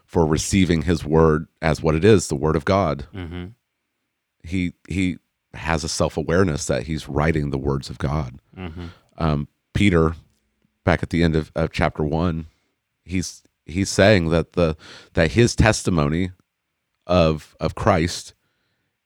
for 0.06 0.24
receiving 0.26 0.82
his 0.82 1.04
word 1.04 1.46
as 1.60 1.82
what 1.82 1.94
it 1.94 2.04
is, 2.04 2.28
the 2.28 2.36
word 2.36 2.56
of 2.56 2.64
God. 2.64 3.06
mhm, 3.14 3.52
He 4.42 4.72
he 4.88 5.18
has 5.54 5.82
a 5.84 5.88
self 5.88 6.16
awareness 6.16 6.66
that 6.66 6.84
he's 6.84 7.08
writing 7.08 7.50
the 7.50 7.58
words 7.58 7.90
of 7.90 7.98
God. 7.98 8.40
mhm, 8.56 8.90
um, 9.18 9.48
Peter, 9.74 10.14
back 10.84 11.02
at 11.02 11.10
the 11.10 11.22
end 11.22 11.36
of, 11.36 11.50
of 11.54 11.72
chapter 11.72 12.02
one, 12.04 12.46
he's 13.04 13.42
he's 13.66 13.88
saying 13.90 14.30
that 14.30 14.52
the 14.54 14.76
that 15.14 15.32
his 15.32 15.54
testimony 15.56 16.30
of 17.06 17.56
of 17.60 17.74
Christ 17.74 18.34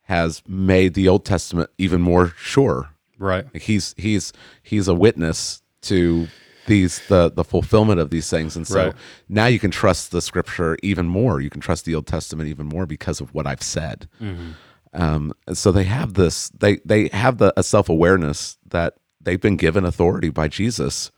has 0.03 0.43
made 0.47 0.95
the 0.95 1.09
Old 1.09 1.25
Testament 1.25 1.71
even 1.79 2.01
more 2.03 2.35
sure. 2.37 2.91
right, 3.19 3.47
he's 3.55 3.95
he's 3.97 4.33
he's 4.63 4.87
a 4.89 4.95
witness 4.95 5.63
to 5.83 6.29
these 6.67 7.01
the 7.09 7.31
the 7.31 7.45
fulfillment 7.45 8.01
of 8.01 8.11
these 8.11 8.29
things, 8.29 8.57
and 8.57 8.67
so 8.67 8.87
Right. 8.87 8.95
now 9.29 9.47
you 9.47 9.59
can 9.59 9.71
trust 9.71 10.11
the 10.11 10.21
Scripture 10.23 10.77
even 10.83 11.07
more. 11.07 11.41
You 11.41 11.51
can 11.51 11.61
trust 11.61 11.85
the 11.85 11.95
Old 11.95 12.07
Testament 12.07 12.49
even 12.49 12.67
more 12.67 12.87
because 12.87 13.21
of 13.21 13.33
what 13.35 13.47
I've 13.47 13.63
said. 13.63 14.09
mhm, 14.21 14.55
Um, 14.95 15.33
so 15.53 15.73
they 15.73 15.85
have 15.85 16.15
this 16.15 16.51
they 16.51 16.77
they 16.85 17.09
have 17.09 17.39
the 17.39 17.53
a 17.57 17.63
self 17.63 17.89
awareness 17.89 18.59
that 18.69 18.95
they've 19.21 19.41
been 19.41 19.57
given 19.57 19.85
authority 19.85 20.31
by 20.31 20.49
Jesus 20.49 21.11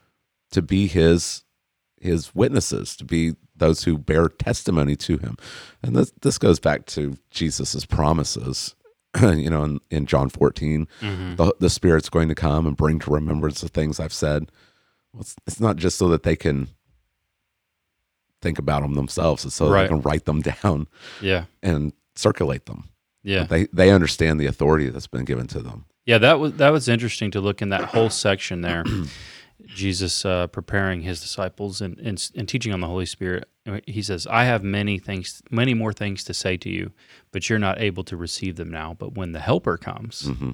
to 0.52 0.62
be 0.62 0.86
his 0.86 1.44
his 2.00 2.34
witnesses, 2.34 2.96
to 2.96 3.04
be 3.04 3.34
those 3.54 3.84
who 3.84 3.98
bear 3.98 4.28
testimony 4.28 4.96
to 4.96 5.18
him. 5.18 5.36
And 5.82 5.94
this 5.96 6.12
this 6.22 6.38
goes 6.38 6.58
back 6.60 6.86
to 6.86 7.16
Jesus's 7.30 7.86
promises. 7.86 8.74
you 9.22 9.48
know, 9.48 9.64
in, 9.64 9.80
in 9.90 10.04
John 10.04 10.28
14, 10.28 10.86
mhm. 11.00 11.36
the, 11.38 11.54
the 11.58 11.70
Spirit's 11.70 12.10
going 12.10 12.28
to 12.28 12.34
come 12.34 12.66
and 12.66 12.76
bring 12.76 12.98
to 12.98 13.10
remembrance 13.10 13.62
the 13.62 13.68
things 13.68 13.98
I've 13.98 14.12
said. 14.12 14.52
Well, 15.12 15.22
it's, 15.22 15.36
it's 15.46 15.58
not 15.58 15.76
just 15.76 15.96
so 15.96 16.08
that 16.08 16.22
they 16.22 16.36
can 16.36 16.68
think 18.42 18.58
about 18.58 18.82
them 18.82 18.92
themselves, 18.94 19.46
it's 19.46 19.54
so 19.54 19.66
that 19.66 19.72
Right. 19.72 19.82
they 19.84 19.88
can 19.88 20.02
write 20.02 20.26
them 20.26 20.42
down 20.62 20.86
yeah, 21.22 21.44
and 21.62 21.94
circulate 22.14 22.66
them. 22.66 22.90
Yeah. 23.26 23.42
They 23.44 23.66
they 23.72 23.90
understand 23.90 24.40
the 24.40 24.46
authority 24.46 24.88
that's 24.88 25.08
been 25.08 25.24
given 25.24 25.46
to 25.48 25.60
them. 25.60 25.84
Yeah, 26.04 26.18
that 26.18 26.38
was 26.38 26.52
that 26.54 26.70
was 26.70 26.88
interesting 26.88 27.30
to 27.32 27.40
look 27.40 27.60
in 27.60 27.70
that 27.70 27.84
whole 27.86 28.08
section 28.10 28.60
there. 28.60 28.84
Jesus 29.74 30.24
uh, 30.24 30.46
preparing 30.46 31.00
his 31.00 31.20
disciples 31.20 31.80
and, 31.80 31.98
and 31.98 32.30
and 32.36 32.48
teaching 32.48 32.72
on 32.72 32.80
the 32.80 32.86
Holy 32.86 33.06
Spirit. 33.06 33.48
He 33.86 34.00
says, 34.02 34.26
"I 34.28 34.44
have 34.44 34.62
many 34.62 34.98
things, 34.98 35.42
many 35.50 35.74
more 35.74 35.92
things 35.92 36.22
to 36.24 36.34
say 36.34 36.56
to 36.58 36.70
you, 36.70 36.92
but 37.32 37.48
you're 37.50 37.58
not 37.58 37.80
able 37.80 38.04
to 38.04 38.16
receive 38.16 38.56
them 38.56 38.70
now. 38.70 38.94
But 38.98 39.14
when 39.14 39.32
the 39.32 39.40
Helper 39.40 39.76
comes." 39.76 40.28
hmm 40.28 40.52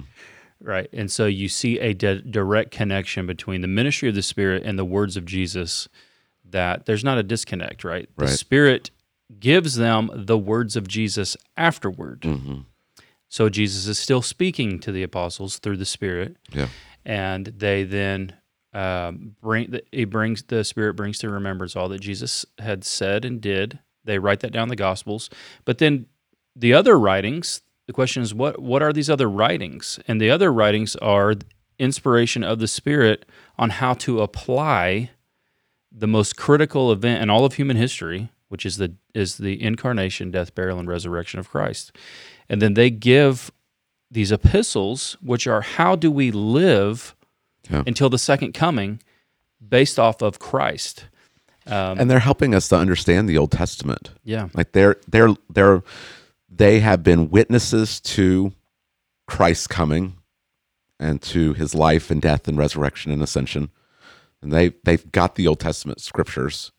Right. 0.59 0.87
And 0.93 1.11
so 1.11 1.25
you 1.25 1.49
see 1.49 1.77
a 1.79 1.93
di- 1.93 2.21
direct 2.21 2.71
connection 2.71 3.27
between 3.27 3.59
the 3.59 3.67
ministry 3.67 4.07
of 4.07 4.15
the 4.15 4.21
Spirit 4.21 4.63
and 4.65 4.79
the 4.79 4.85
words 4.85 5.17
of 5.17 5.25
Jesus, 5.25 5.89
that 6.49 6.85
there's 6.85 7.03
not 7.03 7.17
a 7.17 7.23
disconnect, 7.23 7.83
right? 7.83 8.07
The 8.15 8.25
Right. 8.25 8.33
Spirit 8.33 8.89
gives 9.39 9.75
them 9.75 10.09
the 10.13 10.37
words 10.37 10.75
of 10.75 10.87
Jesus 10.87 11.35
afterward. 11.57 12.23
hmm 12.23 12.59
So 13.29 13.49
Jesus 13.49 13.87
is 13.87 13.97
still 13.99 14.21
speaking 14.21 14.79
to 14.79 14.91
the 14.91 15.03
apostles 15.03 15.59
through 15.59 15.77
the 15.77 15.85
Spirit, 15.85 16.37
Yeah. 16.53 16.67
and 17.05 17.47
they 17.47 17.83
then 17.83 18.33
um, 18.73 19.35
bring 19.41 19.71
the, 19.71 19.83
he 19.91 20.05
brings 20.05 20.43
the 20.43 20.63
Spirit 20.63 20.95
brings 20.95 21.19
to 21.19 21.29
remembrance 21.29 21.75
all 21.75 21.89
that 21.89 22.01
Jesus 22.01 22.45
had 22.59 22.83
said 22.83 23.23
and 23.25 23.39
did. 23.41 23.79
They 24.03 24.19
write 24.19 24.39
that 24.41 24.51
down 24.51 24.63
in 24.63 24.69
the 24.69 24.75
Gospels, 24.75 25.29
but 25.65 25.77
then 25.77 26.07
the 26.55 26.73
other 26.73 26.97
writings. 26.99 27.61
The 27.85 27.93
question 27.93 28.23
is, 28.23 28.33
what 28.33 28.61
what 28.61 28.81
are 28.81 28.93
these 28.93 29.09
other 29.09 29.29
writings? 29.29 29.99
And 30.07 30.19
the 30.21 30.29
other 30.31 30.53
writings 30.53 30.95
are 30.97 31.35
inspiration 31.77 32.43
of 32.43 32.59
the 32.59 32.67
Spirit 32.67 33.25
on 33.57 33.71
how 33.71 33.93
to 33.95 34.21
apply 34.21 35.09
the 35.91 36.07
most 36.07 36.35
critical 36.37 36.91
event 36.91 37.21
in 37.21 37.29
all 37.29 37.45
of 37.45 37.53
human 37.55 37.75
history, 37.77 38.29
which 38.53 38.65
is 38.67 38.77
the 38.77 38.93
is 39.15 39.37
the 39.37 39.55
incarnation, 39.61 40.29
death, 40.29 40.53
burial, 40.53 40.77
and 40.79 40.87
resurrection 40.87 41.39
of 41.39 41.49
Christ. 41.49 41.91
And 42.47 42.61
then 42.61 42.75
they 42.75 42.89
give 42.91 43.51
these 44.11 44.31
epistles, 44.31 45.17
which 45.21 45.47
are 45.47 45.61
how 45.61 45.95
do 45.95 46.11
we 46.11 46.29
live 46.29 47.15
Yeah. 47.69 47.81
until 47.87 48.09
the 48.11 48.19
second 48.19 48.53
coming, 48.53 49.01
based 49.59 49.97
off 49.97 50.21
of 50.21 50.37
Christ. 50.37 51.05
Um, 51.65 51.97
And 51.99 52.11
they're 52.11 52.19
helping 52.31 52.53
us 52.53 52.67
to 52.69 52.75
understand 52.75 53.27
the 53.27 53.37
Old 53.39 53.51
Testament. 53.51 54.11
yeah, 54.23 54.49
Like 54.53 54.71
they're 54.73 54.97
they're 55.07 55.33
they're 55.51 55.81
they 56.47 56.79
have 56.81 57.01
been 57.01 57.31
witnesses 57.31 57.99
to 58.01 58.51
Christ's 59.25 59.65
coming 59.67 60.17
and 60.99 61.19
to 61.23 61.53
his 61.53 61.73
life 61.73 62.11
and 62.11 62.21
death 62.21 62.47
and 62.47 62.55
resurrection 62.57 63.11
and 63.11 63.23
ascension. 63.23 63.71
And 64.43 64.51
they 64.53 64.73
they've 64.83 65.11
got 65.11 65.33
the 65.35 65.47
Old 65.47 65.59
Testament 65.59 66.01
scriptures. 66.01 66.71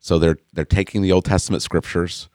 So 0.00 0.18
they're 0.18 0.38
they're 0.52 0.64
taking 0.64 1.02
the 1.02 1.12
Old 1.12 1.24
Testament 1.24 1.62
scriptures 1.62 2.28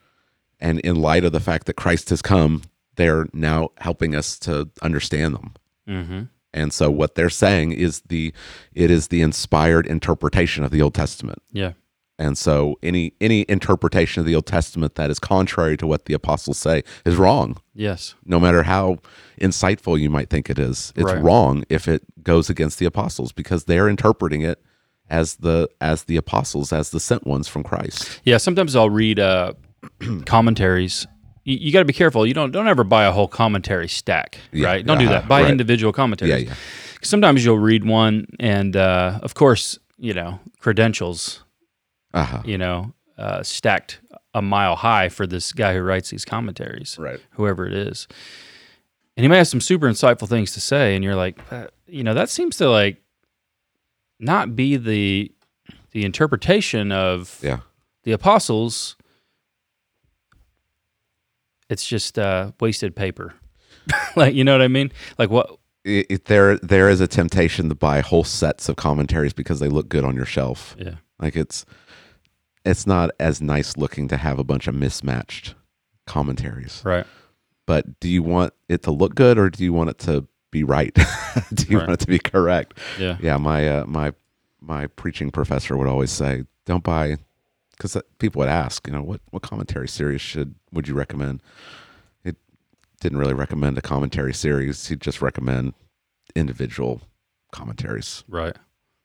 and 0.60 0.80
in 0.82 0.96
light 0.96 1.24
of 1.26 1.32
the 1.32 1.40
fact 1.40 1.66
that 1.68 1.76
Christ 1.76 2.10
has 2.10 2.22
come, 2.22 2.62
they're 2.96 3.28
now 3.34 3.70
helping 3.78 4.16
us 4.16 4.38
to 4.40 4.70
understand 4.82 5.36
them. 5.36 5.54
hmm 5.88 6.22
And 6.54 6.72
so 6.74 6.92
what 6.92 7.16
they're 7.16 7.30
saying 7.30 7.72
is 7.74 8.02
the 8.08 8.34
it 8.74 8.92
is 8.92 9.08
the 9.08 9.22
inspired 9.22 9.88
interpretation 9.88 10.64
of 10.64 10.72
the 10.72 10.82
Old 10.82 10.94
Testament. 10.94 11.42
yeah, 11.52 11.74
And 12.20 12.38
so 12.38 12.78
any 12.84 13.14
any 13.20 13.46
interpretation 13.50 14.20
of 14.22 14.26
the 14.28 14.36
Old 14.36 14.46
Testament 14.46 14.96
that 14.96 15.10
is 15.10 15.20
contrary 15.20 15.76
to 15.78 15.88
what 15.88 16.06
the 16.06 16.14
apostles 16.14 16.58
say 16.60 16.84
is 17.06 17.16
wrong. 17.16 17.58
yes, 17.74 18.14
No 18.26 18.40
matter 18.40 18.64
how 18.64 18.98
insightful 19.42 20.00
you 20.00 20.10
might 20.10 20.30
think 20.30 20.50
it 20.50 20.60
is, 20.60 20.94
it's 20.96 21.12
Right. 21.12 21.24
wrong 21.24 21.64
if 21.70 21.88
it 21.88 22.04
goes 22.24 22.50
against 22.50 22.78
the 22.80 22.86
apostles 22.86 23.32
because 23.32 23.64
they're 23.66 23.90
interpreting 23.90 24.42
it 24.42 24.62
as 25.10 25.36
the 25.36 25.70
as 25.82 26.04
the 26.06 26.18
apostles 26.18 26.72
as 26.74 26.90
the 26.92 27.00
sent 27.00 27.26
ones 27.28 27.48
from 27.48 27.64
Christ. 27.64 28.20
yeah. 28.24 28.38
Sometimes 28.38 28.76
I'll 28.76 28.90
read 28.90 29.20
uh, 29.20 29.54
commentaries. 30.26 31.08
You, 31.46 31.58
you 31.58 31.74
got 31.74 31.80
to 31.80 31.86
be 31.86 31.94
careful. 31.94 32.26
You 32.26 32.34
don't 32.34 32.52
don't 32.52 32.68
ever 32.68 32.84
buy 32.84 33.06
a 33.06 33.12
whole 33.12 33.28
commentary 33.28 33.88
stack, 33.88 34.38
Yeah, 34.52 34.68
right? 34.68 34.86
Don't 34.86 34.98
do 34.98 35.06
uh-huh, 35.06 35.14
that. 35.22 35.28
Buy 35.28 35.42
right. 35.42 35.52
individual 35.52 35.92
commentaries. 35.94 36.32
Yeah, 36.44 36.50
yeah. 36.50 36.56
Sometimes 37.02 37.44
you'll 37.44 37.60
read 37.60 37.84
one, 37.86 38.28
and 38.40 38.76
uh, 38.78 39.20
of 39.24 39.34
course, 39.34 39.78
you 39.98 40.14
know 40.14 40.40
credentials 40.60 41.44
Uh-huh. 42.14 42.42
you 42.46 42.58
know, 42.58 42.94
uh, 43.18 43.44
stacked 43.44 44.00
a 44.34 44.42
mile 44.42 44.76
high 44.78 45.10
for 45.10 45.28
this 45.28 45.52
guy 45.52 45.74
who 45.74 45.82
writes 45.82 46.10
these 46.10 46.26
commentaries, 46.26 46.98
Right. 46.98 47.20
whoever 47.32 47.68
it 47.68 47.74
is. 47.74 48.08
And 49.18 49.24
he 49.24 49.28
may 49.28 49.38
have 49.38 49.48
some 49.48 49.62
super 49.62 49.88
insightful 49.88 50.28
things 50.28 50.54
to 50.54 50.62
say, 50.62 50.96
and 50.96 51.04
you're 51.04 51.16
like, 51.16 51.38
uh, 51.52 51.68
you 51.86 52.04
know, 52.04 52.14
that 52.16 52.30
seems 52.30 52.58
to 52.58 52.70
like 52.70 53.03
not 54.24 54.56
be 54.56 54.78
the 54.78 55.32
the 55.92 56.04
interpretation 56.06 56.92
of 56.92 57.40
Yeah. 57.44 57.60
the 58.04 58.12
apostles. 58.14 58.96
It's 61.70 61.86
just 61.88 62.20
uh, 62.20 62.52
wasted 62.60 62.96
paper, 62.96 63.34
like 64.16 64.36
you 64.36 64.44
know 64.44 64.52
what 64.52 64.62
I 64.62 64.68
mean? 64.68 64.92
Like 65.18 65.30
what? 65.30 65.50
It, 65.84 66.06
it- 66.10 66.26
there 66.26 66.58
there 66.60 66.90
is 66.90 67.02
a 67.02 67.08
temptation 67.08 67.70
to 67.70 67.76
buy 67.76 68.02
whole 68.02 68.24
sets 68.24 68.70
of 68.70 68.76
commentaries 68.76 69.34
because 69.34 69.60
they 69.60 69.70
look 69.70 69.90
good 69.90 70.04
on 70.06 70.16
your 70.16 70.26
shelf. 70.26 70.76
Yeah, 70.80 70.96
Like 71.20 71.36
it's 71.36 71.66
it's 72.66 72.86
not 72.88 73.12
as 73.20 73.42
nice 73.42 73.76
looking 73.78 74.08
to 74.10 74.18
have 74.18 74.40
a 74.40 74.44
bunch 74.44 74.68
of 74.68 74.76
mismatched 74.76 75.56
commentaries. 76.08 76.82
right. 76.86 77.06
But 77.66 78.00
do 78.02 78.10
you 78.10 78.24
want 78.24 78.54
it 78.68 78.84
to 78.84 78.92
look 78.92 79.16
good 79.16 79.38
or 79.38 79.50
do 79.50 79.64
you 79.64 79.72
want 79.74 79.90
it 79.90 79.98
to 80.00 80.28
be 80.54 80.64
right? 80.64 80.94
do 81.54 81.66
you 81.68 81.78
Right. 81.80 81.88
want 81.88 82.02
it 82.02 82.06
to 82.06 82.08
be 82.08 82.20
correct? 82.20 82.78
Yeah, 83.00 83.18
Yeah, 83.20 83.38
my 83.38 83.68
uh, 83.68 83.86
my 83.86 84.14
my 84.62 84.88
preaching 84.88 85.30
professor 85.32 85.76
would 85.78 85.88
always 85.88 86.12
say, 86.12 86.46
"Don't 86.66 86.84
buy," 86.84 87.18
because 87.72 87.98
people 88.20 88.40
would 88.40 88.50
ask, 88.50 88.88
you 88.88 88.94
know, 88.94 89.04
what 89.04 89.20
what 89.32 89.42
commentary 89.44 89.88
series 89.90 90.22
should 90.22 90.56
would 90.72 90.88
you 90.88 90.94
recommend? 90.94 91.42
It 92.24 92.38
didn't 93.02 93.18
really 93.18 93.34
recommend 93.34 93.78
a 93.78 93.82
commentary 93.82 94.34
series. 94.34 94.88
He'd 94.88 95.02
just 95.02 95.22
recommend 95.22 95.74
individual 96.36 97.02
commentaries. 97.52 98.24
right. 98.30 98.56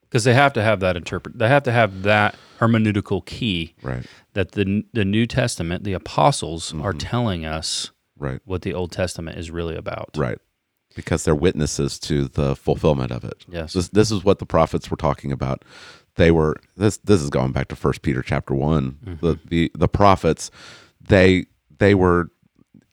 Because 0.03 0.25
they 0.25 0.33
have 0.33 0.55
to 0.55 0.63
have 0.63 0.81
that 0.81 0.97
interpret. 0.97 1.39
They 1.39 1.49
have 1.49 1.65
to 1.65 1.73
have 1.73 2.03
that 2.05 2.35
hermeneutical 2.61 3.27
key 3.27 3.75
Right, 3.83 4.07
that 4.33 4.53
the 4.53 4.85
the 4.95 5.05
New 5.05 5.27
Testament, 5.27 5.85
the 5.85 5.93
apostles 5.93 6.73
are 6.73 6.95
Mhm. 6.95 6.99
telling 6.99 7.45
us 7.45 7.91
right, 8.19 8.41
what 8.47 8.63
the 8.63 8.73
Old 8.73 8.91
Testament 8.91 9.37
is 9.39 9.51
really 9.51 9.77
about. 9.77 10.11
right. 10.17 10.39
Because 10.99 11.23
they're 11.23 11.33
witnesses 11.33 11.97
to 12.01 12.27
the 12.27 12.57
fulfillment 12.57 13.13
of 13.13 13.23
it. 13.23 13.45
Yes. 13.49 13.73
This 13.73 13.87
this 13.91 14.11
is 14.11 14.25
what 14.25 14.41
the 14.41 14.47
prophets 14.47 14.91
were 14.91 14.97
talking 14.97 15.31
about. 15.31 15.65
They 16.17 16.33
were 16.33 16.57
this 16.77 16.97
this 16.97 17.23
is 17.23 17.31
going 17.31 17.53
back 17.53 17.69
to 17.69 17.77
First 17.77 18.03
Peter 18.03 18.21
chapter 18.21 18.53
one. 18.53 18.99
Mm-hmm. 19.05 19.25
The, 19.25 19.39
the 19.47 19.71
the 19.77 19.87
prophets 19.87 20.51
they 21.01 21.47
they 21.79 21.95
were 21.95 22.31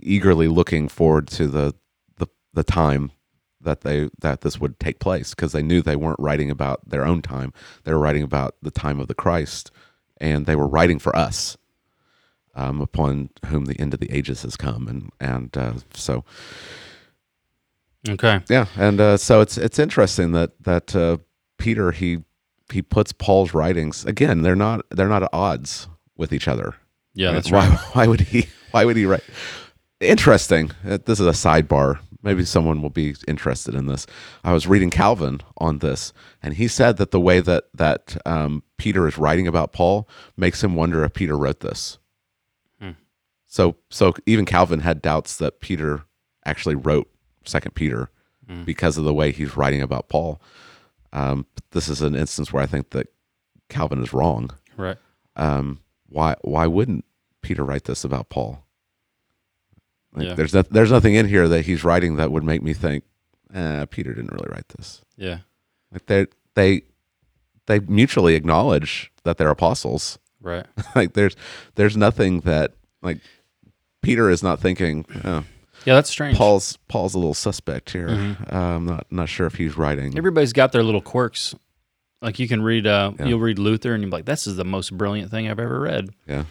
eagerly 0.04 0.48
looking 0.48 0.88
forward 0.88 1.28
to 1.30 1.48
the 1.48 1.74
the, 2.20 2.28
the 2.54 2.64
time 2.64 3.10
that 3.60 3.82
they 3.82 4.10
that 4.20 4.42
this 4.42 4.60
would 4.60 4.80
take 4.80 5.00
place 5.00 5.32
because 5.32 5.52
they 5.52 5.64
knew 5.64 5.82
they 5.82 5.96
weren't 5.96 6.20
writing 6.20 6.52
about 6.52 6.88
their 6.88 7.08
own 7.08 7.24
time. 7.24 7.52
They 7.86 7.92
were 7.92 8.00
writing 8.00 8.22
about 8.22 8.56
the 8.62 8.70
time 8.70 9.00
of 9.00 9.08
the 9.08 9.16
Christ, 9.16 9.72
and 10.18 10.46
they 10.46 10.56
were 10.56 10.68
writing 10.68 11.00
for 11.00 11.16
us. 11.16 11.58
Um, 12.58 12.80
upon 12.80 13.32
whom 13.48 13.66
the 13.66 13.78
end 13.82 13.94
of 13.94 14.00
the 14.00 14.12
ages 14.12 14.44
has 14.44 14.56
come, 14.56 14.88
and 14.88 15.12
and 15.20 15.58
uh, 15.58 15.74
so 15.94 16.24
Okay. 18.08 18.42
yeah, 18.50 18.68
and 18.78 19.02
uh, 19.02 19.18
so 19.18 19.42
it's 19.42 19.58
it's 19.58 19.80
interesting 19.80 20.32
that 20.34 20.52
that 20.64 20.96
uh, 20.96 21.18
Peter 21.58 21.92
he 21.92 22.24
he 22.72 22.82
puts 22.82 23.12
Paul's 23.12 23.54
writings 23.54 24.06
again. 24.06 24.42
They're 24.42 24.56
not 24.56 24.86
they're 24.92 25.10
not 25.10 25.24
at 25.24 25.30
odds 25.34 25.88
with 26.18 26.32
each 26.34 26.48
other. 26.48 26.76
Yeah, 27.14 27.32
that's 27.32 27.52
why 27.52 27.68
right. 27.70 27.80
why 27.94 28.08
would 28.08 28.22
he 28.22 28.48
why 28.72 28.86
would 28.86 28.96
he 28.98 29.06
write? 29.06 29.24
Interesting. 30.02 30.72
Uh, 30.88 30.98
This 31.04 31.20
is 31.20 31.28
a 31.28 31.32
sidebar. 31.32 32.00
Maybe 32.22 32.44
someone 32.44 32.82
will 32.82 32.90
be 32.90 33.16
interested 33.28 33.76
in 33.76 33.86
this. 33.86 34.08
I 34.44 34.52
was 34.52 34.66
reading 34.66 34.90
Calvin 34.90 35.42
on 35.58 35.78
this, 35.78 36.12
and 36.42 36.56
he 36.56 36.68
said 36.68 36.98
that 36.98 37.12
the 37.12 37.20
way 37.20 37.40
that 37.40 37.66
that 37.74 38.18
um, 38.26 38.64
Peter 38.78 39.08
is 39.08 39.18
writing 39.18 39.48
about 39.48 39.74
Paul 39.74 40.10
makes 40.36 40.64
him 40.64 40.76
wonder 40.76 41.04
if 41.04 41.14
Peter 41.14 41.38
wrote 41.38 41.60
this. 41.60 42.00
Hmm. 42.82 42.92
So 43.46 43.76
so 43.90 44.14
even 44.26 44.46
Calvin 44.46 44.80
had 44.80 45.02
doubts 45.02 45.38
that 45.38 45.62
Peter 45.62 46.04
actually 46.46 46.76
wrote 46.76 47.08
Second 47.46 47.76
Peter 47.76 48.10
Hmm. 48.48 48.64
because 48.64 48.98
of 49.00 49.06
the 49.06 49.14
way 49.14 49.32
he's 49.32 49.58
writing 49.58 49.82
about 49.82 50.08
Paul. 50.08 50.40
Um, 51.12 51.48
this 51.72 51.88
is 51.90 52.02
an 52.02 52.16
instance 52.16 52.54
where 52.54 52.62
I 52.62 52.68
think 52.68 52.92
that 52.92 53.08
Calvin 53.70 54.04
is 54.04 54.14
wrong. 54.14 54.52
Right. 54.78 54.98
Um, 55.36 55.80
why 56.10 56.36
why 56.42 56.68
wouldn't 56.68 57.06
Peter 57.42 57.64
write 57.64 57.86
this 57.86 58.04
about 58.04 58.30
Paul? 58.30 58.64
Like, 60.14 60.28
Yeah. 60.28 60.34
There's 60.36 60.54
no, 60.54 60.62
there's 60.62 60.92
nothing 60.92 61.16
in 61.16 61.28
here 61.28 61.48
that 61.48 61.66
he's 61.66 61.84
writing 61.84 62.18
that 62.18 62.32
would 62.32 62.44
make 62.44 62.62
me 62.62 62.74
think, 62.74 63.04
eh, 63.54 63.86
Peter 63.86 64.14
didn't 64.14 64.32
really 64.32 64.50
write 64.50 64.70
this. 64.70 65.02
Yeah. 65.18 65.40
Like 65.92 66.06
they 66.06 66.28
they 66.54 66.84
they 67.66 67.80
mutually 67.80 68.36
acknowledge 68.36 69.12
that 69.24 69.38
they're 69.38 69.50
apostles. 69.50 70.20
Right. 70.42 70.66
like 70.96 71.14
there's 71.14 71.36
there's 71.76 71.98
nothing 71.98 72.42
that 72.42 72.74
like 73.02 73.20
Peter 74.02 74.30
is 74.30 74.44
not 74.44 74.60
thinking. 74.60 75.06
Oh, 75.24 75.44
Yeah, 75.86 75.94
that's 75.96 76.10
strange. 76.10 76.38
Paul's 76.38 76.78
Paul's 76.88 77.14
a 77.14 77.18
little 77.20 77.34
suspect 77.34 77.92
here. 77.92 78.08
Mhm. 78.10 78.52
Uh, 78.54 78.56
I'm 78.58 78.86
not 78.86 79.06
not 79.12 79.30
sure 79.30 79.46
if 79.48 79.56
he's 79.56 79.78
writing. 79.78 80.18
Everybody's 80.18 80.54
got 80.54 80.72
their 80.72 80.84
little 80.84 81.02
quirks. 81.02 81.54
Like 82.22 82.40
you 82.40 82.48
can 82.48 82.62
read, 82.64 82.88
uh, 82.88 83.12
Yeah. 83.20 83.26
you'll 83.28 83.40
read 83.40 83.60
Luther, 83.60 83.94
and 83.94 84.02
you're 84.02 84.12
like, 84.12 84.26
"This 84.26 84.48
is 84.48 84.56
the 84.56 84.64
most 84.66 84.98
brilliant 84.98 85.30
thing 85.32 85.48
I've 85.50 85.60
ever 85.60 85.80
read." 85.80 86.10
Yeah. 86.28 86.46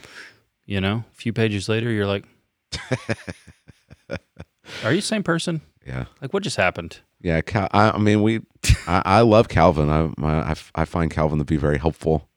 You 0.67 0.81
know, 0.81 1.05
a 1.11 1.15
few 1.15 1.33
pages 1.33 1.69
later, 1.69 1.91
you're 1.91 2.07
like, 2.07 2.25
"Are 4.85 4.91
you 4.93 4.97
the 4.97 5.03
same 5.03 5.23
person? 5.23 5.61
Yeah. 5.87 6.07
Like, 6.23 6.33
what 6.33 6.43
just 6.43 6.57
happened?" 6.57 6.99
Yeah, 7.21 7.41
Cal- 7.41 7.69
I, 7.73 7.91
I 7.91 7.99
mean, 7.99 8.23
we. 8.23 8.41
I, 8.87 9.03
I 9.05 9.21
love 9.23 9.49
Calvin. 9.49 9.89
I, 9.91 10.13
I 10.25 10.55
I 10.75 10.85
find 10.85 11.11
Calvin 11.11 11.39
to 11.39 11.45
be 11.45 11.57
very 11.57 11.79
helpful. 11.79 12.29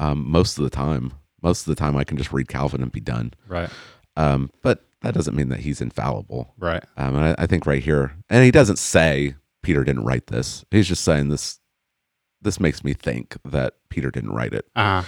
Um, 0.00 0.30
most 0.30 0.58
of 0.58 0.64
the 0.64 0.70
time, 0.70 1.12
most 1.42 1.62
of 1.66 1.74
the 1.74 1.80
time, 1.80 1.96
I 1.96 2.04
can 2.04 2.16
just 2.16 2.32
read 2.32 2.48
Calvin 2.48 2.82
and 2.82 2.92
be 2.92 3.00
done. 3.00 3.32
Right. 3.48 3.70
Um, 4.16 4.50
but 4.62 4.84
that 5.02 5.14
doesn't 5.14 5.36
mean 5.36 5.48
that 5.50 5.60
he's 5.60 5.80
infallible. 5.80 6.54
Right. 6.58 6.82
Um, 6.96 7.14
and 7.16 7.24
I, 7.24 7.34
I 7.38 7.46
think 7.46 7.66
right 7.66 7.82
here, 7.82 8.12
and 8.28 8.44
he 8.44 8.50
doesn't 8.50 8.78
say 8.78 9.34
Peter 9.62 9.84
didn't 9.84 10.04
write 10.04 10.26
this. 10.28 10.64
He's 10.70 10.88
just 10.88 11.04
saying 11.04 11.28
this. 11.28 11.60
This 12.40 12.60
makes 12.60 12.84
me 12.84 12.92
think 12.94 13.36
that 13.44 13.74
Peter 13.88 14.10
didn't 14.10 14.30
write 14.32 14.54
it, 14.54 14.66
Uh 14.76 15.02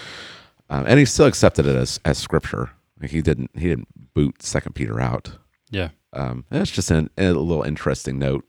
um, 0.68 0.84
and 0.86 0.98
he 0.98 1.04
still 1.04 1.26
accepted 1.26 1.66
it 1.66 1.76
as 1.76 2.00
as 2.04 2.18
scripture. 2.18 2.70
Like 3.00 3.10
he 3.10 3.22
didn't. 3.22 3.50
He 3.54 3.68
didn't 3.68 3.88
boot 4.14 4.42
Second 4.42 4.74
Peter 4.74 5.00
out. 5.00 5.32
yeah. 5.70 5.90
Um, 6.12 6.44
it's 6.50 6.72
just 6.72 6.90
an, 6.90 7.08
a 7.16 7.30
little 7.30 7.62
interesting 7.62 8.18
note 8.18 8.44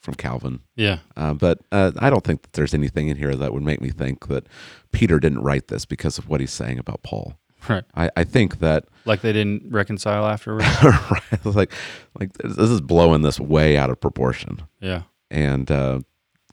from 0.00 0.14
Calvin. 0.14 0.60
Yeah. 0.74 1.00
Uh, 1.18 1.34
but 1.34 1.60
uh, 1.70 1.92
I 1.98 2.08
don't 2.08 2.24
think 2.24 2.40
that 2.42 2.54
there's 2.54 2.72
anything 2.72 3.08
in 3.08 3.18
here 3.18 3.34
that 3.36 3.52
would 3.52 3.62
make 3.62 3.82
me 3.82 3.90
think 3.90 4.28
that 4.28 4.46
Peter 4.90 5.20
didn't 5.20 5.42
write 5.42 5.68
this 5.68 5.84
because 5.84 6.16
of 6.16 6.28
what 6.30 6.40
he's 6.40 6.50
saying 6.52 6.78
about 6.78 7.02
Paul. 7.02 7.38
Right. 7.68 7.84
I, 7.94 8.10
I 8.16 8.24
think 8.24 8.58
that 8.60 8.84
Like 9.04 9.20
they 9.22 9.32
didn't 9.32 9.70
reconcile 9.72 10.26
afterwards. 10.26 10.66
right, 10.84 11.44
like 11.44 11.72
like 12.18 12.32
this 12.38 12.70
is 12.70 12.80
blowing 12.80 13.22
this 13.22 13.40
way 13.40 13.76
out 13.76 13.90
of 13.90 14.00
proportion. 14.00 14.62
yeah. 14.80 15.02
And 15.30 15.70
uh, 15.70 16.00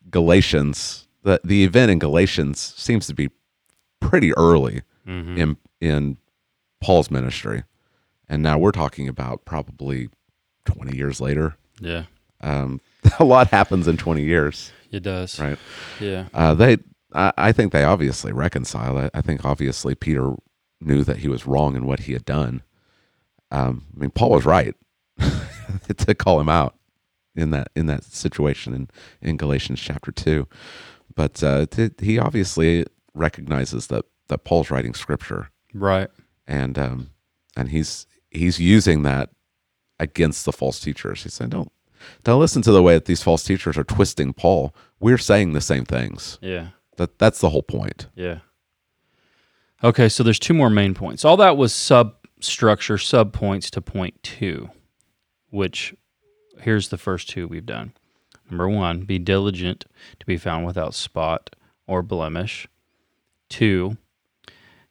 Galatians, 0.09 1.07
the 1.23 1.39
the 1.43 1.63
event 1.63 1.91
in 1.91 1.99
Galatians 1.99 2.59
seems 2.77 3.07
to 3.07 3.13
be 3.13 3.29
pretty 3.99 4.33
early 4.35 4.81
hmm 5.05 5.37
in 5.37 5.57
in 5.81 6.17
Paul's 6.81 7.09
ministry, 7.11 7.63
and 8.29 8.41
now 8.43 8.57
we're 8.57 8.71
talking 8.71 9.07
about 9.07 9.45
probably 9.45 10.09
twenty 10.65 10.95
years 10.97 11.19
later. 11.21 11.55
Yeah. 11.79 12.03
Um, 12.41 12.79
a 13.19 13.23
lot 13.25 13.47
happens 13.49 13.87
in 13.87 13.97
twenty 13.97 14.23
years, 14.23 14.71
It 14.91 15.03
does. 15.03 15.39
right? 15.39 15.57
Yeah. 15.99 16.25
Uh, 16.33 16.53
they, 16.53 16.77
I, 17.13 17.31
I 17.37 17.51
think 17.51 17.71
they 17.71 17.83
obviously 17.83 18.31
reconcile. 18.33 18.97
I, 18.97 19.09
I 19.13 19.21
think 19.21 19.45
obviously 19.45 19.95
Peter 19.95 20.33
knew 20.85 21.03
that 21.03 21.17
he 21.17 21.27
was 21.27 21.45
wrong 21.47 21.75
in 21.75 21.85
what 21.85 22.01
he 22.01 22.13
had 22.13 22.25
done. 22.25 22.63
Um, 23.51 23.85
I 23.95 23.99
mean, 24.01 24.11
Paul 24.11 24.31
was 24.31 24.45
right 24.45 24.75
to 25.97 26.15
call 26.15 26.39
him 26.39 26.49
out 26.49 26.75
in 27.35 27.49
that 27.51 27.69
in 27.75 27.85
that 27.87 28.03
situation 28.03 28.73
in 28.73 28.89
in 29.21 29.37
Galatians 29.37 29.79
chapter 29.79 30.11
two, 30.11 30.47
but 31.15 31.43
uh, 31.43 31.65
t- 31.67 31.91
he 31.99 32.17
obviously 32.19 32.85
recognizes 33.13 33.87
that 33.87 34.05
that 34.27 34.43
Paul's 34.43 34.71
writing 34.71 34.93
scripture 34.93 35.49
Right. 35.73 36.09
and 36.47 36.77
um, 36.79 37.09
and 37.55 37.69
he's 37.69 38.07
he's 38.31 38.59
using 38.59 39.03
that 39.03 39.29
against 39.99 40.45
the 40.45 40.51
false 40.53 40.79
teachers. 40.79 41.23
He's 41.23 41.33
saying, 41.33 41.51
"Don't 41.51 41.71
don't 42.23 42.39
listen 42.39 42.61
to 42.63 42.71
the 42.71 42.83
way 42.83 42.93
that 42.95 43.05
these 43.05 43.23
false 43.23 43.43
teachers 43.43 43.77
are 43.77 43.83
twisting 43.83 44.33
Paul. 44.33 44.73
We're 44.99 45.17
saying 45.17 45.53
the 45.53 45.61
same 45.61 45.85
things. 45.85 46.39
Yeah. 46.41 46.69
That 46.97 47.19
that's 47.19 47.39
the 47.41 47.49
whole 47.49 47.63
point." 47.63 48.07
Yeah. 48.15 48.39
Okay, 49.85 50.09
so 50.09 50.23
there's 50.23 50.39
two 50.39 50.55
more 50.55 50.71
main 50.71 50.95
points. 50.95 51.23
All 51.23 51.37
that 51.37 51.57
was 51.57 51.71
substructure, 51.71 52.97
sub 52.97 53.31
points 53.33 53.69
to 53.69 53.81
point 53.81 54.15
two, 54.23 54.71
which 55.51 55.93
here's 56.59 56.89
the 56.89 56.97
first 56.97 57.29
two 57.29 57.47
we've 57.47 57.67
done. 57.67 57.93
Number 58.49 58.67
one, 58.67 59.01
be 59.01 59.19
diligent 59.19 59.85
to 60.19 60.25
be 60.25 60.37
found 60.37 60.65
without 60.65 60.95
spot 60.95 61.55
or 61.85 62.01
blemish. 62.01 62.67
Two, 63.47 63.97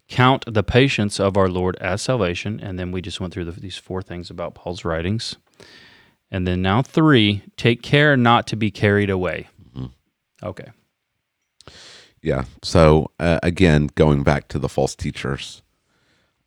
count 0.07 0.45
the 0.47 0.63
patience 0.63 1.19
of 1.19 1.37
our 1.37 1.49
Lord 1.49 1.75
as 1.81 2.01
salvation. 2.01 2.61
And 2.61 2.79
then 2.79 2.93
we 2.93 3.03
just 3.03 3.21
went 3.21 3.35
through 3.35 3.47
the, 3.47 3.61
these 3.61 3.77
four 3.77 4.01
things 4.01 4.31
about 4.31 4.55
Paul's 4.55 4.85
writings. 4.85 5.35
And 6.31 6.47
then 6.47 6.63
now 6.63 6.83
three, 6.83 7.43
take 7.57 7.83
care 7.83 8.17
not 8.17 8.47
to 8.47 8.55
be 8.55 8.71
carried 8.71 9.11
away. 9.11 9.49
Mm-hmm. 9.75 9.87
Okay. 10.47 10.71
Yeah. 12.25 12.45
So 12.63 13.11
uh, 13.21 13.39
again, 13.43 13.91
going 13.95 14.23
back 14.23 14.49
to 14.49 14.59
the 14.59 14.69
false 14.69 14.95
teachers, 14.95 15.63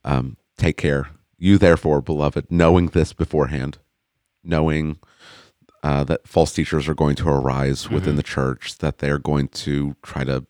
um, 0.03 0.37
take 0.57 0.75
care. 0.75 1.09
You 1.37 1.59
therefore, 1.59 2.01
beloved, 2.01 2.47
knowing 2.49 2.87
this 2.87 3.13
beforehand, 3.13 3.77
knowing 4.43 4.97
uh, 5.83 6.03
that 6.05 6.27
false 6.27 6.51
teachers 6.51 6.87
are 6.87 6.95
going 6.95 7.15
to 7.17 7.29
arise 7.29 7.91
within 7.91 8.15
the 8.15 8.23
church, 8.23 8.79
that 8.79 8.97
they're 8.97 9.19
going 9.19 9.49
to 9.49 9.95
try 10.01 10.23
to 10.23 10.47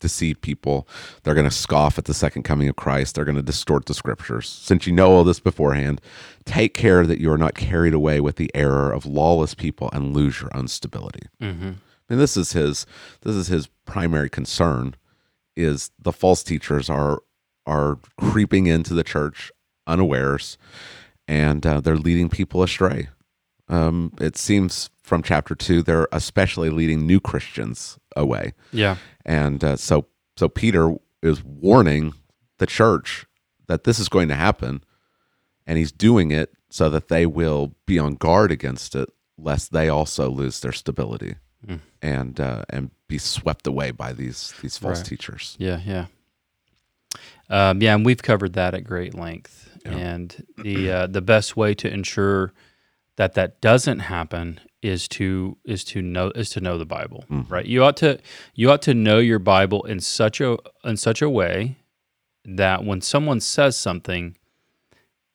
deceive 0.00 0.40
people. 0.40 0.88
They're 1.22 1.34
going 1.34 1.48
to 1.48 1.54
scoff 1.54 1.98
at 1.98 2.06
the 2.06 2.14
second 2.14 2.42
coming 2.42 2.68
of 2.68 2.74
Christ. 2.74 3.14
They're 3.14 3.24
going 3.24 3.36
to 3.36 3.42
distort 3.42 3.86
the 3.86 3.94
scriptures. 3.94 4.48
Since 4.48 4.88
you 4.88 4.92
know 4.92 5.12
all 5.12 5.22
this 5.22 5.40
beforehand, 5.40 6.00
take 6.44 6.74
care 6.74 7.06
that 7.06 7.20
you 7.20 7.30
are 7.30 7.38
not 7.38 7.54
carried 7.54 7.94
away 7.94 8.20
with 8.20 8.36
the 8.36 8.50
error 8.54 8.92
of 8.92 9.06
lawless 9.06 9.54
people 9.54 9.88
and 9.92 10.14
lose 10.14 10.40
your 10.40 10.54
own 10.56 10.66
stability. 10.66 11.28
Mm-hmm. 11.40 11.72
I 12.08 12.12
mean, 12.14 12.20
this 12.20 12.36
is 12.36 12.52
his 12.52 12.86
this 13.22 13.34
is 13.34 13.48
his 13.48 13.68
primary 13.84 14.28
concern 14.30 14.94
is 15.56 15.90
the 15.98 16.12
false 16.12 16.42
teachers 16.42 16.88
are 16.90 17.20
are 17.66 17.98
creeping 18.18 18.66
into 18.66 18.94
the 18.94 19.02
church 19.04 19.50
unawares 19.86 20.56
and 21.26 21.66
uh, 21.66 21.80
they're 21.80 21.96
leading 21.96 22.28
people 22.28 22.62
astray. 22.62 23.08
Um, 23.68 24.12
it 24.20 24.36
seems 24.36 24.90
from 25.02 25.22
chapter 25.22 25.54
two 25.56 25.82
they're 25.82 26.06
especially 26.12 26.70
leading 26.70 27.06
new 27.06 27.18
Christians 27.20 27.98
away, 28.14 28.52
Yeah. 28.72 28.96
and 29.24 29.62
uh, 29.64 29.76
so 29.76 30.06
so 30.36 30.48
Peter 30.48 30.94
is 31.22 31.42
warning 31.42 32.12
the 32.58 32.66
church 32.66 33.26
that 33.66 33.82
this 33.84 33.98
is 33.98 34.08
going 34.08 34.28
to 34.28 34.36
happen, 34.36 34.84
and 35.66 35.76
he's 35.78 35.90
doing 35.90 36.30
it 36.30 36.52
so 36.70 36.88
that 36.90 37.08
they 37.08 37.26
will 37.26 37.74
be 37.86 37.98
on 37.98 38.14
guard 38.14 38.52
against 38.52 38.94
it, 38.94 39.08
lest 39.36 39.72
they 39.72 39.88
also 39.88 40.30
lose 40.30 40.60
their 40.60 40.72
stability 40.72 41.34
Mm. 41.68 41.80
and 42.02 42.40
uh, 42.40 42.62
and 42.70 42.90
be 43.08 43.18
swept 43.18 43.66
away 43.66 43.90
by 43.90 44.12
these 44.12 44.54
these 44.62 44.78
false 44.78 44.98
Right. 44.98 45.06
teachers. 45.06 45.56
Yeah, 45.58 45.80
yeah, 45.84 46.06
um, 47.48 47.80
yeah, 47.82 47.94
and 47.94 48.04
we've 48.04 48.22
covered 48.22 48.52
that 48.54 48.74
at 48.74 48.84
great 48.84 49.14
length. 49.14 49.70
Yeah. 49.84 49.92
And 49.96 50.46
the 50.58 50.90
uh, 50.90 51.06
the 51.06 51.20
best 51.20 51.56
way 51.56 51.74
to 51.74 51.92
ensure 51.92 52.52
that 53.16 53.34
that 53.34 53.60
doesn't 53.60 54.00
happen 54.00 54.60
is 54.82 55.08
to 55.08 55.56
is 55.64 55.84
to 55.84 56.02
know 56.02 56.30
is 56.34 56.50
to 56.50 56.60
know 56.60 56.76
the 56.78 56.86
Bible, 56.86 57.24
Mhm. 57.30 57.50
right? 57.50 57.66
You 57.66 57.84
ought 57.84 57.96
to 57.98 58.18
you 58.54 58.70
ought 58.70 58.82
to 58.82 58.94
know 58.94 59.18
your 59.18 59.38
Bible 59.38 59.84
in 59.84 60.00
such 60.00 60.40
a 60.40 60.56
in 60.84 60.96
such 60.96 61.22
a 61.22 61.30
way 61.30 61.76
that 62.44 62.84
when 62.84 63.00
someone 63.00 63.40
says 63.40 63.76
something 63.76 64.36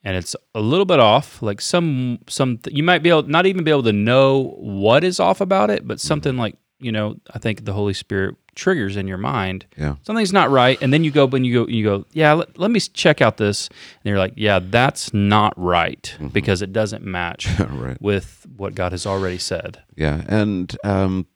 and 0.04 0.16
it's 0.18 0.36
a 0.56 0.60
little 0.62 0.86
bit 0.86 1.00
off, 1.00 1.42
like 1.42 1.62
some 1.62 2.20
some 2.28 2.60
you 2.70 2.84
might 2.84 3.04
be 3.04 3.10
able 3.10 3.24
not 3.24 3.46
even 3.46 3.64
be 3.64 3.72
able 3.72 3.84
to 3.84 3.94
know 3.94 4.56
what 4.60 5.04
is 5.04 5.20
off 5.20 5.42
about 5.42 5.70
it, 5.70 5.88
but 5.88 6.00
something 6.00 6.38
like 6.38 6.56
you 6.80 6.92
know 6.92 7.18
I 7.34 7.40
think 7.40 7.66
the 7.66 7.74
Holy 7.74 7.94
Spirit 7.94 8.36
triggers 8.56 8.98
in 8.98 9.08
your 9.08 9.18
mind. 9.20 9.66
Yeah, 9.78 9.96
something's 10.02 10.34
not 10.34 10.50
right 10.50 10.78
and 10.82 10.92
then 10.92 11.04
you 11.04 11.12
go 11.12 11.26
and 11.28 11.46
you 11.46 11.54
go 11.64 11.68
you 11.72 11.84
go 11.86 12.06
yeah 12.12 12.34
let, 12.34 12.58
let 12.58 12.70
me 12.72 12.80
check 12.82 13.22
out 13.22 13.38
this 13.38 13.70
and 13.70 14.10
you're 14.10 14.18
like 14.18 14.34
yeah 14.36 14.60
that's 14.62 15.14
not 15.14 15.54
right 15.56 16.14
because 16.34 16.62
it 16.62 16.74
doesn't 16.74 17.04
match 17.04 17.48
right. 17.60 18.02
with 18.02 18.46
what 18.58 18.76
god 18.76 18.92
has 18.92 19.06
already 19.06 19.38
said. 19.38 19.82
Yeah, 19.96 20.24
and 20.28 20.76
um, 20.84 21.28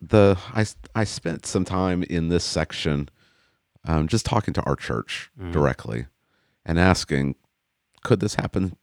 the 0.00 0.38
I 0.54 0.66
I 0.94 1.04
spent 1.04 1.46
some 1.46 1.64
time 1.64 2.02
in 2.04 2.28
this 2.28 2.44
section, 2.44 3.08
um, 3.86 4.06
just 4.08 4.26
talking 4.26 4.54
to 4.54 4.62
our 4.62 4.76
church 4.76 5.30
Mhm. 5.40 5.52
directly, 5.52 6.06
and 6.64 6.78
asking, 6.78 7.34
could 8.02 8.20
this 8.20 8.36
happen 8.36 8.76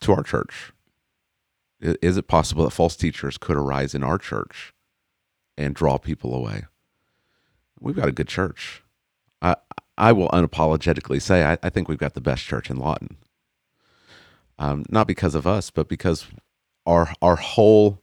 to 0.00 0.12
our 0.12 0.22
church? 0.22 0.72
Is 1.80 2.16
it 2.16 2.28
possible 2.28 2.64
that 2.64 2.70
false 2.70 2.96
teachers 2.96 3.38
could 3.38 3.56
arise 3.56 3.94
in 3.94 4.04
our 4.04 4.18
church 4.18 4.72
and 5.56 5.74
draw 5.74 5.98
people 5.98 6.34
away? 6.34 6.64
We've 7.80 7.96
got 7.96 8.08
a 8.08 8.12
good 8.12 8.28
church. 8.28 8.82
I 9.40 9.56
I 9.98 10.12
will 10.12 10.28
unapologetically 10.28 11.20
say 11.20 11.44
I, 11.44 11.58
I 11.62 11.70
think 11.70 11.88
we've 11.88 11.98
got 11.98 12.14
the 12.14 12.20
best 12.20 12.44
church 12.44 12.70
in 12.70 12.76
Lawton. 12.76 13.16
Um, 14.58 14.84
not 14.88 15.08
because 15.08 15.34
of 15.34 15.46
us, 15.46 15.70
but 15.70 15.88
because 15.88 16.26
our 16.86 17.12
our 17.20 17.36
whole 17.36 18.00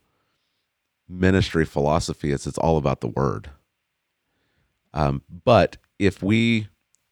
ministry 1.07 1.65
philosophy 1.65 2.31
is 2.31 2.45
it's 2.45 2.57
all 2.57 2.77
about 2.77 3.01
the 3.01 3.07
word. 3.07 3.49
Um, 4.93 5.21
but 5.43 5.77
if 5.97 6.21
we 6.21 6.67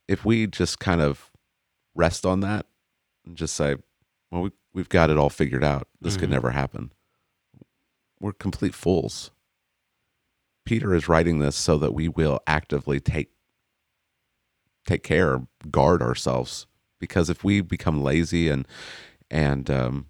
if 0.08 0.26
we 0.26 0.48
just 0.48 0.80
kind 0.80 1.02
of 1.02 1.32
rest 1.98 2.26
on 2.26 2.40
that 2.42 2.66
and 3.26 3.36
just 3.36 3.56
say, 3.56 3.76
well, 4.32 4.44
we 4.44 4.52
we've 4.74 4.90
got 4.90 5.10
it 5.10 5.18
all 5.18 5.30
figured 5.30 5.64
out. 5.64 5.88
This 6.00 6.16
could 6.18 6.30
Mhm. 6.30 6.34
never 6.34 6.52
happen. 6.52 6.94
We're 8.20 8.32
complete 8.34 8.76
fools. 8.76 9.32
Peter 10.66 10.94
is 10.94 11.08
writing 11.10 11.40
this 11.40 11.56
so 11.56 11.78
that 11.80 11.94
we 11.94 12.08
will 12.08 12.40
actively 12.48 13.00
take 13.00 13.32
take 14.86 15.04
care, 15.04 15.46
guard 15.72 16.02
ourselves, 16.02 16.68
because 17.00 17.30
if 17.30 17.44
we 17.44 17.60
become 17.62 18.02
lazy 18.04 18.48
and 18.50 18.68
and 19.32 19.70
um, 19.70 20.10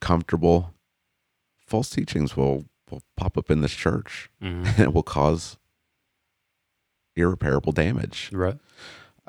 comfortable, 0.00 0.74
false 1.66 1.90
teachings 1.90 2.36
will 2.36 2.64
will 2.90 3.02
pop 3.16 3.36
up 3.36 3.50
in 3.50 3.60
this 3.60 3.74
church, 3.74 4.30
Mhm. 4.40 4.64
and 4.66 4.78
it 4.80 4.92
will 4.94 5.02
cause 5.02 5.58
irreparable 7.16 7.72
damage. 7.72 8.30
right 8.32 8.58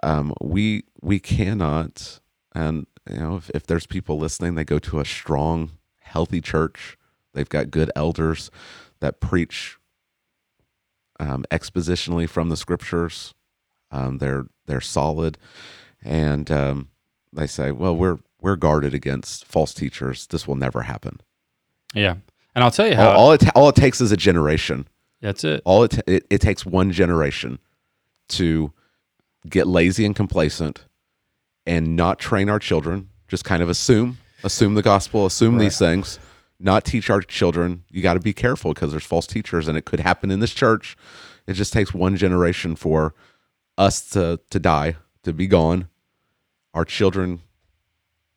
Um, 0.04 0.34
we 0.42 0.84
we 1.02 1.20
cannot, 1.20 2.20
and 2.54 2.86
you 3.10 3.18
know, 3.20 3.36
if, 3.38 3.50
if 3.54 3.66
there's 3.68 3.86
people 3.88 4.18
listening, 4.18 4.56
they 4.56 4.64
go 4.64 4.80
to 4.80 5.00
a 5.00 5.06
strong, 5.06 5.72
healthy 6.02 6.42
church. 6.42 6.98
They've 7.34 7.50
got 7.50 7.72
good 7.72 7.92
elders 7.96 8.50
that 9.00 9.20
preach 9.20 9.78
um, 11.20 11.46
expositionally 11.52 12.28
from 12.28 12.50
the 12.50 12.58
scriptures. 12.58 13.34
Um, 13.92 14.20
they're 14.20 14.46
they're 14.68 14.82
solid, 14.82 15.38
and 16.04 16.50
um, 16.52 16.90
they 17.34 17.48
say, 17.48 17.72
"Well, 17.72 17.96
we're 17.96 18.20
we're 18.42 18.56
guarded 18.56 18.94
against 18.94 19.46
false 19.46 19.74
teachers. 19.74 20.28
This 20.28 20.48
will 20.48 20.56
never 20.56 20.84
happen." 20.84 21.20
Yeah. 21.94 22.16
And 22.56 22.64
I'll 22.64 22.72
tell 22.72 22.88
you 22.88 22.94
All, 22.96 22.98
how 22.98 23.12
all 23.12 23.32
it 23.34 23.40
ta- 23.42 23.52
all 23.56 23.70
it 23.70 23.76
takes 23.76 24.02
is 24.02 24.12
a 24.12 24.18
generation. 24.18 24.88
that's 25.22 25.44
it. 25.44 25.62
All 25.66 25.84
it, 25.84 25.92
ta- 25.92 26.02
it 26.08 26.26
it 26.30 26.42
takes 26.42 26.66
one 26.66 26.92
generation 26.92 27.60
to 28.30 28.74
get 29.48 29.68
lazy 29.68 30.06
and 30.06 30.16
complacent, 30.16 30.86
and 31.66 31.96
not 31.96 32.20
train 32.20 32.50
our 32.50 32.60
children. 32.60 33.10
Just 33.28 33.46
kind 33.46 33.62
of 33.62 33.70
assume 33.70 34.18
assume 34.44 34.74
the 34.76 34.82
gospel, 34.82 35.26
assume 35.26 35.58
these 35.58 35.78
things, 35.78 36.18
not 36.60 36.84
teach 36.86 37.10
our 37.10 37.22
children. 37.22 37.84
You 37.92 38.02
got 38.02 38.14
to 38.16 38.20
be 38.20 38.34
careful 38.34 38.74
because 38.74 38.92
there's 38.92 39.06
false 39.06 39.28
teachers, 39.28 39.68
and 39.68 39.78
it 39.78 39.86
could 39.86 40.00
happen 40.00 40.32
in 40.32 40.40
this 40.40 40.54
church. 40.54 40.96
It 41.46 41.54
just 41.54 41.74
takes 41.74 41.94
one 41.94 42.16
generation 42.18 42.76
for 42.76 43.14
us 43.78 44.02
to 44.12 44.40
to 44.50 44.60
die, 44.60 44.96
to 45.24 45.34
be 45.34 45.46
gone. 45.48 45.90
Our 46.74 46.86
children 46.86 47.42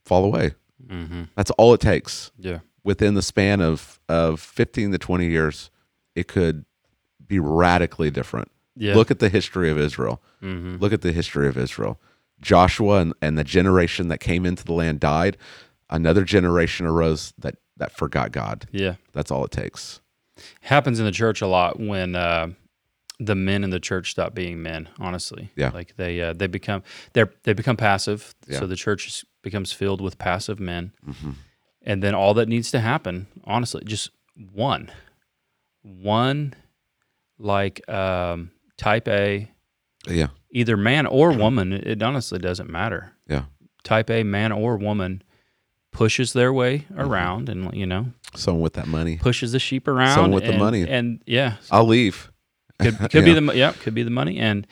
fall 0.04 0.24
away. 0.24 0.54
Mm-hmm. 0.86 1.22
That's 1.36 1.50
all 1.52 1.72
it 1.74 1.80
takes 1.80 2.32
Yeah. 2.38 2.58
within 2.84 3.14
the 3.14 3.22
span 3.22 3.60
of 3.60 4.00
of 4.08 4.40
15 4.40 4.92
to 4.92 4.98
20 4.98 5.26
years 5.26 5.70
it 6.14 6.26
could 6.28 6.64
be 7.26 7.38
radically 7.38 8.10
different 8.10 8.50
Yeah. 8.74 8.94
look 8.94 9.10
at 9.10 9.18
the 9.18 9.28
history 9.28 9.70
of 9.70 9.78
israel 9.78 10.22
Mm-hmm. 10.42 10.78
look 10.78 10.92
at 10.92 11.02
the 11.02 11.12
history 11.12 11.46
of 11.48 11.56
israel 11.56 12.00
joshua 12.40 12.98
and, 13.00 13.14
and 13.22 13.38
the 13.38 13.44
generation 13.44 14.08
that 14.08 14.18
came 14.18 14.44
into 14.46 14.64
the 14.64 14.72
land 14.72 14.98
died 15.00 15.36
another 15.90 16.24
generation 16.24 16.86
arose 16.86 17.32
that 17.38 17.56
that 17.76 17.92
forgot 17.92 18.32
god 18.32 18.66
Yeah. 18.72 18.94
that's 19.12 19.30
all 19.30 19.44
it 19.44 19.50
takes 19.52 20.00
happens 20.62 20.98
in 20.98 21.04
the 21.04 21.12
church 21.12 21.40
a 21.42 21.46
lot 21.46 21.78
when 21.78 22.16
uh, 22.16 22.48
the 23.20 23.34
men 23.36 23.62
in 23.62 23.70
the 23.70 23.78
church 23.78 24.10
stop 24.10 24.34
being 24.34 24.62
men. 24.62 24.88
Honestly, 24.98 25.50
Yeah. 25.54 25.70
like 25.72 25.94
they 25.96 26.20
uh, 26.20 26.32
they 26.32 26.48
become 26.48 26.82
they 27.12 27.24
they 27.44 27.52
become 27.52 27.76
passive. 27.76 28.34
Yeah. 28.48 28.58
So 28.58 28.66
the 28.66 28.74
church 28.74 29.24
becomes 29.42 29.70
filled 29.72 30.00
with 30.00 30.18
passive 30.18 30.58
men, 30.58 30.92
Mhm. 31.06 31.34
and 31.82 32.02
then 32.02 32.14
all 32.14 32.34
that 32.34 32.48
needs 32.48 32.70
to 32.72 32.80
happen, 32.80 33.26
honestly, 33.44 33.82
just 33.84 34.10
one, 34.52 34.90
one, 35.82 36.54
like 37.38 37.86
um, 37.88 38.50
type 38.82 39.08
A, 39.08 39.50
yeah 40.08 40.28
either 40.50 40.76
man 40.76 41.06
or 41.06 41.30
woman. 41.44 41.72
It, 41.72 42.02
honestly 42.02 42.38
doesn't 42.38 42.68
matter. 42.70 43.12
yeah 43.28 43.44
Type 43.84 44.10
A, 44.10 44.22
man 44.22 44.52
or 44.52 44.76
woman, 44.76 45.22
pushes 45.92 46.32
their 46.32 46.52
way 46.52 46.78
Mm-hmm. 46.90 47.00
around, 47.00 47.48
and 47.48 47.74
you 47.74 47.86
know 47.86 48.06
someone 48.34 48.62
with 48.62 48.72
that 48.74 48.86
money 48.86 49.16
pushes 49.18 49.52
the 49.52 49.58
sheep 49.58 49.88
around. 49.88 50.14
Someone 50.14 50.32
with 50.32 50.46
the 50.46 50.56
money. 50.58 50.82
and 50.88 51.22
yeah, 51.26 51.56
i'll 51.70 51.86
leave 51.86 52.30
could, 52.80 52.96
could 53.10 53.24
be 53.24 53.32
Yeah. 53.32 53.40
the 53.40 53.52
yeah 53.56 53.72
could 53.72 53.94
be 53.94 54.02
the 54.02 54.10
money 54.10 54.38
and 54.38 54.66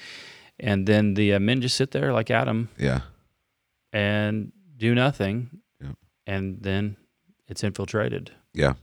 and 0.58 0.86
then 0.86 1.14
the 1.14 1.34
uh, 1.34 1.40
men 1.40 1.61
just 1.61 1.76
sit 1.76 1.90
there 1.90 2.12
like 2.12 2.30
Adam 2.30 2.68
yeah 2.78 3.00
and 3.92 4.52
do 4.76 4.94
nothing 4.94 5.50
Yep. 5.82 5.96
and 6.26 6.62
then 6.62 6.96
it's 7.48 7.62
infiltrated 7.64 8.30
Yeah. 8.54 8.74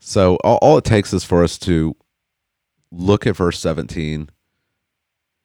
So 0.00 0.36
all, 0.44 0.58
all 0.62 0.78
it 0.78 0.84
takes 0.84 1.12
is 1.12 1.24
for 1.24 1.42
us 1.44 1.58
to 1.58 1.94
look 2.90 3.26
at 3.26 3.36
verse 3.36 3.58
17 3.58 4.30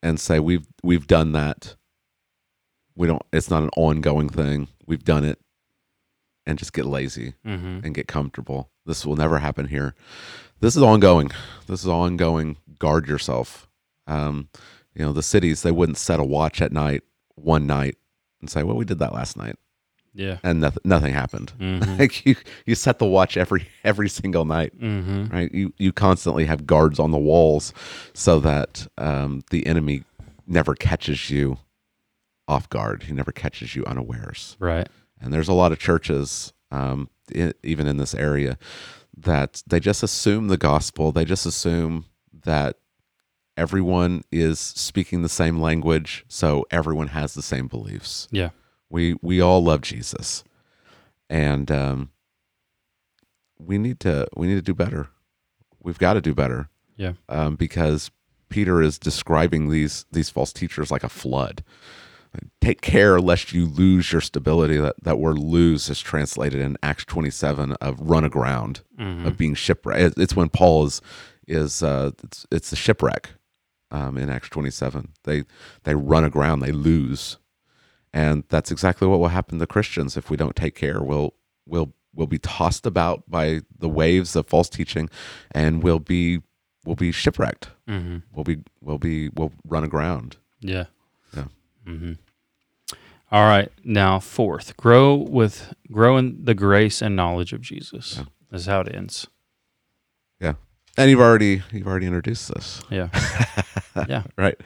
and 0.02 0.20
say 0.20 0.38
we've 0.38 0.66
we've 0.82 1.06
done 1.06 1.32
that. 1.32 1.76
We 2.94 3.06
don't 3.06 3.22
it's 3.32 3.50
not 3.50 3.62
an 3.62 3.70
ongoing 3.76 4.28
thing. 4.28 4.68
We've 4.86 5.04
done 5.04 5.24
it 5.24 5.38
and 6.46 6.58
just 6.58 6.72
get 6.72 6.86
lazy 6.86 7.34
mm-hmm. 7.44 7.80
and 7.84 7.94
get 7.94 8.08
comfortable. 8.08 8.70
This 8.86 9.06
will 9.06 9.16
never 9.16 9.38
happen 9.38 9.68
here. 9.68 9.94
This 10.60 10.76
is 10.76 10.82
ongoing. 10.82 11.30
This 11.66 11.82
is 11.82 11.88
ongoing. 11.88 12.58
Guard 12.78 13.08
yourself. 13.08 13.68
Um, 14.06 14.48
you 14.94 15.04
know, 15.04 15.12
the 15.12 15.22
cities 15.22 15.62
they 15.62 15.72
wouldn't 15.72 15.98
set 15.98 16.20
a 16.20 16.24
watch 16.24 16.60
at 16.60 16.72
night 16.72 17.02
one 17.34 17.66
night 17.66 17.96
and 18.40 18.50
say, 18.50 18.62
"Well, 18.62 18.76
we 18.76 18.84
did 18.84 18.98
that 18.98 19.14
last 19.14 19.36
night." 19.36 19.56
Yeah. 20.14 20.38
And 20.44 20.60
nothing 20.60 20.82
nothing 20.84 21.12
happened. 21.12 21.52
mm-hmm. 21.58 21.96
like 21.98 22.24
you 22.24 22.36
you 22.66 22.74
set 22.74 22.98
the 22.98 23.04
watch 23.06 23.36
every 23.36 23.66
every 23.82 24.08
single 24.08 24.44
night 24.44 24.72
Mm-hmm. 24.80 25.26
right? 25.34 25.52
You 25.52 25.72
you 25.76 25.92
constantly 25.92 26.46
have 26.46 26.66
guards 26.66 26.98
on 26.98 27.10
the 27.10 27.18
walls 27.18 27.72
so 28.14 28.38
that 28.40 28.86
um, 28.96 29.42
the 29.50 29.66
enemy 29.66 30.04
never 30.46 30.74
catches 30.74 31.30
you 31.30 31.58
off 32.46 32.68
guard. 32.68 33.04
He 33.04 33.12
never 33.12 33.32
catches 33.32 33.74
you 33.74 33.84
unawares. 33.86 34.56
Right. 34.60 34.88
And 35.20 35.32
there's 35.32 35.48
a 35.48 35.54
lot 35.54 35.72
of 35.72 35.78
churches 35.78 36.52
um, 36.70 37.08
i 37.34 37.52
even 37.62 37.86
in 37.86 37.96
this 37.96 38.14
area 38.14 38.58
that 39.16 39.62
they 39.66 39.80
just 39.80 40.02
assume 40.02 40.48
the 40.48 40.56
gospel. 40.58 41.10
They 41.12 41.24
just 41.24 41.46
assume 41.46 42.04
that 42.44 42.76
everyone 43.56 44.22
is 44.30 44.58
speaking 44.60 45.22
the 45.22 45.28
same 45.28 45.60
language 45.60 46.24
so 46.28 46.66
everyone 46.70 47.08
has 47.08 47.34
the 47.34 47.42
same 47.42 47.66
beliefs. 47.68 48.28
Yeah 48.30 48.50
we 48.94 49.16
we 49.20 49.40
all 49.40 49.62
love 49.62 49.80
Jesus, 49.80 50.44
and 51.28 51.68
um, 51.68 52.10
we 53.58 53.76
need 53.76 53.98
to 54.00 54.28
we 54.36 54.46
need 54.46 54.54
to 54.54 54.62
do 54.62 54.72
better. 54.72 55.08
We've 55.82 55.98
got 55.98 56.12
to 56.12 56.20
do 56.20 56.32
better. 56.32 56.68
Yeah. 56.96 57.14
Um, 57.28 57.56
because 57.56 58.12
Peter 58.50 58.80
is 58.80 58.96
describing 58.96 59.68
these 59.68 60.06
these 60.12 60.30
false 60.30 60.52
teachers 60.52 60.92
like 60.92 61.02
a 61.02 61.08
flood. 61.08 61.64
Take 62.60 62.82
care 62.82 63.20
lest 63.20 63.52
you 63.52 63.66
lose 63.66 64.12
your 64.12 64.20
stability. 64.20 64.76
That 64.76 64.94
that 65.02 65.18
word 65.18 65.38
"lose" 65.38 65.90
is 65.90 66.00
translated 66.00 66.60
in 66.60 66.78
Acts 66.80 67.04
twenty 67.04 67.30
seven 67.30 67.72
of 67.80 67.98
run 68.00 68.22
aground 68.22 68.82
mm-hmm. 68.96 69.26
of 69.26 69.36
being 69.36 69.54
shipwrecked. 69.54 70.18
It's 70.18 70.36
when 70.36 70.50
Paul 70.50 70.86
is 70.86 71.02
is 71.48 71.82
uh, 71.82 72.12
it's 72.22 72.46
it's 72.52 72.70
the 72.70 72.76
shipwreck 72.76 73.30
um, 73.90 74.16
in 74.16 74.30
Acts 74.30 74.50
twenty 74.50 74.70
seven. 74.70 75.14
They 75.24 75.42
they 75.82 75.96
run 75.96 76.22
aground. 76.22 76.60
They 76.60 76.72
lose 76.72 77.38
and 78.14 78.44
that's 78.48 78.70
exactly 78.70 79.06
what 79.08 79.18
will 79.20 79.28
happen 79.28 79.58
to 79.58 79.66
Christians 79.66 80.16
if 80.16 80.30
we 80.30 80.36
don't 80.38 80.56
take 80.56 80.74
care. 80.74 81.02
We'll 81.02 81.34
we'll 81.66 81.92
we'll 82.14 82.26
be 82.28 82.38
tossed 82.38 82.86
about 82.86 83.28
by 83.28 83.60
the 83.78 83.88
waves 83.88 84.36
of 84.36 84.46
false 84.46 84.68
teaching, 84.70 85.10
and 85.50 85.82
we'll 85.82 85.98
be 85.98 86.40
we'll 86.86 86.96
be 86.96 87.10
shipwrecked. 87.12 87.68
Mm-hmm. 87.88 88.18
We'll 88.32 88.44
be 88.44 88.58
we'll 88.80 88.98
be 88.98 89.28
we'll 89.30 89.52
run 89.66 89.84
aground. 89.84 90.36
yeah 90.60 90.84
Yeah. 91.36 91.46
mm-hmm. 91.86 92.12
all 93.32 93.44
right 93.48 93.70
now 93.82 94.20
fourth 94.20 94.76
grow 94.76 95.14
with 95.14 95.74
grow 95.90 96.16
in 96.16 96.44
the 96.44 96.54
grace 96.54 97.02
and 97.02 97.16
knowledge 97.16 97.52
of 97.52 97.60
Jesus 97.60 98.16
Yeah. 98.18 98.24
this 98.50 98.60
is 98.62 98.66
how 98.66 98.80
it 98.82 98.94
ends 98.94 99.26
Yeah, 100.40 100.54
and 100.96 101.10
you've 101.10 101.20
already 101.20 101.62
you've 101.72 101.86
already 101.88 102.06
introduced 102.06 102.48
this, 102.54 102.80
yeah 102.90 103.08
yeah 104.08 104.22
right? 104.38 104.58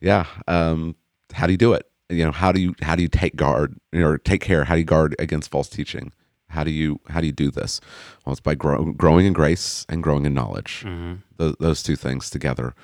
Yeah. 0.00 0.26
Um, 0.46 0.94
how 1.32 1.46
do 1.46 1.52
you 1.52 1.58
do 1.58 1.72
it? 1.74 1.84
You 2.08 2.24
know, 2.24 2.32
how 2.32 2.52
do 2.52 2.60
you 2.60 2.74
how 2.82 2.94
do 2.94 3.02
you 3.02 3.08
take 3.08 3.36
guard 3.36 3.78
or 3.94 4.18
take 4.18 4.40
care? 4.40 4.64
How 4.64 4.74
do 4.74 4.80
you 4.80 4.86
guard 4.86 5.16
against 5.18 5.50
false 5.50 5.68
teaching? 5.68 6.12
How 6.48 6.62
do 6.64 6.70
you 6.70 7.00
how 7.08 7.20
do 7.20 7.26
you 7.26 7.32
do 7.32 7.50
this? 7.50 7.80
Well, 8.24 8.32
it's 8.32 8.40
by 8.40 8.54
grow, 8.54 8.92
growing 8.92 9.26
in 9.26 9.32
grace 9.32 9.84
and 9.88 10.02
growing 10.02 10.24
in 10.24 10.34
knowledge. 10.34 10.84
mm-hmm. 10.86 11.14
Th 11.38 11.54
those 11.58 11.82
two 11.82 11.96
things 11.96 12.30
together 12.30 12.74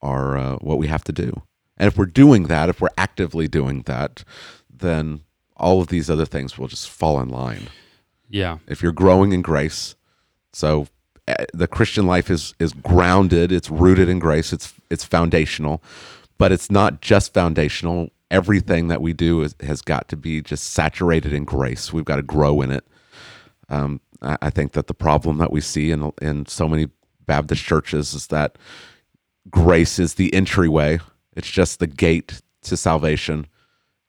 are 0.00 0.36
uh, 0.36 0.56
what 0.56 0.78
we 0.78 0.88
have 0.88 1.04
to 1.04 1.12
do. 1.12 1.42
And 1.76 1.88
if 1.88 1.96
we're 1.96 2.06
doing 2.06 2.44
that, 2.44 2.68
if 2.68 2.80
we're 2.80 2.88
actively 2.96 3.48
doing 3.48 3.82
that, 3.82 4.24
then 4.70 5.20
all 5.56 5.80
of 5.80 5.88
these 5.88 6.10
other 6.10 6.26
things 6.26 6.58
will 6.58 6.68
just 6.68 6.90
fall 6.90 7.20
in 7.20 7.28
line. 7.28 7.68
yeah 8.28 8.58
If 8.66 8.82
you're 8.82 8.92
growing 8.92 9.32
in 9.32 9.42
grace, 9.42 9.94
so 10.52 10.88
uh, 11.26 11.44
the 11.54 11.66
Christian 11.66 12.06
life 12.06 12.30
is 12.30 12.54
is 12.58 12.72
grounded, 12.72 13.52
it's 13.52 13.70
rooted 13.70 14.08
in 14.08 14.18
grace, 14.18 14.52
it's 14.52 14.74
it's 14.90 15.04
foundational, 15.04 15.82
but 16.38 16.52
it's 16.52 16.70
not 16.70 17.00
just 17.00 17.32
foundational. 17.32 18.10
Everything 18.34 18.88
that 18.88 19.00
we 19.00 19.12
do 19.12 19.42
is, 19.42 19.54
has 19.60 19.80
got 19.80 20.08
to 20.08 20.16
be 20.16 20.42
just 20.42 20.72
saturated 20.72 21.32
in 21.32 21.44
grace. 21.44 21.92
We've 21.92 22.04
got 22.04 22.16
to 22.16 22.22
grow 22.22 22.62
in 22.62 22.72
it. 22.72 22.84
Um, 23.68 24.00
I, 24.22 24.36
I 24.42 24.50
think 24.50 24.72
that 24.72 24.88
the 24.88 24.94
problem 24.94 25.38
that 25.38 25.52
we 25.52 25.60
see 25.60 25.92
in 25.92 26.12
in 26.20 26.44
so 26.46 26.68
many 26.68 26.88
Baptist 27.26 27.62
churches 27.62 28.12
is 28.12 28.26
that 28.28 28.58
grace 29.50 30.00
is 30.00 30.14
the 30.14 30.34
entryway. 30.34 30.98
It's 31.36 31.48
just 31.50 31.78
the 31.78 31.86
gate 31.86 32.42
to 32.62 32.76
salvation, 32.76 33.46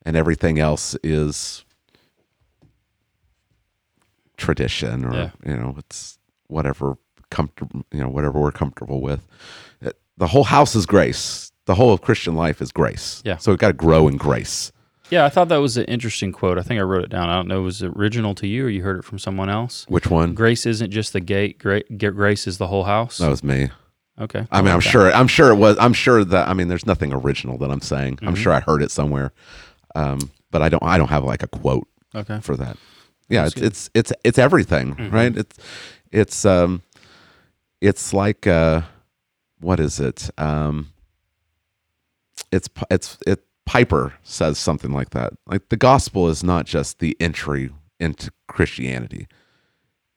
and 0.04 0.16
everything 0.16 0.58
else 0.58 0.96
is 1.04 1.64
tradition 4.36 5.04
or 5.04 5.14
Yeah. 5.14 5.30
you 5.46 5.56
know 5.56 5.74
it's 5.78 6.18
whatever 6.48 6.98
comfortable 7.30 7.84
you 7.92 8.00
know 8.00 8.08
whatever 8.08 8.40
we're 8.40 8.50
comfortable 8.52 9.00
with. 9.00 9.24
It- 9.80 9.98
the 10.18 10.26
whole 10.26 10.44
house 10.44 10.74
is 10.74 10.84
grace. 10.86 11.52
The 11.66 11.74
whole 11.74 11.92
of 11.92 12.00
Christian 12.00 12.34
life 12.34 12.60
is 12.62 12.72
grace. 12.72 13.22
Yeah. 13.24 13.36
So 13.36 13.52
we've 13.52 13.58
got 13.58 13.68
to 13.68 13.72
grow 13.74 14.08
in 14.08 14.16
grace. 14.16 14.72
Yeah, 15.10 15.24
I 15.24 15.28
thought 15.28 15.48
that 15.50 15.58
was 15.58 15.76
an 15.76 15.84
interesting 15.84 16.32
quote. 16.32 16.58
I 16.58 16.62
think 16.62 16.80
I 16.80 16.82
wrote 16.82 17.04
it 17.04 17.10
down. 17.10 17.28
I 17.28 17.34
don't 17.36 17.46
know, 17.46 17.62
was 17.62 17.80
it 17.82 17.88
was 17.88 17.96
original 17.96 18.34
to 18.36 18.46
you 18.46 18.66
or 18.66 18.68
you 18.68 18.82
heard 18.82 18.98
it 18.98 19.04
from 19.04 19.18
someone 19.20 19.48
else? 19.48 19.84
Which 19.88 20.08
one? 20.08 20.34
Grace 20.34 20.66
isn't 20.66 20.90
just 20.90 21.12
the 21.12 21.20
gate. 21.20 21.58
Great, 21.60 21.96
grace 21.98 22.46
is 22.48 22.58
the 22.58 22.66
whole 22.66 22.84
house. 22.84 23.18
That 23.18 23.28
was 23.28 23.44
me. 23.44 23.70
Okay. 24.18 24.46
I 24.50 24.62
mean, 24.62 24.72
I'm 24.72 24.78
that. 24.80 24.88
sure. 24.88 25.12
I'm 25.12 25.28
sure 25.28 25.50
it 25.50 25.56
was. 25.56 25.76
I'm 25.78 25.92
sure 25.92 26.24
that. 26.24 26.48
I 26.48 26.54
mean, 26.54 26.68
there's 26.68 26.86
nothing 26.86 27.12
original 27.12 27.58
that 27.58 27.70
I'm 27.70 27.82
saying. 27.82 28.18
I'm 28.22 28.34
Mhm. 28.34 28.38
sure 28.38 28.52
I 28.52 28.60
heard 28.60 28.80
it 28.82 28.90
somewhere, 28.90 29.30
um, 29.94 30.30
but 30.50 30.62
I 30.62 30.70
don't. 30.70 30.82
I 30.82 30.96
don't 30.96 31.10
have 31.10 31.22
like 31.22 31.42
a 31.42 31.48
quote. 31.48 31.86
Okay. 32.14 32.40
for 32.40 32.56
that. 32.56 32.78
Yeah, 33.28 33.42
That's 33.42 33.52
it's, 33.56 33.60
good. 33.60 33.66
it's 33.66 33.90
it's 33.94 34.12
it's 34.24 34.38
everything, 34.38 34.94
Mhm. 34.96 35.12
right? 35.12 35.36
It's 35.36 35.58
it's 36.10 36.44
um 36.46 36.80
it's 37.82 38.14
like 38.14 38.46
uh 38.46 38.82
what 39.60 39.78
is 39.80 40.00
it? 40.00 40.30
Um 40.38 40.92
it's 42.52 42.68
it's 42.90 43.18
it 43.26 43.44
Piper 43.66 44.14
says 44.22 44.58
something 44.58 44.92
like 44.92 45.10
that. 45.10 45.34
Like 45.46 45.68
the 45.68 45.76
gospel 45.76 46.28
is 46.28 46.44
not 46.44 46.66
just 46.66 47.00
the 47.00 47.16
entry 47.18 47.70
into 47.98 48.30
Christianity. 48.46 49.26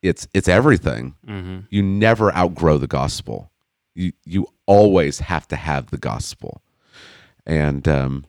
It's 0.02 0.28
it's 0.32 0.48
everything. 0.48 1.14
Mm-hmm. 1.26 1.60
You 1.68 1.82
never 1.82 2.34
outgrow 2.34 2.78
the 2.78 2.86
gospel. 2.86 3.50
You 3.94 4.12
you 4.24 4.46
always 4.66 5.18
have 5.20 5.48
to 5.48 5.56
have 5.56 5.90
the 5.90 5.98
gospel. 5.98 6.62
And 7.44 7.86
um 7.88 8.24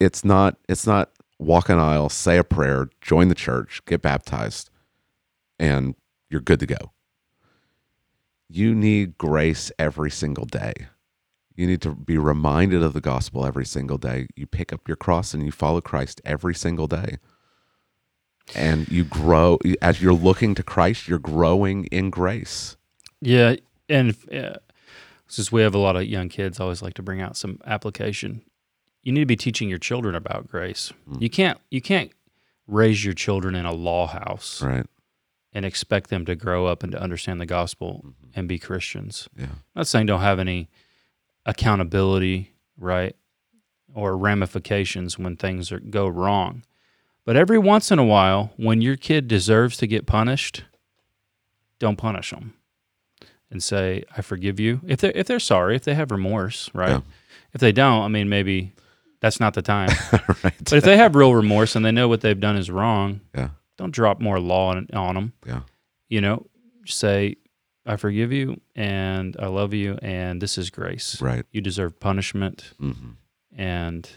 it's 0.00 0.24
not 0.24 0.56
it's 0.68 0.86
not 0.86 1.10
walk 1.38 1.68
an 1.68 1.78
aisle, 1.78 2.08
say 2.08 2.38
a 2.38 2.44
prayer, 2.44 2.88
join 3.00 3.28
the 3.28 3.34
church, 3.34 3.82
get 3.86 4.02
baptized, 4.02 4.70
and 5.58 5.94
you're 6.30 6.40
good 6.40 6.60
to 6.60 6.66
go. 6.66 6.92
You 8.48 8.74
need 8.74 9.18
grace 9.18 9.70
every 9.78 10.10
single 10.10 10.46
day. 10.46 10.72
You 11.60 11.66
need 11.66 11.82
to 11.82 11.94
be 11.94 12.16
reminded 12.16 12.82
of 12.82 12.94
the 12.94 13.02
gospel 13.02 13.44
every 13.44 13.66
single 13.66 13.98
day. 13.98 14.28
You 14.34 14.46
pick 14.46 14.72
up 14.72 14.88
your 14.88 14.96
cross 14.96 15.34
and 15.34 15.44
you 15.44 15.52
follow 15.52 15.82
Christ 15.82 16.18
every 16.24 16.54
single 16.54 16.86
day. 16.86 17.18
And 18.54 18.88
you 18.88 19.04
grow 19.04 19.58
as 19.82 20.00
you're 20.00 20.14
looking 20.14 20.54
to 20.54 20.62
Christ, 20.62 21.06
you're 21.06 21.18
growing 21.18 21.84
in 21.86 22.08
grace. 22.08 22.78
Yeah, 23.20 23.56
and 23.90 24.16
uh, 24.34 24.54
since 25.28 25.52
we 25.52 25.60
have 25.60 25.74
a 25.74 25.78
lot 25.78 25.96
of 25.96 26.04
young 26.06 26.30
kids, 26.30 26.58
I 26.58 26.62
always 26.64 26.80
like 26.80 26.94
to 26.94 27.02
bring 27.02 27.20
out 27.20 27.36
some 27.36 27.60
application. 27.66 28.40
You 29.02 29.12
need 29.12 29.20
to 29.20 29.26
be 29.26 29.36
teaching 29.36 29.68
your 29.68 29.78
children 29.78 30.14
about 30.14 30.48
grace. 30.48 30.94
Mm. 31.10 31.20
You 31.20 31.28
can't 31.28 31.58
you 31.70 31.82
can't 31.82 32.10
raise 32.66 33.04
your 33.04 33.12
children 33.14 33.54
in 33.54 33.66
a 33.66 33.72
law 33.72 34.06
house 34.06 34.62
Right. 34.62 34.86
and 35.52 35.66
expect 35.66 36.08
them 36.08 36.24
to 36.24 36.34
grow 36.34 36.64
up 36.66 36.82
and 36.82 36.92
to 36.92 37.00
understand 37.02 37.38
the 37.38 37.46
gospel 37.46 38.00
Mm-hmm. 38.06 38.30
and 38.34 38.48
be 38.48 38.58
Christians. 38.58 39.28
Yeah. 39.36 39.44
I'm 39.46 39.58
not 39.76 39.88
saying 39.88 40.06
don't 40.06 40.20
have 40.22 40.38
any 40.38 40.70
accountability, 41.50 42.52
right, 42.78 43.14
or 43.94 44.16
ramifications 44.16 45.18
when 45.18 45.36
things 45.36 45.70
are, 45.72 45.80
go 45.80 46.06
wrong. 46.08 46.62
But 47.24 47.36
every 47.36 47.58
once 47.58 47.90
in 47.90 47.98
a 47.98 48.04
while, 48.04 48.52
when 48.56 48.80
your 48.80 48.96
kid 48.96 49.28
deserves 49.28 49.76
to 49.78 49.86
get 49.86 50.06
punished, 50.06 50.64
don't 51.78 51.96
punish 51.96 52.30
them, 52.30 52.54
and 53.50 53.62
say, 53.62 54.04
"I 54.16 54.22
forgive 54.22 54.58
you." 54.58 54.80
If 54.86 55.00
they 55.00 55.08
are 55.08 55.12
if 55.16 55.26
they're 55.26 55.40
sorry, 55.40 55.76
if 55.76 55.82
they 55.82 55.94
have 55.94 56.10
remorse, 56.10 56.70
right? 56.74 56.90
Yeah. 56.90 57.00
If 57.52 57.60
they 57.60 57.72
don't, 57.72 58.02
I 58.02 58.08
mean, 58.08 58.28
maybe 58.28 58.72
that's 59.20 59.40
not 59.40 59.54
the 59.54 59.62
time. 59.62 59.90
right. 60.44 60.54
but 60.58 60.72
if 60.72 60.84
they 60.84 60.96
have 60.96 61.14
real 61.14 61.34
remorse 61.34 61.74
and 61.76 61.84
they 61.84 61.90
know 61.92 62.08
what 62.08 62.20
they've 62.20 62.38
done 62.40 62.56
is 62.56 62.70
wrong, 62.70 63.20
Yeah. 63.34 63.50
don't 63.76 63.92
drop 63.92 64.20
more 64.20 64.38
law 64.40 64.70
on, 64.70 64.86
on 64.94 65.14
them. 65.14 65.32
Yeah. 65.46 65.60
You 66.08 66.20
know, 66.20 66.46
say, 66.86 67.36
I 67.90 67.96
forgive 67.96 68.30
you 68.32 68.60
and 68.76 69.36
I 69.38 69.46
love 69.48 69.74
you 69.74 69.98
and 70.02 70.40
this 70.40 70.56
is 70.58 70.70
grace. 70.70 71.20
Right. 71.20 71.44
You 71.50 71.60
deserve 71.60 71.98
punishment 72.00 72.72
hmm 72.78 72.92
and 73.56 74.08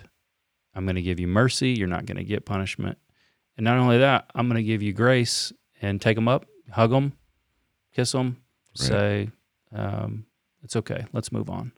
I'm 0.75 0.85
going 0.85 0.95
to 0.95 1.01
give 1.01 1.19
you 1.19 1.27
mercy. 1.27 1.71
You're 1.71 1.87
not 1.87 2.05
going 2.05 2.17
to 2.17 2.23
get 2.23 2.45
punishment. 2.45 2.97
And 3.57 3.63
not 3.63 3.77
only 3.77 3.97
that, 3.99 4.29
I'm 4.35 4.47
going 4.47 4.57
to 4.57 4.63
give 4.63 4.81
you 4.81 4.93
grace 4.93 5.51
and 5.81 5.99
take 6.01 6.15
them 6.15 6.27
up, 6.27 6.45
hug 6.71 6.91
them, 6.91 7.13
kiss 7.95 8.11
them, 8.11 8.37
Right. 8.79 8.87
say, 8.87 9.29
um, 9.75 10.25
it's 10.63 10.75
okay. 10.75 11.05
Let's 11.13 11.31
move 11.31 11.49
on. 11.49 11.71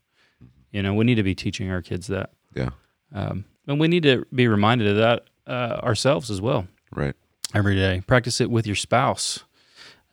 Mm-hmm. 0.44 0.48
You 0.72 0.84
know, 0.84 0.94
we 0.94 1.04
need 1.06 1.16
to 1.16 1.24
be 1.24 1.36
teaching 1.36 1.70
our 1.72 1.82
kids 1.82 2.08
that. 2.08 2.32
Yeah. 2.54 2.70
Um, 3.14 3.46
and 3.68 3.80
we 3.80 3.88
need 3.88 4.04
to 4.04 4.26
be 4.34 4.48
reminded 4.48 4.88
of 4.90 4.98
that 4.98 5.26
uh, 5.48 5.80
ourselves 5.84 6.30
as 6.32 6.40
well 6.42 6.68
Right. 6.94 7.16
every 7.54 7.76
day. 7.76 8.02
Practice 8.08 8.40
it 8.42 8.50
with 8.52 8.66
your 8.68 8.76
spouse. 8.78 9.44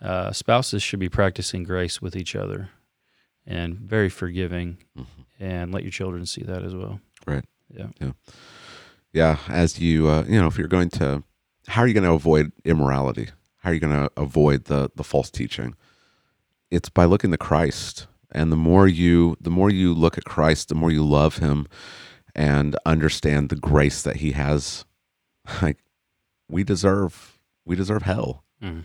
Uh, 0.02 0.32
spouses 0.32 0.82
should 0.82 0.98
be 0.98 1.08
practicing 1.08 1.62
grace 1.62 2.02
with 2.02 2.16
each 2.16 2.34
other 2.34 2.70
and 3.46 3.78
very 3.78 4.08
forgiving, 4.08 4.78
Mhm. 4.98 5.06
and 5.38 5.72
let 5.72 5.84
your 5.84 5.92
children 5.92 6.26
see 6.26 6.42
that 6.42 6.62
as 6.64 6.74
well. 6.74 7.00
Right. 7.26 7.44
Yeah. 7.72 7.88
Yeah. 9.12 9.38
As 9.48 9.78
you, 9.78 10.08
uh, 10.08 10.24
you 10.28 10.40
know, 10.40 10.46
if 10.48 10.58
you're 10.58 10.66
going 10.68 10.90
to, 10.90 11.22
how 11.68 11.82
are 11.82 11.86
you 11.86 11.94
going 11.94 12.04
to 12.04 12.12
avoid 12.12 12.50
immorality? 12.64 13.28
How 13.58 13.70
are 13.70 13.74
you 13.74 13.80
going 13.80 13.94
to 13.94 14.10
avoid 14.16 14.64
the 14.64 14.90
the 14.96 15.04
false 15.04 15.30
teaching? 15.30 15.74
It's 16.70 16.88
by 16.88 17.04
looking 17.04 17.30
to 17.30 17.38
Christ, 17.38 18.06
and 18.32 18.50
the 18.50 18.56
more 18.56 18.88
you, 18.88 19.36
the 19.40 19.50
more 19.50 19.70
you 19.70 19.94
look 19.94 20.18
at 20.18 20.24
Christ, 20.24 20.68
the 20.68 20.74
more 20.74 20.90
you 20.90 21.04
love 21.04 21.36
Him, 21.38 21.66
and 22.34 22.76
understand 22.86 23.50
the 23.50 23.56
grace 23.56 24.02
that 24.02 24.16
He 24.16 24.32
has. 24.32 24.84
Like, 25.62 25.78
we 26.48 26.62
deserve, 26.64 27.38
we 27.64 27.74
deserve 27.76 28.02
hell. 28.02 28.44
Mhm. 28.62 28.84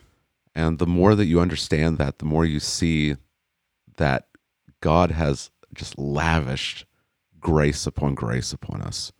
And 0.58 0.80
the 0.80 0.88
more 0.88 1.14
that 1.14 1.28
you 1.28 1.39
understand 1.39 1.99
that, 1.99 2.18
the 2.18 2.26
more 2.26 2.43
you 2.43 2.60
see 2.60 3.16
that 3.97 4.28
God 4.82 5.12
has 5.12 5.51
just 5.76 5.99
lavished 5.99 6.86
grace 7.39 7.86
upon 7.86 8.16
grace 8.16 8.51
upon 8.53 8.82
us. 8.82 9.12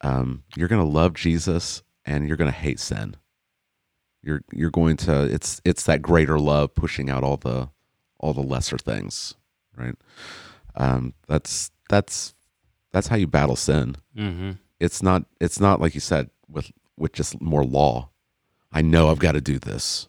Um, 0.00 0.42
you're 0.56 0.66
going 0.66 0.82
to 0.82 0.88
love 0.88 1.14
Jesus 1.14 1.84
and 2.04 2.26
you're 2.26 2.36
going 2.36 2.50
to 2.50 2.58
hate 2.58 2.80
sin. 2.80 3.14
You're 4.24 4.42
you're 4.52 4.70
going 4.72 4.96
to 4.98 5.22
it's 5.32 5.60
it's 5.64 5.84
that 5.84 6.02
greater 6.02 6.36
love 6.36 6.74
pushing 6.74 7.08
out 7.08 7.22
all 7.22 7.36
the 7.36 7.70
all 8.18 8.32
the 8.32 8.40
lesser 8.42 8.78
things, 8.78 9.34
right? 9.76 9.94
Um, 10.74 11.14
that's 11.28 11.70
that's 11.88 12.34
that's 12.90 13.06
how 13.06 13.16
you 13.16 13.28
battle 13.28 13.56
sin 13.56 13.94
Mm-hmm. 14.16 14.52
it's 14.80 15.00
not 15.00 15.26
it's 15.40 15.60
not 15.60 15.80
like 15.80 15.94
you 15.94 16.00
said 16.00 16.30
with 16.48 16.72
with 16.96 17.12
just 17.12 17.40
more 17.40 17.64
law 17.64 18.10
i 18.72 18.80
know 18.82 19.10
i've 19.10 19.18
got 19.18 19.32
to 19.32 19.40
do 19.40 19.58
this. 19.58 20.08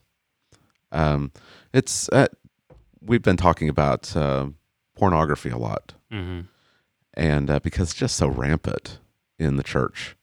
Um 0.91 1.32
it's 1.74 2.07
uh, 2.09 2.28
we've 3.01 3.22
been 3.24 3.38
talking 3.38 3.68
about 3.68 4.16
uh, 4.16 4.47
pornography 4.95 5.49
a 5.49 5.57
lot. 5.57 5.93
Mm-hmm. 6.11 6.41
and 7.16 7.49
uh, 7.49 7.59
because 7.59 7.89
it's 7.89 7.99
just 7.99 8.16
so 8.16 8.28
rampant 8.28 8.99
in 9.39 9.57
the 9.57 9.64
church. 9.64 10.16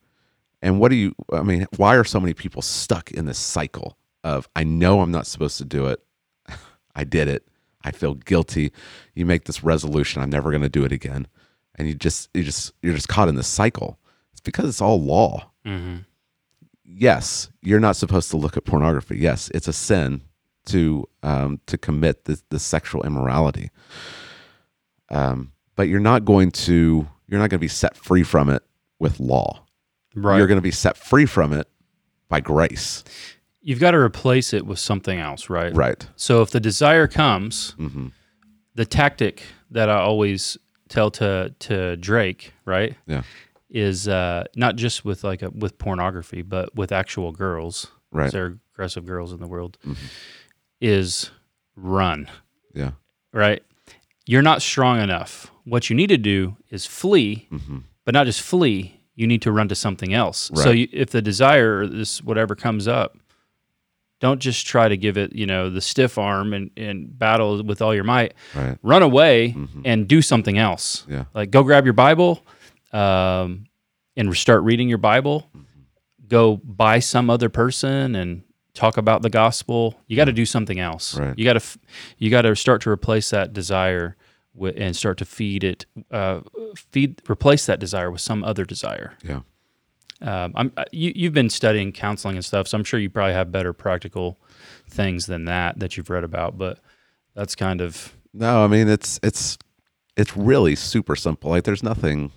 And 0.62 0.78
what 0.78 0.90
do 0.90 0.96
you 0.96 1.14
i 1.32 1.42
mean 1.42 1.66
why 1.76 1.96
are 1.96 2.04
so 2.04 2.20
many 2.20 2.34
people 2.34 2.62
stuck 2.62 3.10
in 3.10 3.26
this 3.26 3.38
cycle 3.38 3.96
of 4.22 4.48
i 4.54 4.62
know 4.62 5.00
i'm 5.00 5.10
not 5.10 5.26
supposed 5.26 5.58
to 5.58 5.64
do 5.64 5.86
it. 5.86 6.00
I 6.94 7.04
did 7.04 7.28
it. 7.28 7.46
I 7.82 7.92
feel 7.92 8.14
guilty. 8.14 8.72
You 9.14 9.24
make 9.24 9.44
this 9.44 9.64
resolution. 9.64 10.22
I'm 10.22 10.30
never 10.30 10.50
going 10.50 10.62
to 10.62 10.68
do 10.68 10.84
it 10.84 10.92
again. 10.92 11.26
And 11.76 11.88
you 11.88 11.94
just 11.94 12.28
you 12.34 12.44
just 12.44 12.72
you're 12.82 12.94
just 12.94 13.08
caught 13.08 13.28
in 13.28 13.36
this 13.36 13.48
cycle. 13.48 13.98
It's 14.32 14.40
because 14.40 14.68
it's 14.68 14.82
all 14.82 15.00
law. 15.02 15.50
Mm-hmm. 15.66 15.96
Yes 16.92 17.50
you're 17.62 17.80
not 17.80 17.96
supposed 17.96 18.30
to 18.30 18.36
look 18.36 18.56
at 18.56 18.64
pornography. 18.64 19.18
Yes 19.18 19.50
it's 19.54 19.68
a 19.68 19.72
sin 19.72 20.22
to 20.66 21.08
um, 21.22 21.60
to 21.66 21.78
commit 21.78 22.24
this, 22.24 22.42
this 22.50 22.62
sexual 22.62 23.02
immorality. 23.02 23.70
Um, 25.10 25.52
but 25.76 25.88
you're 25.88 26.00
not 26.00 26.24
going 26.24 26.50
to 26.52 27.08
you're 27.26 27.40
not 27.40 27.50
going 27.50 27.58
to 27.58 27.64
be 27.64 27.68
set 27.68 27.96
free 27.96 28.22
from 28.22 28.50
it 28.50 28.62
with 28.98 29.20
law. 29.20 29.64
Right. 30.14 30.38
you're 30.38 30.48
going 30.48 30.58
to 30.58 30.62
be 30.62 30.72
set 30.72 30.96
free 30.96 31.24
from 31.24 31.52
it 31.52 31.68
by 32.28 32.40
grace. 32.40 33.04
You've 33.62 33.78
got 33.78 33.92
to 33.92 33.98
replace 33.98 34.52
it 34.52 34.66
with 34.66 34.80
something 34.80 35.20
else, 35.20 35.48
right? 35.48 35.72
right. 35.72 36.04
So 36.16 36.42
if 36.42 36.50
the 36.50 36.60
desire 36.60 37.06
comes, 37.06 37.70
hmm 37.72 38.08
the 38.76 38.86
tactic 38.86 39.42
that 39.70 39.90
I 39.90 39.98
always 39.98 40.56
tell 40.88 41.10
to 41.12 41.54
to 41.58 41.96
Drake, 41.96 42.52
right, 42.64 42.96
yeah 43.06 43.22
is 43.70 44.08
uh, 44.08 44.44
not 44.56 44.76
just 44.76 45.04
with 45.04 45.22
like 45.24 45.42
a, 45.42 45.50
with 45.50 45.78
pornography, 45.78 46.42
but 46.42 46.74
with 46.74 46.92
actual 46.92 47.32
girls. 47.32 47.86
right 48.12 48.30
There 48.32 48.44
are 48.46 48.58
aggressive 48.74 49.06
girls 49.06 49.32
in 49.32 49.40
the 49.40 49.46
world. 49.46 49.78
Mhm. 49.86 49.96
Is 50.80 51.30
run. 51.76 52.28
yeah 52.74 52.92
right? 53.32 53.62
You're 54.26 54.42
not 54.42 54.60
strong 54.62 55.00
enough. 55.00 55.50
What 55.64 55.88
you 55.90 55.96
need 55.96 56.08
to 56.08 56.16
do 56.18 56.56
is 56.70 56.86
flee, 56.86 57.46
hmm 57.50 57.78
but 58.04 58.14
not 58.14 58.26
just 58.26 58.40
flee. 58.40 59.00
You 59.14 59.26
need 59.26 59.42
to 59.42 59.52
run 59.52 59.68
to 59.68 59.74
something 59.74 60.14
else. 60.14 60.50
So 60.54 60.70
you, 60.70 60.88
if 60.92 61.10
the 61.10 61.20
desire 61.22 61.80
or 61.80 61.86
this 61.86 62.22
whatever 62.24 62.54
comes 62.56 62.88
up, 62.88 63.18
don't 64.20 64.40
just 64.40 64.66
try 64.66 64.88
to 64.88 64.96
give 64.96 65.16
it, 65.18 65.34
you 65.34 65.46
know, 65.46 65.68
the 65.70 65.80
stiff 65.82 66.16
arm 66.18 66.52
and, 66.54 66.70
and 66.76 67.16
battle 67.18 67.62
with 67.62 67.80
all 67.82 67.94
your 67.94 68.04
might. 68.04 68.34
right 68.54 68.78
Run 68.82 69.02
away 69.02 69.52
Mhm. 69.56 69.82
and 69.84 70.08
do 70.08 70.22
something 70.22 70.58
else. 70.58 71.04
yeah 71.08 71.24
Like 71.34 71.50
go 71.50 71.62
grab 71.62 71.84
your 71.84 71.92
Bible 71.92 72.44
um, 72.92 73.66
and 74.16 74.36
start 74.36 74.62
reading 74.62 74.88
your 74.88 74.98
Bible. 74.98 75.50
Go 76.28 76.56
buy 76.58 76.98
some 77.00 77.30
other 77.30 77.48
person 77.48 78.14
and 78.14 78.42
talk 78.74 78.96
about 78.96 79.22
the 79.22 79.30
gospel. 79.30 79.98
You 80.06 80.16
got 80.16 80.26
to 80.26 80.32
do 80.32 80.46
something 80.46 80.78
else. 80.78 81.16
Right. 81.16 81.36
You 81.38 81.44
got 81.44 81.60
to 81.60 81.78
you 82.18 82.30
got 82.30 82.42
to 82.42 82.54
start 82.54 82.82
to 82.82 82.90
replace 82.90 83.30
that 83.30 83.52
desire 83.52 84.16
with, 84.54 84.76
and 84.78 84.96
start 84.96 85.18
to 85.18 85.24
feed 85.24 85.64
it. 85.64 85.86
Uh, 86.10 86.40
feed 86.76 87.20
replace 87.28 87.66
that 87.66 87.80
desire 87.80 88.10
with 88.10 88.20
some 88.20 88.44
other 88.44 88.64
desire. 88.64 89.14
yeah 89.24 89.40
Um, 90.22 90.52
I'm, 90.54 90.72
you, 90.92 91.12
you've 91.14 91.32
been 91.32 91.50
studying 91.50 91.92
counseling 91.92 92.36
and 92.36 92.44
stuff, 92.44 92.68
so 92.68 92.78
I'm 92.78 92.84
sure 92.84 93.00
you 93.00 93.10
probably 93.10 93.34
have 93.34 93.50
better 93.50 93.72
practical 93.72 94.38
things 94.88 95.26
than 95.26 95.46
that 95.46 95.78
that 95.80 95.96
you've 95.96 96.10
read 96.10 96.24
about. 96.24 96.58
But 96.58 96.78
that's 97.34 97.54
kind 97.54 97.80
of 97.80 98.12
no 98.34 98.64
i 98.64 98.66
mean 98.66 98.88
it's 98.88 99.18
it's 99.22 99.56
it's 100.16 100.36
really 100.36 100.74
super 100.74 101.14
simple 101.16 101.50
like 101.50 101.62
there's 101.64 101.82
nothing 101.82 102.32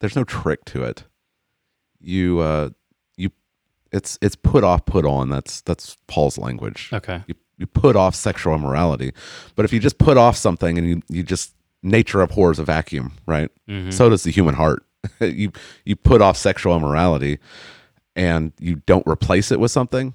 there's 0.00 0.16
no 0.16 0.24
trick 0.24 0.64
to 0.66 0.82
it 0.84 1.04
you 2.00 2.38
uh 2.40 2.68
you 3.16 3.30
It's 3.92 4.18
it's 4.20 4.36
put 4.36 4.62
off, 4.64 4.84
put 4.84 5.04
on. 5.06 5.30
That's 5.30 5.62
that's 5.62 5.96
Paul's 6.06 6.36
language. 6.38 6.90
Okay. 6.92 7.22
You 7.26 7.34
you 7.58 7.66
put 7.66 7.96
off 7.96 8.14
sexual 8.14 8.54
immorality, 8.54 9.12
but 9.54 9.64
if 9.64 9.72
you 9.72 9.80
just 9.80 9.96
put 9.98 10.16
off 10.18 10.36
something 10.36 10.76
and 10.78 10.86
you 10.86 11.02
you 11.08 11.22
just 11.22 11.54
nature 11.82 12.20
abhors 12.20 12.58
a 12.58 12.64
vacuum, 12.64 13.12
right? 13.26 13.50
Mhm. 13.68 13.92
So 13.92 14.10
does 14.10 14.24
the 14.24 14.30
human 14.30 14.54
heart. 14.54 14.84
you 15.20 15.50
you 15.84 15.96
put 15.96 16.20
off 16.20 16.36
sexual 16.36 16.76
immorality, 16.76 17.38
and 18.14 18.52
you 18.60 18.82
don't 18.86 19.06
replace 19.06 19.50
it 19.50 19.58
with 19.58 19.70
something. 19.70 20.14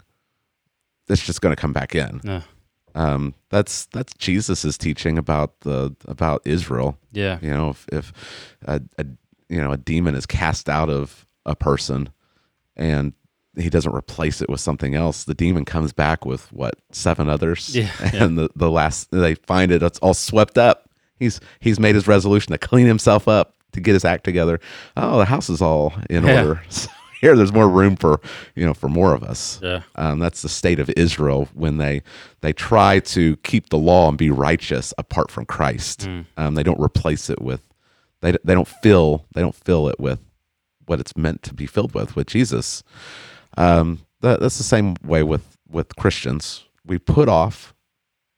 It's 1.10 1.26
just 1.26 1.42
going 1.42 1.56
to 1.56 1.60
come 1.62 1.74
back 1.74 1.96
in. 1.96 2.22
Uh, 2.30 2.42
Um, 2.94 3.34
that's 3.50 3.86
that's 3.88 4.14
Jesus's 4.14 4.78
teaching 4.78 5.18
about 5.18 5.62
the 5.62 5.96
about 6.08 6.42
Israel. 6.46 6.98
yeah. 7.12 7.40
You 7.42 7.50
know, 7.52 7.70
if, 7.70 7.86
if 7.92 8.14
a, 8.66 8.82
a 9.00 9.06
you 9.52 9.62
know 9.62 9.72
a 9.72 9.78
demon 9.78 10.16
is 10.16 10.26
cast 10.26 10.70
out 10.70 10.90
of 10.90 11.28
a 11.46 11.56
person, 11.56 12.10
and 12.76 13.14
he 13.58 13.70
doesn't 13.70 13.94
replace 13.94 14.42
it 14.42 14.50
with 14.50 14.62
something 14.62 14.96
else, 14.96 15.26
the 15.26 15.34
demon 15.34 15.66
comes 15.66 15.92
back 15.92 16.26
with 16.26 16.52
what 16.54 16.76
seven 16.92 17.30
others, 17.30 17.76
Yeah, 17.76 17.90
and 18.14 18.38
the 18.38 18.50
the 18.56 18.72
last 18.72 19.12
they 19.12 19.36
find 19.36 19.72
it, 19.72 19.84
it's 19.84 20.00
all 20.00 20.14
swept 20.14 20.58
up. 20.58 20.90
He's 21.20 21.40
he's 21.60 21.80
made 21.80 21.96
his 21.96 22.08
resolution 22.08 22.52
to 22.54 22.58
clean 22.58 22.88
himself 22.88 23.28
up 23.28 23.54
to 23.74 23.80
get 23.82 23.94
his 23.94 24.06
act 24.06 24.24
together. 24.24 24.60
Oh, 24.98 25.18
the 25.20 25.26
house 25.26 25.50
is 25.50 25.62
all 25.62 25.94
in 26.10 26.24
Yeah. 26.26 26.46
order. 26.46 26.62
So 27.22 27.28
here, 27.28 27.36
there's 27.38 27.54
more 27.54 27.70
room 27.70 27.96
for 27.98 28.20
you 28.56 28.66
know 28.66 28.74
for 28.74 28.90
more 28.90 29.14
of 29.14 29.22
us. 29.22 29.60
Yeah. 29.62 29.84
Um, 29.96 30.18
that's 30.18 30.42
the 30.42 30.50
state 30.50 30.80
of 30.80 30.90
Israel 30.98 31.48
when 31.54 31.78
they 31.78 32.02
they 32.42 32.52
try 32.52 33.00
to 33.00 33.36
keep 33.44 33.70
the 33.70 33.78
law 33.78 34.10
and 34.10 34.18
be 34.18 34.32
righteous 34.32 34.92
apart 34.98 35.30
from 35.30 35.46
Christ. 35.46 36.08
Mm. 36.08 36.26
Um, 36.38 36.56
they 36.56 36.64
don't 36.64 36.80
replace 36.80 37.30
it 37.30 37.40
with 37.40 37.62
they 38.22 38.32
they 38.44 38.54
don't 38.54 38.68
fill 38.68 39.26
they 39.34 39.42
don't 39.42 39.56
fill 39.56 39.88
it 39.90 40.00
with 40.00 40.20
what 40.86 41.00
it's 41.00 41.16
meant 41.16 41.44
to 41.44 41.54
be 41.54 41.66
filled 41.66 41.94
with 41.94 42.16
with 42.16 42.28
Jesus. 42.28 42.84
Um, 43.58 44.00
that, 44.22 44.40
that's 44.40 44.58
the 44.58 44.64
same 44.64 44.96
way 45.04 45.24
with 45.24 45.58
with 45.70 45.96
Christians. 45.96 46.66
We 46.86 46.98
put 46.98 47.28
off 47.30 47.74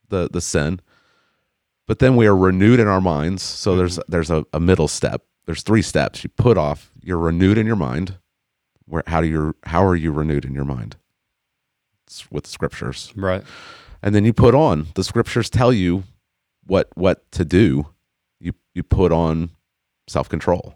the 0.08 0.28
the 0.30 0.40
sin, 0.40 0.80
but 1.86 1.98
then 1.98 2.16
we 2.16 2.26
are 2.26 2.36
renewed 2.36 2.80
in 2.80 2.88
our 2.88 3.00
minds. 3.00 3.42
So 3.42 3.76
there's 3.76 3.98
there's 4.08 4.30
a, 4.30 4.44
a 4.52 4.60
middle 4.60 4.88
step. 4.88 5.22
There's 5.46 5.62
three 5.62 5.82
steps. 5.82 6.24
You 6.24 6.30
put 6.30 6.56
off. 6.56 6.90
You're 7.02 7.18
renewed 7.18 7.58
in 7.58 7.66
your 7.66 7.76
mind. 7.76 8.18
Where 8.86 9.02
how 9.06 9.20
do 9.20 9.26
you 9.26 9.54
how 9.64 9.84
are 9.84 9.96
you 9.96 10.12
renewed 10.12 10.44
in 10.44 10.54
your 10.54 10.64
mind? 10.64 10.96
It's 12.06 12.30
with 12.30 12.46
scriptures 12.46 13.12
Right. 13.16 13.42
and 14.02 14.14
then 14.14 14.24
you 14.26 14.32
put 14.34 14.54
on 14.54 14.88
the 14.94 15.02
scriptures 15.02 15.48
tell 15.48 15.72
you 15.72 16.04
what 16.66 16.88
what 16.94 17.30
to 17.32 17.44
do 17.46 17.86
you 18.38 18.52
you 18.74 18.82
put 18.82 19.10
on 19.10 19.50
self-control 20.06 20.74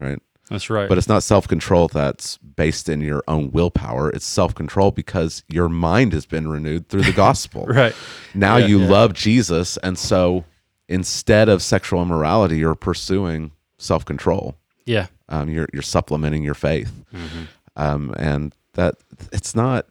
right 0.00 0.18
That's 0.50 0.68
right. 0.70 0.88
but 0.88 0.98
it's 0.98 1.08
not 1.08 1.22
self-control 1.22 1.88
that's 1.88 2.36
based 2.38 2.88
in 2.88 3.00
your 3.00 3.22
own 3.28 3.50
willpower 3.50 4.10
it's 4.10 4.26
self-control 4.26 4.90
because 4.92 5.42
your 5.48 5.68
mind 5.68 6.12
has 6.12 6.26
been 6.26 6.48
renewed 6.48 6.88
through 6.88 7.02
the 7.02 7.12
gospel 7.26 7.66
right. 7.66 7.94
now 8.34 8.56
Yeah, 8.58 8.66
you 8.66 8.80
yeah. 8.80 8.88
love 8.90 9.12
jesus 9.14 9.76
and 9.78 9.98
so 9.98 10.44
instead 10.88 11.48
of 11.48 11.62
sexual 11.62 12.02
immorality 12.02 12.58
you're 12.58 12.74
pursuing 12.74 13.52
self-control 13.78 14.56
Yeah. 14.86 15.06
um, 15.28 15.48
you're 15.48 15.68
you're 15.72 15.82
supplementing 15.82 16.42
your 16.42 16.54
faith 16.54 16.92
Mhm. 17.12 17.46
um, 17.76 18.14
and 18.18 18.54
that 18.74 18.96
it's 19.32 19.54
not 19.54 19.86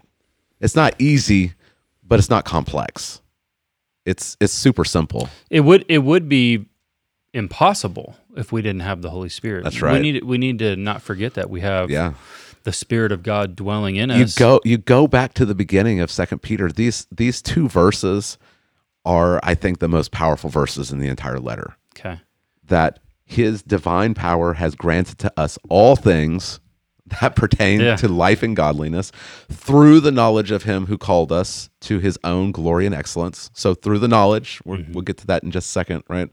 it's 0.59 0.75
not 0.77 0.93
easy, 0.99 1.51
but 2.03 2.19
it's 2.19 2.29
not 2.29 2.45
complex. 2.45 3.21
It's 4.05 4.37
it's 4.39 4.53
super 4.53 4.85
simple. 4.85 5.27
It 5.49 5.61
would 5.61 5.83
it 5.89 5.99
would 5.99 6.29
be 6.29 6.65
impossible 7.33 8.15
if 8.35 8.51
we 8.51 8.61
didn't 8.61 8.81
have 8.81 9.01
the 9.01 9.09
Holy 9.09 9.29
Spirit. 9.29 9.63
That's 9.63 9.81
right. 9.81 9.93
We 9.93 10.11
need 10.11 10.23
we 10.23 10.37
need 10.37 10.59
to 10.59 10.75
not 10.75 11.01
forget 11.01 11.33
that 11.35 11.49
we 11.49 11.61
have 11.61 11.89
Yeah, 11.89 12.13
the 12.63 12.71
Spirit 12.73 13.11
of 13.11 13.23
God 13.23 13.55
dwelling 13.55 13.95
in 13.95 14.11
us. 14.11 14.17
you 14.37 14.39
go 14.39 14.61
you 14.63 14.77
go 14.77 15.07
back 15.07 15.33
to 15.35 15.45
the 15.45 15.55
beginning 15.55 15.99
of 15.99 16.11
Second 16.11 16.39
Peter. 16.41 16.71
These 16.71 17.07
these 17.11 17.41
two 17.41 17.67
verses 17.67 18.37
are, 19.05 19.39
I 19.43 19.53
think, 19.55 19.79
the 19.79 19.89
most 19.89 20.11
powerful 20.11 20.49
verses 20.49 20.91
in 20.91 20.99
the 20.99 21.07
entire 21.09 21.39
letter. 21.39 21.75
Okay. 21.97 22.21
That 22.67 22.99
His 23.25 23.61
divine 23.61 24.13
power 24.13 24.53
has 24.53 24.75
granted 24.75 25.17
to 25.19 25.33
us 25.37 25.57
all 25.69 25.95
things 25.95 26.59
that 27.19 27.35
pertain 27.35 27.81
Yeah. 27.81 27.97
to 27.97 28.07
life 28.07 28.43
and 28.43 28.55
godliness 28.55 29.11
through 29.51 29.99
the 29.99 30.11
knowledge 30.11 30.51
of 30.51 30.63
Him 30.63 30.85
who 30.85 30.97
called 30.97 31.33
us 31.33 31.69
to 31.81 31.99
His 31.99 32.17
own 32.23 32.53
glory 32.53 32.85
and 32.85 32.95
excellence. 32.95 33.49
So 33.53 33.73
through 33.73 33.99
the 33.99 34.07
knowledge, 34.07 34.61
we're, 34.63 34.77
mm-hmm. 34.77 34.93
we'll 34.93 35.01
get 35.01 35.17
to 35.17 35.27
that 35.27 35.43
in 35.43 35.51
just 35.51 35.67
a 35.67 35.71
second, 35.71 36.03
right? 36.07 36.29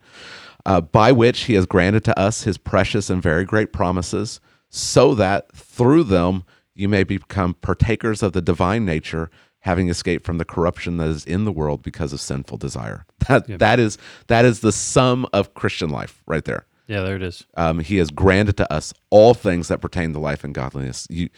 Uh, 0.66 0.80
by 0.80 1.12
which 1.12 1.40
he 1.42 1.54
has 1.54 1.66
granted 1.66 2.04
to 2.04 2.18
us 2.18 2.44
his 2.44 2.58
precious 2.58 3.10
and 3.10 3.22
very 3.22 3.44
great 3.44 3.72
promises, 3.72 4.40
so 4.68 5.14
that 5.14 5.50
through 5.52 6.04
them 6.04 6.44
you 6.74 6.88
may 6.88 7.04
become 7.04 7.54
partakers 7.54 8.22
of 8.22 8.32
the 8.32 8.42
divine 8.42 8.84
nature, 8.84 9.30
having 9.60 9.88
escaped 9.88 10.24
from 10.24 10.38
the 10.38 10.44
corruption 10.44 10.96
that 10.96 11.08
is 11.08 11.24
in 11.24 11.44
the 11.44 11.52
world 11.52 11.82
because 11.82 12.12
of 12.12 12.20
sinful 12.20 12.58
desire. 12.58 13.04
That 13.28 13.58
that 13.58 13.78
is 13.78 13.98
that 14.26 14.44
is 14.44 14.60
the 14.60 14.72
sum 14.72 15.26
of 15.32 15.54
Christian 15.54 15.90
life 15.90 16.22
right 16.26 16.44
there. 16.44 16.66
Yeah, 16.88 17.02
there 17.02 17.14
it 17.14 17.22
is. 17.22 17.46
Um, 17.56 17.78
he 17.78 17.98
has 17.98 18.10
granted 18.10 18.56
to 18.56 18.72
us 18.72 18.92
all 19.10 19.34
things 19.34 19.68
that 19.68 19.80
pertain 19.80 20.12
to 20.14 20.18
life 20.18 20.42
and 20.42 20.52
godliness. 20.52 21.06
You 21.08 21.28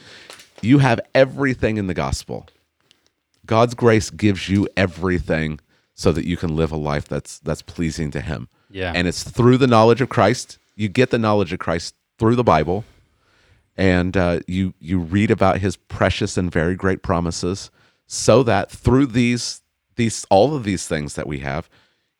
you 0.61 0.79
have 0.79 0.99
everything 1.13 1.77
in 1.77 1.87
the 1.87 1.93
gospel. 1.93 2.47
God's 3.45 3.75
grace 3.75 4.09
gives 4.09 4.49
you 4.49 4.67
everything 4.77 5.59
so 5.93 6.11
that 6.11 6.25
you 6.25 6.37
can 6.37 6.55
live 6.55 6.71
a 6.71 6.77
life 6.77 7.07
that's 7.07 7.39
that's 7.39 7.61
pleasing 7.61 8.09
to 8.11 8.21
him. 8.21 8.47
Yeah. 8.73 8.91
And 8.93 9.07
it's 9.07 9.23
through 9.23 9.57
the 9.57 9.67
knowledge 9.67 10.01
of 10.01 10.09
Christ. 10.09 10.57
You 10.75 10.89
get 10.89 11.11
the 11.11 11.19
knowledge 11.19 11.53
of 11.53 11.59
Christ 11.59 11.93
through 12.17 12.35
the 12.35 12.43
Bible, 12.43 12.83
and 13.77 14.17
uh, 14.17 14.39
you 14.47 14.73
you 14.79 14.99
read 14.99 15.31
about 15.31 15.59
His 15.59 15.75
precious 15.75 16.37
and 16.37 16.51
very 16.51 16.75
great 16.75 17.03
promises, 17.03 17.69
so 18.07 18.43
that 18.43 18.71
through 18.71 19.07
these 19.07 19.61
these 19.95 20.25
all 20.29 20.55
of 20.55 20.63
these 20.63 20.87
things 20.87 21.13
that 21.13 21.27
we 21.27 21.39
have, 21.39 21.69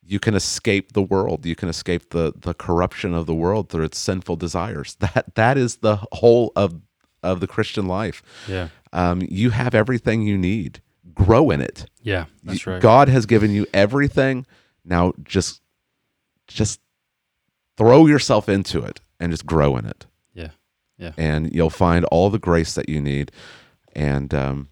you 0.06 0.20
can 0.20 0.36
escape 0.36 0.94
the 0.94 1.02
world. 1.02 1.46
You 1.46 1.56
can 1.56 1.70
escape 1.70 2.12
the 2.12 2.34
the 2.36 2.54
corruption 2.54 3.16
of 3.16 3.26
the 3.26 3.36
world 3.36 3.70
through 3.70 3.86
its 3.86 3.98
sinful 3.98 4.36
desires. 4.36 4.96
That 5.00 5.36
that 5.36 5.58
is 5.58 5.78
the 5.78 5.98
whole 6.12 6.52
of 6.56 6.80
of 7.24 7.40
the 7.40 7.48
Christian 7.48 7.88
life. 7.88 8.22
Yeah. 8.48 8.68
Um, 8.92 9.22
you 9.28 9.50
have 9.50 9.74
everything 9.74 10.22
you 10.22 10.38
need. 10.38 10.82
Grow 11.16 11.50
in 11.50 11.62
it. 11.62 11.86
Yeah. 12.04 12.26
That's 12.44 12.68
right. 12.68 12.82
God 12.82 13.10
has 13.10 13.26
given 13.26 13.52
you 13.52 13.66
everything. 13.74 14.46
Now 14.86 15.14
just 15.24 15.63
just 16.54 16.80
throw 17.78 18.06
yourself 18.06 18.48
into 18.48 18.84
it 18.84 19.02
and 19.20 19.32
just 19.32 19.46
grow 19.46 19.78
in 19.78 19.86
it. 19.86 20.06
Yeah. 20.34 20.50
Yeah. 20.98 21.12
And 21.18 21.54
you'll 21.54 21.70
find 21.70 22.06
all 22.06 22.30
the 22.30 22.40
grace 22.40 22.76
that 22.76 22.90
you 22.90 23.02
need 23.02 23.32
and 23.94 24.34
um 24.34 24.70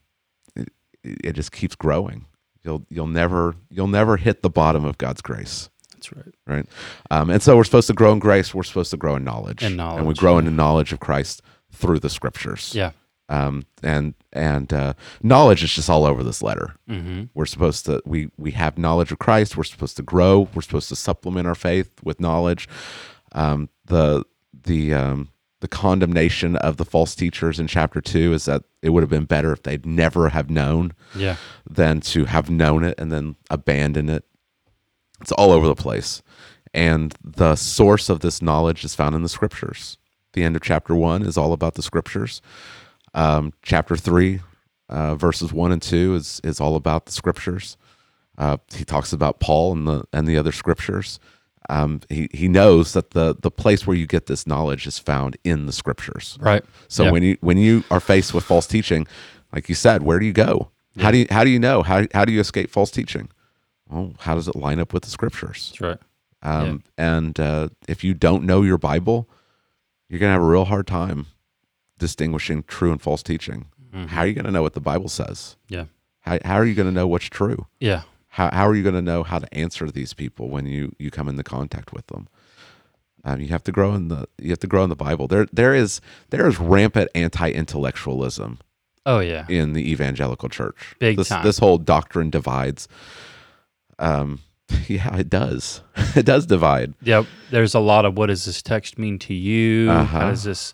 it, 0.56 0.70
it 1.04 1.34
just 1.34 1.52
keeps 1.52 1.76
growing. 1.76 2.26
You'll 2.64 2.86
you'll 2.90 3.08
never 3.08 3.56
you'll 3.70 3.88
never 3.88 4.18
hit 4.18 4.42
the 4.42 4.50
bottom 4.50 4.86
of 4.86 4.98
God's 4.98 5.22
grace. 5.22 5.70
That's 5.94 6.12
right. 6.14 6.36
Right. 6.48 6.66
Um, 7.12 7.30
and 7.30 7.44
so 7.44 7.56
we're 7.56 7.64
supposed 7.64 7.88
to 7.88 7.94
grow 7.94 8.12
in 8.12 8.20
grace. 8.20 8.56
We're 8.56 8.64
supposed 8.64 8.92
to 8.92 8.98
grow 8.98 9.16
in 9.16 9.24
knowledge. 9.24 9.64
In 9.64 9.76
And 10.00 10.08
we 10.08 10.16
grow 10.16 10.34
yeah. 10.34 10.40
into 10.40 10.52
knowledge 10.52 10.92
of 10.92 11.00
Christ 11.00 11.44
through 11.72 12.00
the 12.00 12.10
scriptures. 12.10 12.74
Yeah. 12.74 12.92
Um, 13.32 13.64
and 13.82 14.14
and 14.34 14.72
uh, 14.74 14.94
knowledge 15.24 15.64
is 15.64 15.72
just 15.74 15.90
all 15.90 16.06
over 16.06 16.22
this 16.24 16.42
letter. 16.44 16.76
Mm-hmm. 16.90 17.24
We're 17.34 17.46
supposed 17.46 17.86
to 17.86 18.02
we 18.06 18.30
we 18.38 18.52
have 18.52 18.78
knowledge 18.78 19.12
of 19.12 19.20
Christ. 19.20 19.56
We're 19.56 19.64
supposed 19.64 19.96
to 19.98 20.04
grow. 20.04 20.50
We're 20.54 20.62
supposed 20.62 20.90
to 20.90 20.96
supplement 20.96 21.48
our 21.48 21.56
faith 21.56 21.92
with 22.04 22.20
knowledge. 22.20 22.68
Um, 23.32 23.70
the 23.86 24.26
the 24.64 24.94
um, 24.94 25.30
the 25.62 25.68
condemnation 25.70 26.56
of 26.58 26.76
the 26.78 26.84
false 26.86 27.16
teachers 27.16 27.60
in 27.60 27.68
chapter 27.68 28.02
two 28.02 28.34
is 28.34 28.46
that 28.46 28.64
it 28.82 28.90
would 28.90 29.02
have 29.04 29.10
been 29.10 29.26
better 29.26 29.54
if 29.54 29.64
they'd 29.64 29.86
never 29.86 30.30
have 30.30 30.50
known 30.50 30.92
Yeah. 31.16 31.36
than 31.70 32.02
to 32.02 32.26
have 32.26 32.50
known 32.50 32.84
it 32.84 32.96
and 33.00 33.12
then 33.12 33.36
abandon 33.50 34.10
it. 34.10 34.26
It's 35.22 35.32
all 35.32 35.52
over 35.52 35.68
the 35.68 35.76
place. 35.76 36.22
And 36.74 37.14
the 37.24 37.56
source 37.56 38.10
of 38.10 38.22
this 38.22 38.42
knowledge 38.42 38.84
is 38.84 38.96
found 38.96 39.14
in 39.16 39.22
the 39.24 39.30
scriptures. 39.30 39.98
The 40.34 40.44
end 40.44 40.56
of 40.56 40.62
chapter 40.64 40.96
one 40.96 41.22
is 41.24 41.38
all 41.38 41.54
about 41.54 41.76
the 41.76 41.84
scriptures. 41.84 42.42
Um, 43.14 43.53
chapter 43.62 43.95
three, 43.97 44.39
uh, 44.89 45.16
verses 45.16 45.51
one 45.53 45.72
and 45.72 45.82
two, 45.82 46.16
is 46.16 46.39
is 46.43 46.59
all 46.59 46.76
about 46.76 47.05
the 47.05 47.12
scriptures. 47.12 47.78
Uh, 48.38 48.57
he 48.74 48.84
talks 48.86 49.12
about 49.14 49.39
Paul 49.39 49.74
and 49.74 49.88
the 49.88 50.03
and 50.14 50.28
the 50.28 50.38
other 50.38 50.51
scriptures. 50.51 51.20
Um, 51.70 52.01
he 52.09 52.28
he 52.34 52.47
knows 52.47 52.93
that 52.93 53.12
the 53.12 53.36
the 53.39 53.51
place 53.51 53.86
where 53.86 53.95
you 53.95 54.07
get 54.07 54.26
this 54.26 54.47
knowledge 54.47 54.88
is 54.88 54.97
found 54.97 55.38
in 55.43 55.66
the 55.68 55.72
scriptures. 55.72 56.38
Right. 56.41 56.64
So 56.88 57.03
Yeah. 57.05 57.12
when 57.12 57.24
you 57.24 57.38
when 57.41 57.57
you 57.57 57.84
are 57.91 57.99
faced 57.99 58.34
with 58.34 58.43
false 58.43 58.66
teaching, 58.68 59.05
like 59.53 59.70
you 59.70 59.76
said, 59.76 60.03
where 60.03 60.18
do 60.20 60.26
you 60.26 60.34
go? 60.34 60.72
How 60.99 61.12
do 61.12 61.18
you 61.20 61.28
how 61.30 61.43
do 61.43 61.49
you 61.49 61.59
know 61.59 61.84
how 61.84 62.07
how 62.14 62.26
do 62.26 62.32
you 62.34 62.39
escape 62.39 62.70
false 62.72 62.91
teaching? 62.91 63.30
Well, 63.89 64.14
how 64.20 64.36
does 64.36 64.47
it 64.47 64.55
line 64.55 64.80
up 64.80 64.93
with 64.93 65.03
the 65.03 65.09
scriptures? 65.09 65.70
That's 65.72 65.82
right. 65.82 65.97
Um, 66.43 66.84
And 66.97 67.39
uh, 67.39 67.70
if 67.88 68.03
you 68.03 68.14
don't 68.14 68.43
know 68.45 68.64
your 68.64 68.78
Bible, 68.80 69.30
you're 70.09 70.20
gonna 70.20 70.32
have 70.34 70.41
a 70.41 70.45
real 70.45 70.66
hard 70.66 70.88
time 70.88 71.28
distinguishing 72.02 72.64
true 72.68 72.91
and 72.91 73.02
false 73.02 73.24
teaching. 73.24 73.66
How 74.08 74.22
are 74.22 74.28
you 74.28 74.34
gonna 74.34 74.52
know 74.52 74.62
what 74.64 74.74
the 74.74 74.82
Bible 74.82 75.10
says? 75.10 75.56
Yeah. 75.70 75.86
How 76.22 76.39
how 76.43 76.56
are 76.56 76.66
you 76.66 76.74
gonna 76.76 76.91
know 76.91 77.08
what's 77.08 77.26
true? 77.26 77.68
Yeah. 77.80 78.02
How 78.30 78.49
how 78.52 78.66
are 78.68 78.76
you 78.76 78.84
gonna 78.84 79.02
know 79.02 79.24
how 79.24 79.39
to 79.39 79.54
answer 79.54 79.89
these 79.91 80.14
people 80.14 80.49
when 80.49 80.66
you 80.66 80.93
you 80.97 81.12
come 81.12 81.28
into 81.30 81.43
contact 81.43 81.93
with 81.93 82.08
them? 82.08 82.28
Um, 83.24 83.39
you 83.41 83.49
have 83.49 83.64
to 83.66 83.72
grow 83.72 83.93
in 83.93 84.08
the 84.08 84.28
you 84.39 84.49
have 84.49 84.60
to 84.60 84.68
grow 84.68 84.84
in 84.84 84.89
the 84.89 84.95
Bible. 84.95 85.28
There 85.28 85.45
there 85.54 85.76
is 85.76 85.99
there 86.30 86.47
is 86.47 86.58
rampant 86.60 87.10
anti 87.16 87.52
intellectualism 87.52 88.60
Oh 89.06 89.20
yeah. 89.20 89.45
in 89.49 89.74
the 89.74 89.91
evangelical 89.91 90.47
church. 90.49 90.95
Big 90.99 91.18
this, 91.18 91.28
time. 91.30 91.43
This 91.43 91.60
whole 91.60 91.78
doctrine 91.78 92.30
divides. 92.30 92.88
Um, 93.99 94.39
yeah, 94.88 95.18
it 95.18 95.30
does. 95.30 95.82
it 96.16 96.26
does 96.26 96.45
divide. 96.45 96.93
Yep. 97.02 97.26
There's 97.49 97.76
a 97.76 97.80
lot 97.80 98.06
of 98.06 98.18
what 98.18 98.28
does 98.28 98.45
this 98.45 98.62
text 98.62 98.97
mean 98.97 99.20
to 99.20 99.34
you? 99.34 99.89
How 99.89 100.02
Uh-huh. 100.02 100.20
does 100.30 100.43
this 100.43 100.74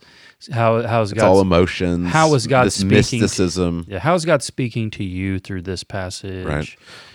how 0.51 0.81
how's 0.85 1.11
It's 1.11 1.21
all 1.21 1.35
God 1.35 1.41
emotions. 1.41 2.09
how 2.09 2.33
is 2.35 2.45
God 2.47 2.71
speaking 2.71 2.89
to- 2.89 2.95
mysticism? 2.95 3.85
yeah, 3.87 3.99
how's 3.99 4.23
God 4.25 4.43
speaking 4.43 4.91
to 4.91 5.03
you 5.03 5.39
through 5.39 5.63
this 5.63 5.83
passage? 5.83 6.45
Right. 6.45 6.69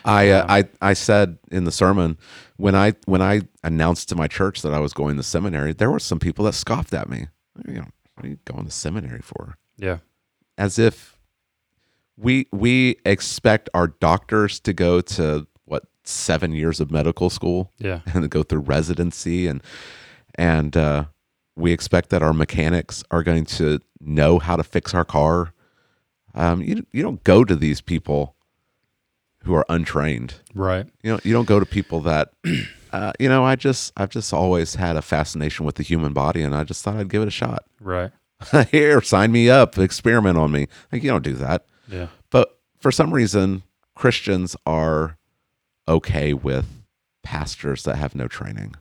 I, 0.05 0.31
uh, 0.31 0.47
I 0.49 0.65
I 0.81 0.93
said 0.95 1.39
in 1.51 1.65
the 1.65 1.71
sermon 1.73 2.19
when 2.57 2.75
I 2.75 2.95
when 3.07 3.23
I 3.23 3.43
announced 3.63 4.09
to 4.11 4.17
my 4.17 4.27
church 4.27 4.63
that 4.63 4.75
I 4.75 4.79
was 4.81 4.93
going 4.93 5.17
to 5.17 5.23
seminary, 5.23 5.73
there 5.73 5.91
were 5.91 6.01
some 6.01 6.19
people 6.19 6.45
that 6.47 6.55
scoffed 6.55 6.93
at 6.95 7.09
me. 7.09 7.27
You 7.67 7.75
know, 7.75 7.87
what 8.15 8.27
are 8.27 8.29
you 8.29 8.39
going 8.45 8.65
to 8.65 8.71
seminary 8.73 9.21
for? 9.23 9.57
Yeah. 9.77 9.99
As 10.59 10.79
if 10.79 11.17
we 12.17 12.47
we 12.53 12.97
expect 13.07 13.71
our 13.73 13.87
doctors 13.89 14.59
to 14.61 14.73
go 14.73 15.01
to 15.01 15.47
what 15.65 15.85
seven 16.05 16.53
years 16.53 16.81
of 16.81 16.91
medical 16.91 17.31
school 17.31 17.71
Yeah. 17.79 18.01
and 18.07 18.23
to 18.23 18.29
go 18.29 18.43
through 18.43 18.61
residency 18.61 19.47
and 19.47 19.63
and 20.35 20.77
uh, 20.77 21.05
we 21.63 21.73
expect 21.73 22.11
that 22.11 22.23
our 22.23 22.33
mechanics 22.33 23.05
are 23.11 23.23
going 23.23 23.45
to 23.45 23.79
know 24.01 24.41
how 24.41 24.57
to 24.57 24.65
fix 24.65 24.93
our 24.95 25.05
car. 25.05 25.55
Um, 26.35 26.61
you 26.61 26.85
you 26.93 27.03
don't 27.03 27.23
go 27.25 27.45
to 27.45 27.55
these 27.55 27.81
people 27.81 28.35
who 29.45 29.55
are 29.55 29.65
untrained. 29.69 30.35
Right. 30.55 30.87
You 31.03 31.13
know 31.13 31.21
you 31.23 31.33
don't 31.33 31.47
go 31.47 31.61
to 31.61 31.67
people 31.67 32.01
that 32.01 32.33
uh, 32.93 33.13
you 33.19 33.29
know 33.29 33.45
I 33.45 33.55
just 33.57 33.93
I've 33.97 34.11
just 34.11 34.33
always 34.33 34.75
had 34.75 34.97
a 34.97 35.03
fascination 35.03 35.65
with 35.65 35.77
the 35.77 35.85
human 35.85 36.13
body 36.13 36.43
and 36.43 36.55
I 36.55 36.65
just 36.65 36.83
thought 36.83 36.97
I'd 36.97 37.09
give 37.09 37.23
it 37.23 37.29
a 37.29 37.33
shot. 37.33 37.65
Right. 37.81 38.11
Here, 38.71 39.01
sign 39.01 39.31
me 39.31 39.49
up, 39.49 39.79
experiment 39.79 40.37
on 40.37 40.51
me. 40.51 40.67
Like 40.91 41.05
you 41.05 41.11
don't 41.11 41.23
do 41.23 41.35
that. 41.35 41.67
Yeah. 41.89 42.09
But 42.31 42.59
for 42.81 42.91
some 42.91 43.15
reason, 43.15 43.63
Christians 43.95 44.57
are 44.67 45.17
okay 45.87 46.35
with 46.35 46.67
pastors 47.23 47.85
that 47.85 47.97
have 47.97 48.17
no 48.17 48.27
training. 48.27 48.75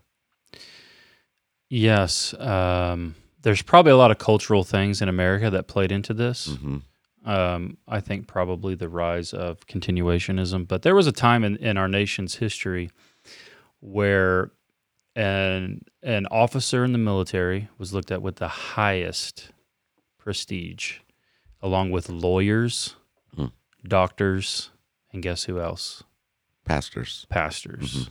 Yes. 1.74 2.34
Um, 2.38 3.15
there's 3.43 3.61
probably 3.61 3.93
a 3.93 3.97
lot 3.97 4.11
of 4.11 4.17
cultural 4.17 4.63
things 4.65 5.01
in 5.01 5.07
America 5.07 5.49
that 5.49 5.67
played 5.67 5.91
into 5.91 6.13
this. 6.13 6.57
hmm 6.59 6.78
Um, 7.24 7.78
I 7.88 8.01
think 8.01 8.28
probably 8.28 8.76
the 8.76 8.89
rise 8.89 9.32
of 9.34 9.65
continuationism. 9.67 10.67
But 10.67 10.82
there 10.82 10.95
was 10.95 11.07
a 11.07 11.11
time 11.13 11.43
in, 11.45 11.55
in 11.57 11.78
our 11.78 11.88
nation's 11.88 12.36
history 12.36 12.89
where 13.80 14.51
an 15.15 15.82
an 16.03 16.26
officer 16.28 16.84
in 16.84 16.91
the 16.93 16.97
military 16.97 17.69
was 17.78 17.93
looked 17.93 18.11
at 18.11 18.22
with 18.22 18.36
the 18.38 18.47
highest 18.47 19.51
prestige, 20.17 20.99
along 21.61 21.91
with 21.91 22.09
lawyers, 22.09 22.95
Hmm. 23.36 23.47
doctors, 23.88 24.72
and 25.13 25.22
guess 25.24 25.43
who 25.45 25.59
else? 25.59 26.03
Pastors. 26.65 27.26
Pastors. 27.30 28.09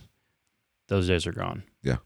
Those 0.87 1.07
days 1.07 1.25
are 1.27 1.31
gone. 1.31 1.63
Mm-hmm. 1.85 1.89
Yeah. 1.89 1.97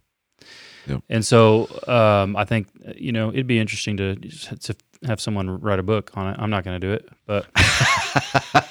Yep. 0.87 1.01
And 1.09 1.25
so 1.25 1.67
um, 1.87 2.35
I 2.35 2.45
think 2.45 2.67
you 2.95 3.11
know 3.11 3.29
it'd 3.29 3.47
be 3.47 3.59
interesting 3.59 3.97
to 3.97 4.15
to 4.15 4.75
have 5.05 5.19
someone 5.19 5.59
write 5.59 5.79
a 5.79 5.83
book 5.83 6.11
on 6.15 6.33
it. 6.33 6.37
I'm 6.39 6.49
not 6.49 6.63
going 6.63 6.79
to 6.79 6.87
do 6.87 6.93
it, 6.93 7.09
but 7.25 7.45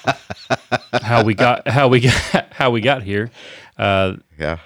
how 1.01 1.23
we 1.23 1.33
got 1.33 1.67
how 1.67 1.87
we 1.87 2.01
got 2.01 2.47
how 2.51 2.71
we 2.71 2.81
got 2.81 3.03
here. 3.03 3.31
Uh, 3.77 4.15
Yeah. 4.37 4.57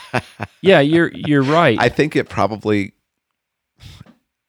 yeah, 0.60 0.80
you're 0.80 1.10
you're 1.12 1.42
right. 1.42 1.78
I 1.80 1.88
think 1.88 2.16
it 2.16 2.28
probably 2.28 2.92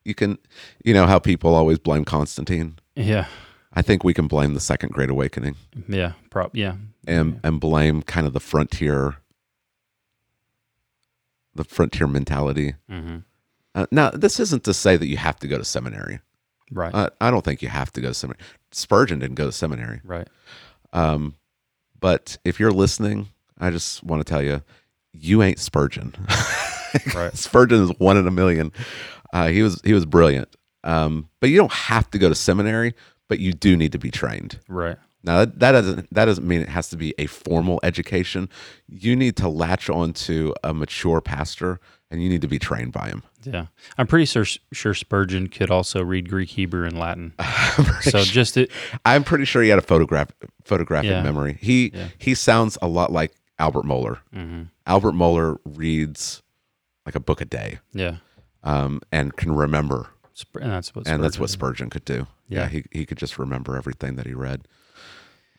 you 0.04 0.16
can 0.16 0.38
you 0.84 0.94
know 0.94 1.08
how 1.08 1.20
people 1.20 1.56
always 1.56 1.80
blame 1.80 2.06
Constantine. 2.06 2.78
yeah, 2.96 3.26
I 3.74 3.82
think 3.82 4.04
we 4.04 4.14
can 4.14 4.28
blame 4.28 4.54
the 4.54 4.60
second 4.60 4.94
great 4.94 5.10
awakening 5.10 5.56
yeah, 5.88 6.14
prop, 6.30 6.56
yeah, 6.56 6.76
and 7.08 7.40
and 7.44 7.60
blame 7.60 8.02
kind 8.04 8.28
of 8.28 8.34
the 8.34 8.40
frontier 8.40 9.18
the 11.56 11.64
frontier 11.64 12.08
mentality. 12.08 12.76
hmm 12.90 13.18
Uh, 13.74 13.86
now, 13.92 14.10
this 14.10 14.40
isn't 14.40 14.64
to 14.64 14.74
say 14.74 14.96
that 14.98 15.08
you 15.08 15.18
have 15.18 15.38
to 15.40 15.48
go 15.48 15.58
to 15.58 15.66
seminary. 15.66 16.20
right, 16.72 16.94
Uh, 16.94 17.10
I 17.20 17.32
don't 17.32 17.44
think 17.44 17.62
you 17.62 17.70
have 17.70 17.92
to 17.94 18.02
go 18.02 18.10
to 18.10 18.14
seminary. 18.14 18.44
Spurgeon 18.72 19.20
didn't 19.20 19.36
go 19.36 19.46
to 19.46 19.52
seminary. 19.52 20.02
right, 20.04 20.28
Um, 20.94 21.36
but 22.00 22.38
if 22.46 22.60
you're 22.60 22.72
listening, 22.72 23.30
I 23.58 23.72
just 23.72 24.04
want 24.04 24.26
to 24.26 24.30
tell 24.30 24.42
you, 24.44 24.62
you 25.14 25.42
ain't 25.44 25.60
Spurgeon. 25.60 26.14
right, 27.16 27.36
Spurgeon 27.38 27.84
is 27.84 27.90
one 28.00 28.18
in 28.18 28.28
a 28.28 28.32
million. 28.32 28.72
Uh, 29.34 29.48
he 29.48 29.62
was 29.64 29.82
he 29.84 29.94
was 29.94 30.06
brilliant. 30.06 30.56
Um, 30.84 31.30
but 31.40 31.50
you 31.50 31.58
don't 31.58 31.72
have 31.74 32.10
to 32.12 32.18
go 32.20 32.30
to 32.30 32.36
seminary, 32.36 32.94
but 33.28 33.40
you 33.40 33.54
do 33.54 33.76
need 33.76 33.92
to 33.94 33.98
be 34.00 34.12
trained. 34.12 34.60
right, 34.68 34.98
Now 35.26 35.40
that, 35.40 35.60
that 35.60 35.72
doesn't 35.72 36.14
that 36.14 36.26
doesn't 36.26 36.48
mean 36.48 36.62
it 36.62 36.70
has 36.70 36.90
to 36.90 36.98
be 36.98 37.14
a 37.18 37.26
formal 37.26 37.80
education. 37.84 38.48
You 38.88 39.16
need 39.16 39.36
to 39.38 39.50
latch 39.50 39.90
onto 39.90 40.54
a 40.64 40.74
mature 40.74 41.20
pastor, 41.20 41.80
and 42.12 42.22
you 42.24 42.30
need 42.30 42.42
to 42.42 42.48
be 42.48 42.60
trained 42.60 42.92
by 42.94 43.08
him. 43.10 43.24
yeah. 43.44 43.66
I'm 43.98 44.06
pretty 44.08 44.26
sure 44.26 44.46
sure 44.72 44.94
Spurgeon 44.94 45.48
could 45.48 45.72
also 45.72 46.04
read 46.04 46.30
Greek, 46.30 46.50
Hebrew, 46.50 46.86
and 46.86 46.98
Latin. 47.00 47.34
so 48.02 48.24
just 48.24 48.56
it, 48.58 48.70
I'm 49.04 49.24
pretty 49.24 49.46
sure 49.46 49.64
he 49.64 49.70
had 49.70 49.80
a 49.80 49.82
photograph 49.84 50.30
photographic 50.64 51.10
Yeah. 51.12 51.24
memory. 51.24 51.58
He 51.60 51.92
Yeah. 51.94 52.08
he 52.20 52.36
sounds 52.36 52.78
a 52.82 52.88
lot 52.88 53.12
like 53.12 53.34
Albert 53.58 53.86
Mohler. 53.86 54.20
mhm. 54.36 54.70
Albert 54.86 55.14
Mohler 55.14 55.58
reads 55.66 56.44
like 57.06 57.16
a 57.16 57.20
book 57.20 57.42
a 57.42 57.46
day 57.46 57.80
yeah, 57.94 58.18
um, 58.64 59.00
and 59.12 59.36
can 59.36 59.52
remember, 59.56 60.10
Spur- 60.34 60.60
and 60.60 60.72
that's 60.72 60.94
what 60.94 61.08
and 61.08 61.24
that's 61.24 61.40
what 61.40 61.50
Spurgeon 61.50 61.88
Spurgeon 61.88 61.90
could 61.90 62.06
do. 62.06 62.28
Yeah, 62.48 62.60
Yeah. 62.64 62.68
he 62.70 62.86
he 62.92 63.06
could 63.08 63.18
just 63.18 63.40
remember 63.40 63.76
everything 63.78 64.16
that 64.18 64.28
he 64.28 64.34
read. 64.36 64.68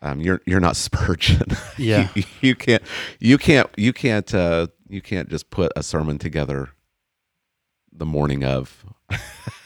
Um, 0.06 0.20
you're 0.20 0.40
you're 0.46 0.60
not 0.60 0.76
Spurgeon. 0.76 1.48
Yeah. 1.76 2.08
you, 2.14 2.22
you 2.40 2.54
can't 2.54 2.82
you 3.20 3.38
can't 3.38 3.68
you 3.76 3.92
can't 3.92 4.32
uh, 4.34 4.68
you 4.88 5.02
can't 5.02 5.28
just 5.28 5.50
put 5.50 5.72
a 5.76 5.82
sermon 5.82 6.18
together 6.18 6.70
the 7.92 8.06
morning 8.06 8.44
of. 8.44 8.84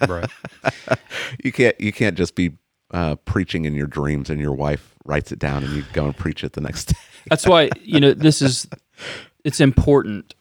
right. 0.06 0.30
You 1.44 1.52
can't 1.52 1.80
you 1.80 1.92
can't 1.92 2.16
just 2.16 2.34
be 2.34 2.52
uh, 2.90 3.14
preaching 3.16 3.64
in 3.64 3.74
your 3.74 3.86
dreams 3.86 4.30
and 4.30 4.40
your 4.40 4.52
wife 4.52 4.96
writes 5.04 5.30
it 5.30 5.38
down 5.38 5.62
and 5.62 5.72
you 5.72 5.84
go 5.92 6.06
and 6.06 6.16
preach 6.16 6.42
it 6.42 6.54
the 6.54 6.60
next 6.60 6.86
day. 6.86 6.98
That's 7.28 7.46
why 7.46 7.70
you 7.80 8.00
know 8.00 8.12
this 8.12 8.42
is 8.42 8.66
it's 9.44 9.60
important. 9.60 10.34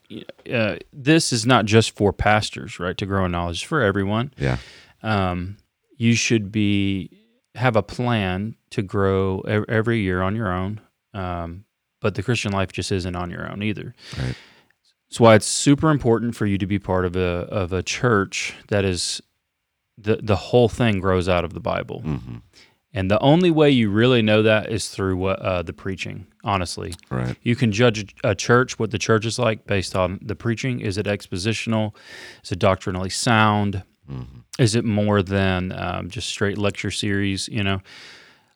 Uh, 0.52 0.78
this 0.92 1.32
is 1.32 1.46
not 1.46 1.66
just 1.66 1.92
for 1.96 2.12
pastors, 2.12 2.80
right? 2.80 2.98
To 2.98 3.06
grow 3.06 3.26
in 3.26 3.32
knowledge, 3.32 3.58
it's 3.58 3.64
for 3.64 3.82
everyone. 3.82 4.34
Yeah. 4.38 4.58
Um, 5.04 5.58
you 5.96 6.16
should 6.16 6.52
be 6.52 7.12
have 7.56 7.76
a 7.76 7.84
plan 7.84 8.56
to 8.72 8.82
grow 8.82 9.40
every 9.68 10.00
year 10.00 10.22
on 10.22 10.36
your 10.36 10.52
own. 10.52 10.82
Um, 11.14 11.66
but 12.02 12.16
the 12.16 12.24
Christian 12.24 12.52
life 12.52 12.72
just 12.72 12.92
isn't 12.92 13.16
on 13.16 13.30
your 13.30 13.50
own 13.52 13.62
either. 13.64 13.94
Right. 14.18 14.36
That's 15.10 15.20
why 15.20 15.36
it's 15.36 15.48
super 15.48 15.90
important 15.90 16.36
for 16.36 16.46
you 16.46 16.58
to 16.60 16.68
be 16.68 16.80
part 16.80 17.04
of 17.06 17.16
a 17.16 17.48
of 17.50 17.74
a 17.74 17.82
church 17.82 18.54
that 18.68 18.86
is 18.86 19.22
the 19.98 20.18
the 20.22 20.36
whole 20.36 20.70
thing 20.70 21.00
grows 21.00 21.28
out 21.28 21.44
of 21.44 21.54
the 21.54 21.60
Bible. 21.60 22.02
hmm 22.02 22.38
And 22.94 23.10
the 23.12 23.20
only 23.20 23.52
way 23.52 23.70
you 23.72 23.90
really 23.90 24.22
know 24.22 24.42
that 24.44 24.72
is 24.72 24.88
through 24.90 25.18
what 25.18 25.40
uh, 25.42 25.62
the 25.64 25.74
preaching. 25.74 26.28
Honestly, 26.44 26.94
Right. 27.10 27.36
you 27.44 27.56
can 27.56 27.72
judge 27.72 28.16
a 28.24 28.34
church 28.34 28.80
what 28.80 28.92
the 28.92 28.98
church 29.00 29.26
is 29.26 29.38
like 29.40 29.66
based 29.68 29.96
on 29.96 30.20
the 30.22 30.36
preaching. 30.36 30.80
Is 30.80 30.98
it 30.98 31.06
expositional? 31.08 31.94
Is 32.44 32.52
it 32.52 32.60
doctrinally 32.60 33.10
sound? 33.10 33.84
hmm 34.08 34.24
Is 34.60 34.76
it 34.76 34.86
more 34.86 35.22
than 35.24 35.72
um, 35.74 36.10
just 36.10 36.30
straight 36.30 36.58
lecture 36.58 36.92
series? 36.92 37.48
You 37.50 37.64
know. 37.64 37.82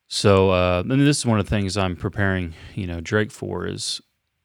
So, 0.07 0.51
uh, 0.51 0.83
and 0.87 1.01
this 1.01 1.19
is 1.19 1.25
one 1.25 1.39
of 1.39 1.45
the 1.45 1.49
things 1.49 1.77
I'm 1.77 1.95
preparing. 1.95 2.53
You 2.75 2.87
know, 2.87 3.01
Drake 3.01 3.31
for 3.31 3.65
is 3.67 4.01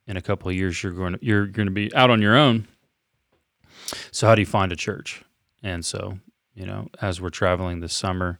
in 0.06 0.16
a 0.16 0.22
couple 0.22 0.48
of 0.48 0.54
years 0.56 0.82
you're 0.82 0.92
going 0.92 1.14
to 1.14 1.18
you're 1.22 1.46
going 1.46 1.66
to 1.66 1.72
be 1.72 1.94
out 1.94 2.10
on 2.10 2.22
your 2.22 2.36
own. 2.36 2.66
So, 4.10 4.26
how 4.26 4.34
do 4.34 4.40
you 4.42 4.46
find 4.46 4.72
a 4.72 4.76
church? 4.76 5.22
And 5.62 5.84
so, 5.84 6.18
you 6.54 6.64
know, 6.66 6.88
as 7.02 7.20
we're 7.20 7.30
traveling 7.30 7.80
this 7.80 7.92
summer, 7.92 8.38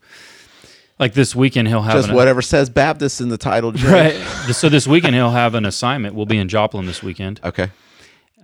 like 0.98 1.14
this 1.14 1.34
weekend, 1.34 1.68
he'll 1.68 1.82
have 1.82 1.96
Just 1.96 2.08
an- 2.08 2.14
whatever 2.14 2.42
says 2.42 2.70
Baptist 2.70 3.20
in 3.20 3.28
the 3.28 3.38
title. 3.38 3.72
Jay. 3.72 4.20
Right. 4.22 4.54
so 4.54 4.68
this 4.68 4.86
weekend 4.86 5.14
he'll 5.14 5.30
have 5.30 5.54
an 5.54 5.64
assignment. 5.64 6.14
We'll 6.14 6.26
be 6.26 6.38
in 6.38 6.48
Joplin 6.48 6.86
this 6.86 7.02
weekend. 7.02 7.40
Okay. 7.44 7.70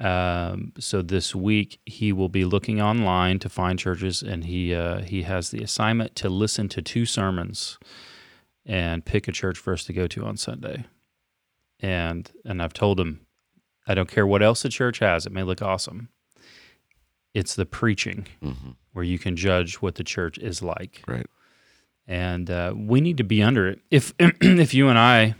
Um, 0.00 0.72
so 0.78 1.02
this 1.02 1.34
week 1.34 1.78
he 1.86 2.12
will 2.12 2.28
be 2.28 2.44
looking 2.44 2.80
online 2.80 3.38
to 3.38 3.48
find 3.48 3.78
churches, 3.78 4.22
and 4.22 4.44
he 4.44 4.74
uh, 4.74 5.02
he 5.02 5.22
has 5.22 5.50
the 5.50 5.62
assignment 5.62 6.16
to 6.16 6.28
listen 6.28 6.68
to 6.70 6.82
two 6.82 7.06
sermons 7.06 7.78
and 8.66 9.04
pick 9.04 9.28
a 9.28 9.32
church 9.32 9.58
for 9.58 9.72
us 9.72 9.84
to 9.84 9.92
go 9.92 10.06
to 10.06 10.24
on 10.24 10.36
Sunday. 10.36 10.86
And 11.80 12.30
and 12.44 12.62
I've 12.62 12.72
told 12.72 12.98
him, 13.00 13.26
I 13.86 13.94
don't 13.94 14.10
care 14.10 14.26
what 14.26 14.42
else 14.42 14.62
the 14.62 14.68
church 14.68 15.00
has. 15.00 15.26
It 15.26 15.32
may 15.32 15.42
look 15.42 15.60
awesome. 15.62 16.08
It's 17.34 17.54
the 17.54 17.66
preaching 17.66 18.26
hmm 18.40 18.70
where 18.92 19.04
you 19.04 19.18
can 19.18 19.34
judge 19.34 19.76
what 19.82 19.96
the 19.96 20.04
church 20.04 20.38
is 20.38 20.62
like 20.62 21.02
Right. 21.08 21.26
and 22.06 22.48
uh, 22.48 22.72
we 22.76 23.00
need 23.00 23.16
to 23.16 23.24
be 23.24 23.42
under 23.42 23.66
it. 23.66 23.80
If 23.90 24.14
if 24.20 24.72
you 24.72 24.88
and 24.88 24.96
I, 24.98 25.34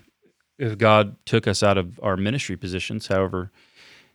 if 0.59 0.77
God 0.77 1.14
took 1.25 1.47
us 1.47 1.62
out 1.62 1.79
of 1.79 2.01
our 2.03 2.16
ministry 2.16 2.57
positions, 2.57 3.07
however 3.07 3.53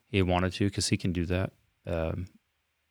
He 0.10 0.22
wanted 0.22 0.51
to, 0.53 0.66
because 0.66 0.89
He 0.89 0.97
can 0.97 1.14
do 1.14 1.26
that, 1.28 1.53
um, 1.88 2.28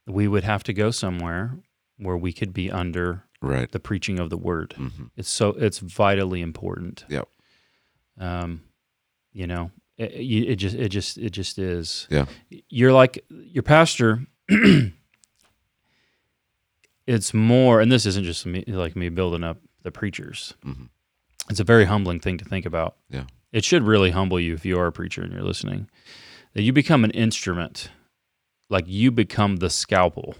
we 0.07 0.27
would 0.27 0.45
have 0.45 0.62
to 0.64 0.73
go 0.73 0.91
somewhere 0.91 1.59
where 1.99 2.16
we 2.16 2.33
could 2.33 2.55
be 2.55 2.71
under 2.71 3.25
Right. 3.41 3.70
the 3.70 3.78
preaching 3.80 4.18
of 4.18 4.30
the 4.30 4.36
word. 4.36 4.72
hmm 4.76 4.89
It's 5.16 5.28
so 5.30 5.51
it's 5.51 5.78
vitally 5.78 6.41
important. 6.41 7.05
Yep. 7.09 7.28
Um, 8.18 8.62
you 9.32 9.47
know, 9.47 9.70
it, 9.97 10.12
it 10.14 10.57
just 10.57 10.74
it 10.76 10.89
just 10.89 11.18
it 11.18 11.30
just 11.30 11.59
is. 11.59 12.07
Yeah. 12.11 12.26
You're 12.68 12.93
like 12.93 13.24
your 13.28 13.62
pastor. 13.62 14.26
it's 17.07 17.32
more, 17.32 17.80
and 17.80 17.91
this 17.91 18.07
isn't 18.07 18.24
just 18.24 18.45
me, 18.47 18.64
like 18.66 18.97
me 18.97 19.09
building 19.09 19.45
up 19.45 19.59
the 19.82 19.91
preachers. 19.91 20.55
hmm 20.62 20.84
It's 21.51 21.61
a 21.61 21.64
very 21.64 21.84
humbling 21.84 22.20
thing 22.20 22.39
to 22.39 22.45
think 22.45 22.66
about. 22.66 22.97
Yeah. 23.11 23.24
It 23.53 23.64
should 23.64 23.82
really 23.84 24.11
humble 24.11 24.39
you 24.39 24.55
if 24.55 24.66
you 24.66 24.78
are 24.78 24.86
a 24.89 24.93
preacher 24.93 25.22
and 25.22 25.32
you're 25.32 25.43
listening. 25.43 25.89
That 26.55 26.62
you 26.62 26.72
become 26.72 27.05
an 27.05 27.11
instrument, 27.12 27.91
like 28.68 28.84
you 28.86 29.11
become 29.11 29.57
the 29.57 29.70
scalpel 29.70 30.34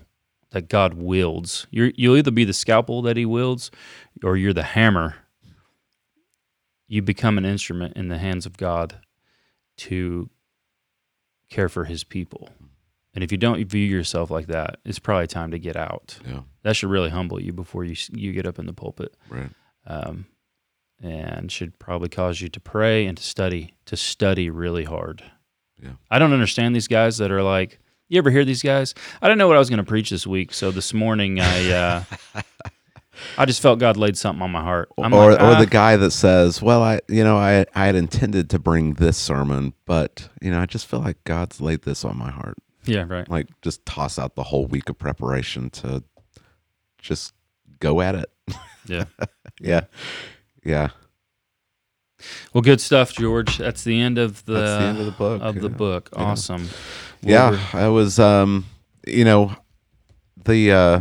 that 0.51 0.68
God 0.68 0.94
wields. 0.94 1.66
You're, 1.70 1.92
you'll 1.96 2.16
either 2.16 2.30
be 2.30 2.44
the 2.44 2.53
scalpel 2.53 3.03
that 3.03 3.16
He 3.16 3.26
wields, 3.26 3.70
or 4.22 4.36
you're 4.36 4.53
the 4.55 4.62
hammer. 4.62 5.16
You 6.86 7.03
become 7.03 7.36
an 7.38 7.44
instrument 7.44 7.96
in 7.96 8.09
the 8.09 8.18
hands 8.18 8.46
of 8.46 8.57
God 8.57 8.99
to 9.78 10.30
care 11.51 11.68
for 11.68 11.84
His 11.84 12.03
people. 12.05 12.49
And 13.14 13.24
if 13.24 13.32
you 13.32 13.38
don't 13.38 13.62
view 13.66 13.84
yourself 13.84 14.30
like 14.30 14.46
that, 14.46 14.78
it's 14.84 14.99
probably 14.99 15.26
time 15.26 15.51
to 15.51 15.59
get 15.59 15.76
out. 15.76 16.18
Yeah. 16.26 16.40
That 16.62 16.76
should 16.76 16.90
really 16.90 17.11
humble 17.11 17.40
you 17.42 17.53
before 17.53 17.84
you 17.84 17.96
you 18.12 18.32
get 18.32 18.46
up 18.46 18.59
in 18.59 18.66
the 18.66 18.72
pulpit 18.72 19.14
Right. 19.28 19.51
um, 19.86 20.26
and 21.03 21.51
should 21.51 21.78
probably 21.78 22.09
cause 22.09 22.40
you 22.40 22.49
to 22.49 22.61
pray 22.61 23.07
and 23.07 23.16
to 23.16 23.22
study, 23.22 23.74
to 23.86 23.96
study 23.96 24.51
really 24.51 24.84
hard. 24.84 25.22
Yeah. 25.82 25.92
I 26.11 26.18
don't 26.18 26.32
understand 26.32 26.74
these 26.76 26.88
guys 26.88 27.18
that 27.18 27.30
are 27.30 27.42
like, 27.42 27.78
you 28.09 28.19
ever 28.19 28.31
hear 28.31 28.45
these 28.45 28.63
guys? 28.63 28.95
I 29.21 29.27
didn't 29.27 29.39
know 29.39 29.49
what 29.49 29.57
I 29.57 29.59
was 29.59 29.71
going 29.71 29.79
to 29.79 29.85
preach 29.85 30.11
this 30.11 30.27
week, 30.27 30.53
so 30.53 30.71
this 30.71 30.93
morning 30.95 31.41
I, 31.41 31.71
uh, 31.71 32.05
I 33.39 33.45
just 33.45 33.61
felt 33.61 33.79
God 33.79 33.97
laid 33.97 34.17
something 34.17 34.43
on 34.43 34.51
my 34.51 34.63
heart. 34.63 34.89
I'm 34.99 35.13
or 35.13 35.33
like, 35.33 35.41
or 35.41 35.45
"Ah." 35.45 35.59
the 35.61 35.67
guy 35.67 35.97
that 35.97 36.11
says, 36.13 36.63
"Well, 36.63 36.83
I 36.83 37.01
you 37.09 37.25
know 37.25 37.37
I 37.37 37.67
I 37.75 37.87
had 37.87 37.95
intended 37.97 38.51
to 38.51 38.59
bring 38.59 38.95
this 38.95 39.17
sermon, 39.17 39.75
but 39.87 40.29
you 40.41 40.51
know 40.51 40.61
I 40.61 40.67
just 40.67 40.87
feel 40.87 41.01
like 41.01 41.23
God's 41.25 41.61
laid 41.61 41.83
this 41.83 42.05
on 42.05 42.17
my 42.17 42.31
heart." 42.31 42.57
yeah, 42.85 43.05
right. 43.07 43.29
Like 43.29 43.49
just 43.61 43.85
toss 43.85 44.19
out 44.19 44.35
the 44.35 44.43
whole 44.45 44.67
week 44.67 44.89
of 44.89 44.99
preparation 44.99 45.69
to 45.71 46.03
just 46.99 47.35
go 47.81 48.01
at 48.01 48.15
it. 48.15 48.31
Yeah. 48.87 49.05
Yeah. 49.61 49.83
Yeah. 50.65 50.91
Well, 52.53 52.62
good 52.62 52.81
stuff, 52.81 53.12
George. 53.12 53.59
That's 53.59 53.85
the 53.85 54.01
end 54.01 54.19
of 54.19 54.45
the, 54.45 54.55
That's 54.55 54.83
the 54.83 54.89
end 54.89 54.99
of 54.99 55.07
the 55.07 55.12
book. 55.12 55.43
of 55.43 55.55
the 55.55 55.69
yeah. 55.69 55.77
book. 55.77 56.09
Yeah. 56.12 56.23
Awesome. 56.23 56.69
Well, 57.23 57.55
yeah 57.55 57.59
i 57.73 57.89
was 57.89 58.19
um 58.19 58.64
you 59.07 59.25
know 59.25 59.57
the 60.45 60.71
uh 60.71 61.01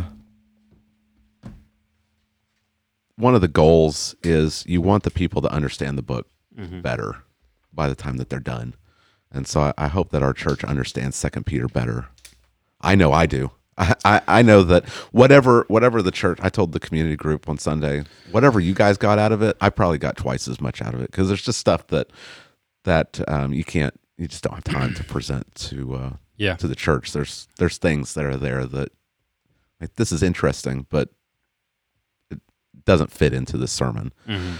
one 3.16 3.34
of 3.34 3.40
the 3.40 3.48
goals 3.48 4.14
is 4.22 4.64
you 4.66 4.80
want 4.80 5.04
the 5.04 5.10
people 5.10 5.40
to 5.42 5.52
understand 5.52 5.96
the 5.96 6.02
book 6.02 6.26
mhm. 6.56 6.82
better 6.82 7.22
by 7.72 7.88
the 7.88 7.94
time 7.94 8.16
that 8.16 8.30
they're 8.30 8.40
done 8.40 8.74
and 9.30 9.46
so 9.46 9.60
i, 9.60 9.74
I 9.78 9.86
hope 9.86 10.10
that 10.10 10.22
our 10.22 10.32
church 10.32 10.64
understands 10.64 11.16
second 11.16 11.46
peter 11.46 11.68
better 11.68 12.08
i 12.80 12.96
know 12.96 13.12
i 13.12 13.26
do 13.26 13.52
I, 13.78 13.94
I, 14.04 14.20
I 14.26 14.42
know 14.42 14.62
that 14.64 14.86
whatever 15.12 15.64
whatever 15.68 16.02
the 16.02 16.10
church 16.10 16.38
I 16.42 16.48
told 16.48 16.72
the 16.72 16.80
community 16.80 17.16
group 17.16 17.48
on 17.48 17.58
Sunday 17.58 18.04
whatever 18.32 18.58
you 18.60 18.74
guys 18.74 18.98
got 18.98 19.18
out 19.18 19.30
of 19.32 19.40
it 19.40 19.56
I 19.60 19.70
probably 19.70 19.98
got 19.98 20.16
twice 20.16 20.48
as 20.48 20.60
much 20.60 20.82
out 20.82 20.94
of 20.94 21.00
it 21.00 21.10
because 21.10 21.28
there's 21.28 21.42
just 21.42 21.58
stuff 21.60 21.86
that 21.88 22.10
that 22.84 23.20
um, 23.28 23.52
you 23.54 23.64
can't 23.64 23.94
you 24.16 24.26
just 24.26 24.42
don't 24.42 24.54
have 24.54 24.64
time 24.64 24.94
to 24.94 25.04
present 25.04 25.54
to 25.54 25.94
uh, 25.94 26.12
Yeah. 26.36 26.56
to 26.56 26.66
the 26.66 26.74
church. 26.74 27.12
There's 27.12 27.46
there's 27.58 27.78
things 27.78 28.14
that 28.14 28.24
are 28.24 28.36
there 28.36 28.64
that 28.66 28.90
like 29.80 29.94
this 29.94 30.10
is 30.10 30.22
interesting, 30.24 30.86
but 30.90 31.10
it 32.30 32.40
doesn't 32.84 33.12
fit 33.12 33.32
into 33.32 33.56
the 33.56 33.68
sermon. 33.68 34.12
Mhm. 34.26 34.54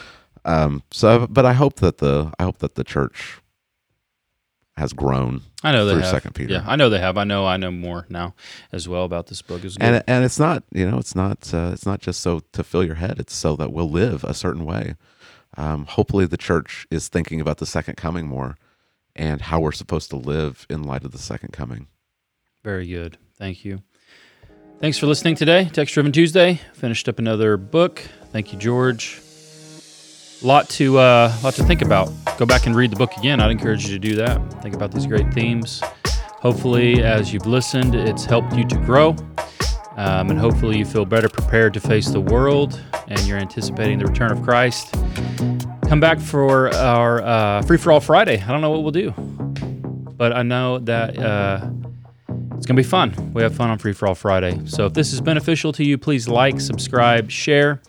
Um, 0.45 0.83
so, 0.93 1.27
but 1.27 1.45
I 1.45 1.53
hope 1.55 1.81
that 1.81 1.99
the 1.99 2.33
I 2.39 2.45
hope 2.45 2.59
that 2.59 2.77
the 2.77 2.85
church 2.85 3.41
has 4.79 4.93
grown, 4.93 5.43
I 5.63 5.73
know 5.73 5.85
they 5.85 5.93
through 5.93 6.03
have. 6.03 6.11
Second 6.11 6.35
Peter. 6.35 6.55
Yeah, 6.55 6.65
I 6.67 6.77
know 6.77 6.89
they 6.89 7.01
have. 7.01 7.19
I 7.19 7.25
know 7.25 7.47
I 7.47 7.57
know 7.57 7.71
more 7.71 8.07
now 8.09 8.35
as 8.73 8.89
well 8.89 9.05
about 9.05 9.27
this 9.27 9.43
book. 9.43 9.65
Is 9.65 9.77
good. 9.77 9.85
and 9.85 10.05
and 10.07 10.25
it's 10.25 10.39
not 10.39 10.63
you 10.73 10.89
know 10.91 10.99
it's 10.99 11.15
not 11.15 11.53
uh, 11.53 11.71
it's 11.73 11.87
not 11.87 12.01
just 12.01 12.21
so 12.21 12.41
to 12.53 12.65
fill 12.65 12.85
your 12.85 12.97
head. 12.97 13.19
It's 13.19 13.35
so 13.35 13.57
that 13.57 13.73
we'll 13.73 13.91
live 13.91 14.25
a 14.25 14.35
certain 14.35 14.65
way. 14.65 14.95
Um, 15.57 15.87
hopefully, 15.87 16.27
the 16.27 16.37
church 16.37 16.87
is 16.91 17.09
thinking 17.09 17.41
about 17.41 17.59
the 17.59 17.67
second 17.67 17.97
coming 17.97 18.27
more 18.27 18.57
and 19.17 19.41
how 19.41 19.61
we're 19.61 19.73
supposed 19.73 20.11
to 20.11 20.17
live 20.17 20.67
in 20.71 20.83
light 20.83 21.05
of 21.05 21.13
the 21.13 21.19
second 21.19 21.53
coming. 21.53 21.89
Very 22.63 22.87
good. 22.87 23.19
Thank 23.37 23.65
you. 23.65 23.83
Thanks 24.81 24.99
for 24.99 25.07
listening 25.07 25.35
today. 25.35 25.69
Text 25.73 25.95
Driven 25.95 26.13
Tuesday. 26.13 26.61
Finished 26.75 27.09
up 27.09 27.19
another 27.19 27.57
book. 27.57 28.01
Thank 28.31 28.53
you, 28.53 28.59
George. 28.59 29.21
Lot 30.41 30.69
to 30.71 30.99
uh, 30.99 31.37
lot 31.43 31.55
to 31.55 31.65
think 31.65 31.83
about. 31.83 32.13
Go 32.39 32.47
back 32.47 32.67
and 32.67 32.77
read 32.77 32.93
the 32.93 32.97
book 32.97 33.17
again. 33.17 33.41
I'd 33.41 33.51
encourage 33.51 33.85
you 33.85 33.93
to 33.93 33.99
do 33.99 34.15
that. 34.17 34.63
Think 34.63 34.75
about 34.75 34.93
these 34.93 35.07
great 35.07 35.33
themes. 35.35 35.83
Hopefully, 36.41 37.03
as 37.03 37.33
you've 37.33 37.47
listened, 37.47 37.97
it's 37.97 38.25
helped 38.25 38.55
you 38.55 38.65
to 38.69 38.77
grow, 38.77 39.17
um, 39.97 40.31
and 40.31 40.39
hopefully, 40.39 40.79
you 40.79 40.85
feel 40.85 41.05
better 41.05 41.29
prepared 41.29 41.75
to 41.75 41.81
face 41.81 42.09
the 42.11 42.21
world, 42.21 42.81
and 43.09 43.21
you're 43.27 43.39
anticipating 43.39 43.99
the 43.99 44.07
return 44.07 44.31
of 44.31 44.41
Christ. 44.43 44.95
Come 45.89 45.99
back 45.99 46.21
for 46.21 46.73
our 46.73 47.21
uh, 47.23 47.63
free 47.63 47.77
for 47.77 47.91
all 47.91 48.01
Friday. 48.01 48.41
I 48.41 48.47
don't 48.47 48.61
know 48.61 48.71
what 48.71 48.85
we'll 48.85 48.93
do, 48.93 49.11
but 50.17 50.33
I 50.33 50.43
know 50.43 50.79
that. 50.79 51.19
Uh, 51.19 51.71
it's 52.57 52.67
going 52.67 52.75
to 52.75 52.83
be 52.83 52.89
fun. 52.89 53.33
We 53.35 53.43
have 53.43 53.55
fun 53.55 53.71
on 53.71 53.79
Free 53.79 53.93
For 53.93 54.09
All 54.09 54.17
Friday. 54.17 54.61
So 54.67 54.87
if 54.87 54.93
this 54.93 55.13
is 55.13 55.21
beneficial 55.21 55.73
to 55.75 55.85
you, 55.85 55.97
please 55.97 56.27
like, 56.27 56.61
subscribe, 56.61 57.31
share. 57.31 57.81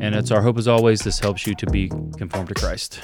And 0.00 0.14
it's 0.14 0.30
our 0.30 0.42
hope 0.42 0.58
as 0.58 0.68
always, 0.68 1.00
this 1.00 1.18
helps 1.18 1.46
you 1.46 1.54
to 1.56 1.66
be 1.66 1.88
conformed 2.16 2.48
to 2.48 2.54
Christ. 2.54 3.00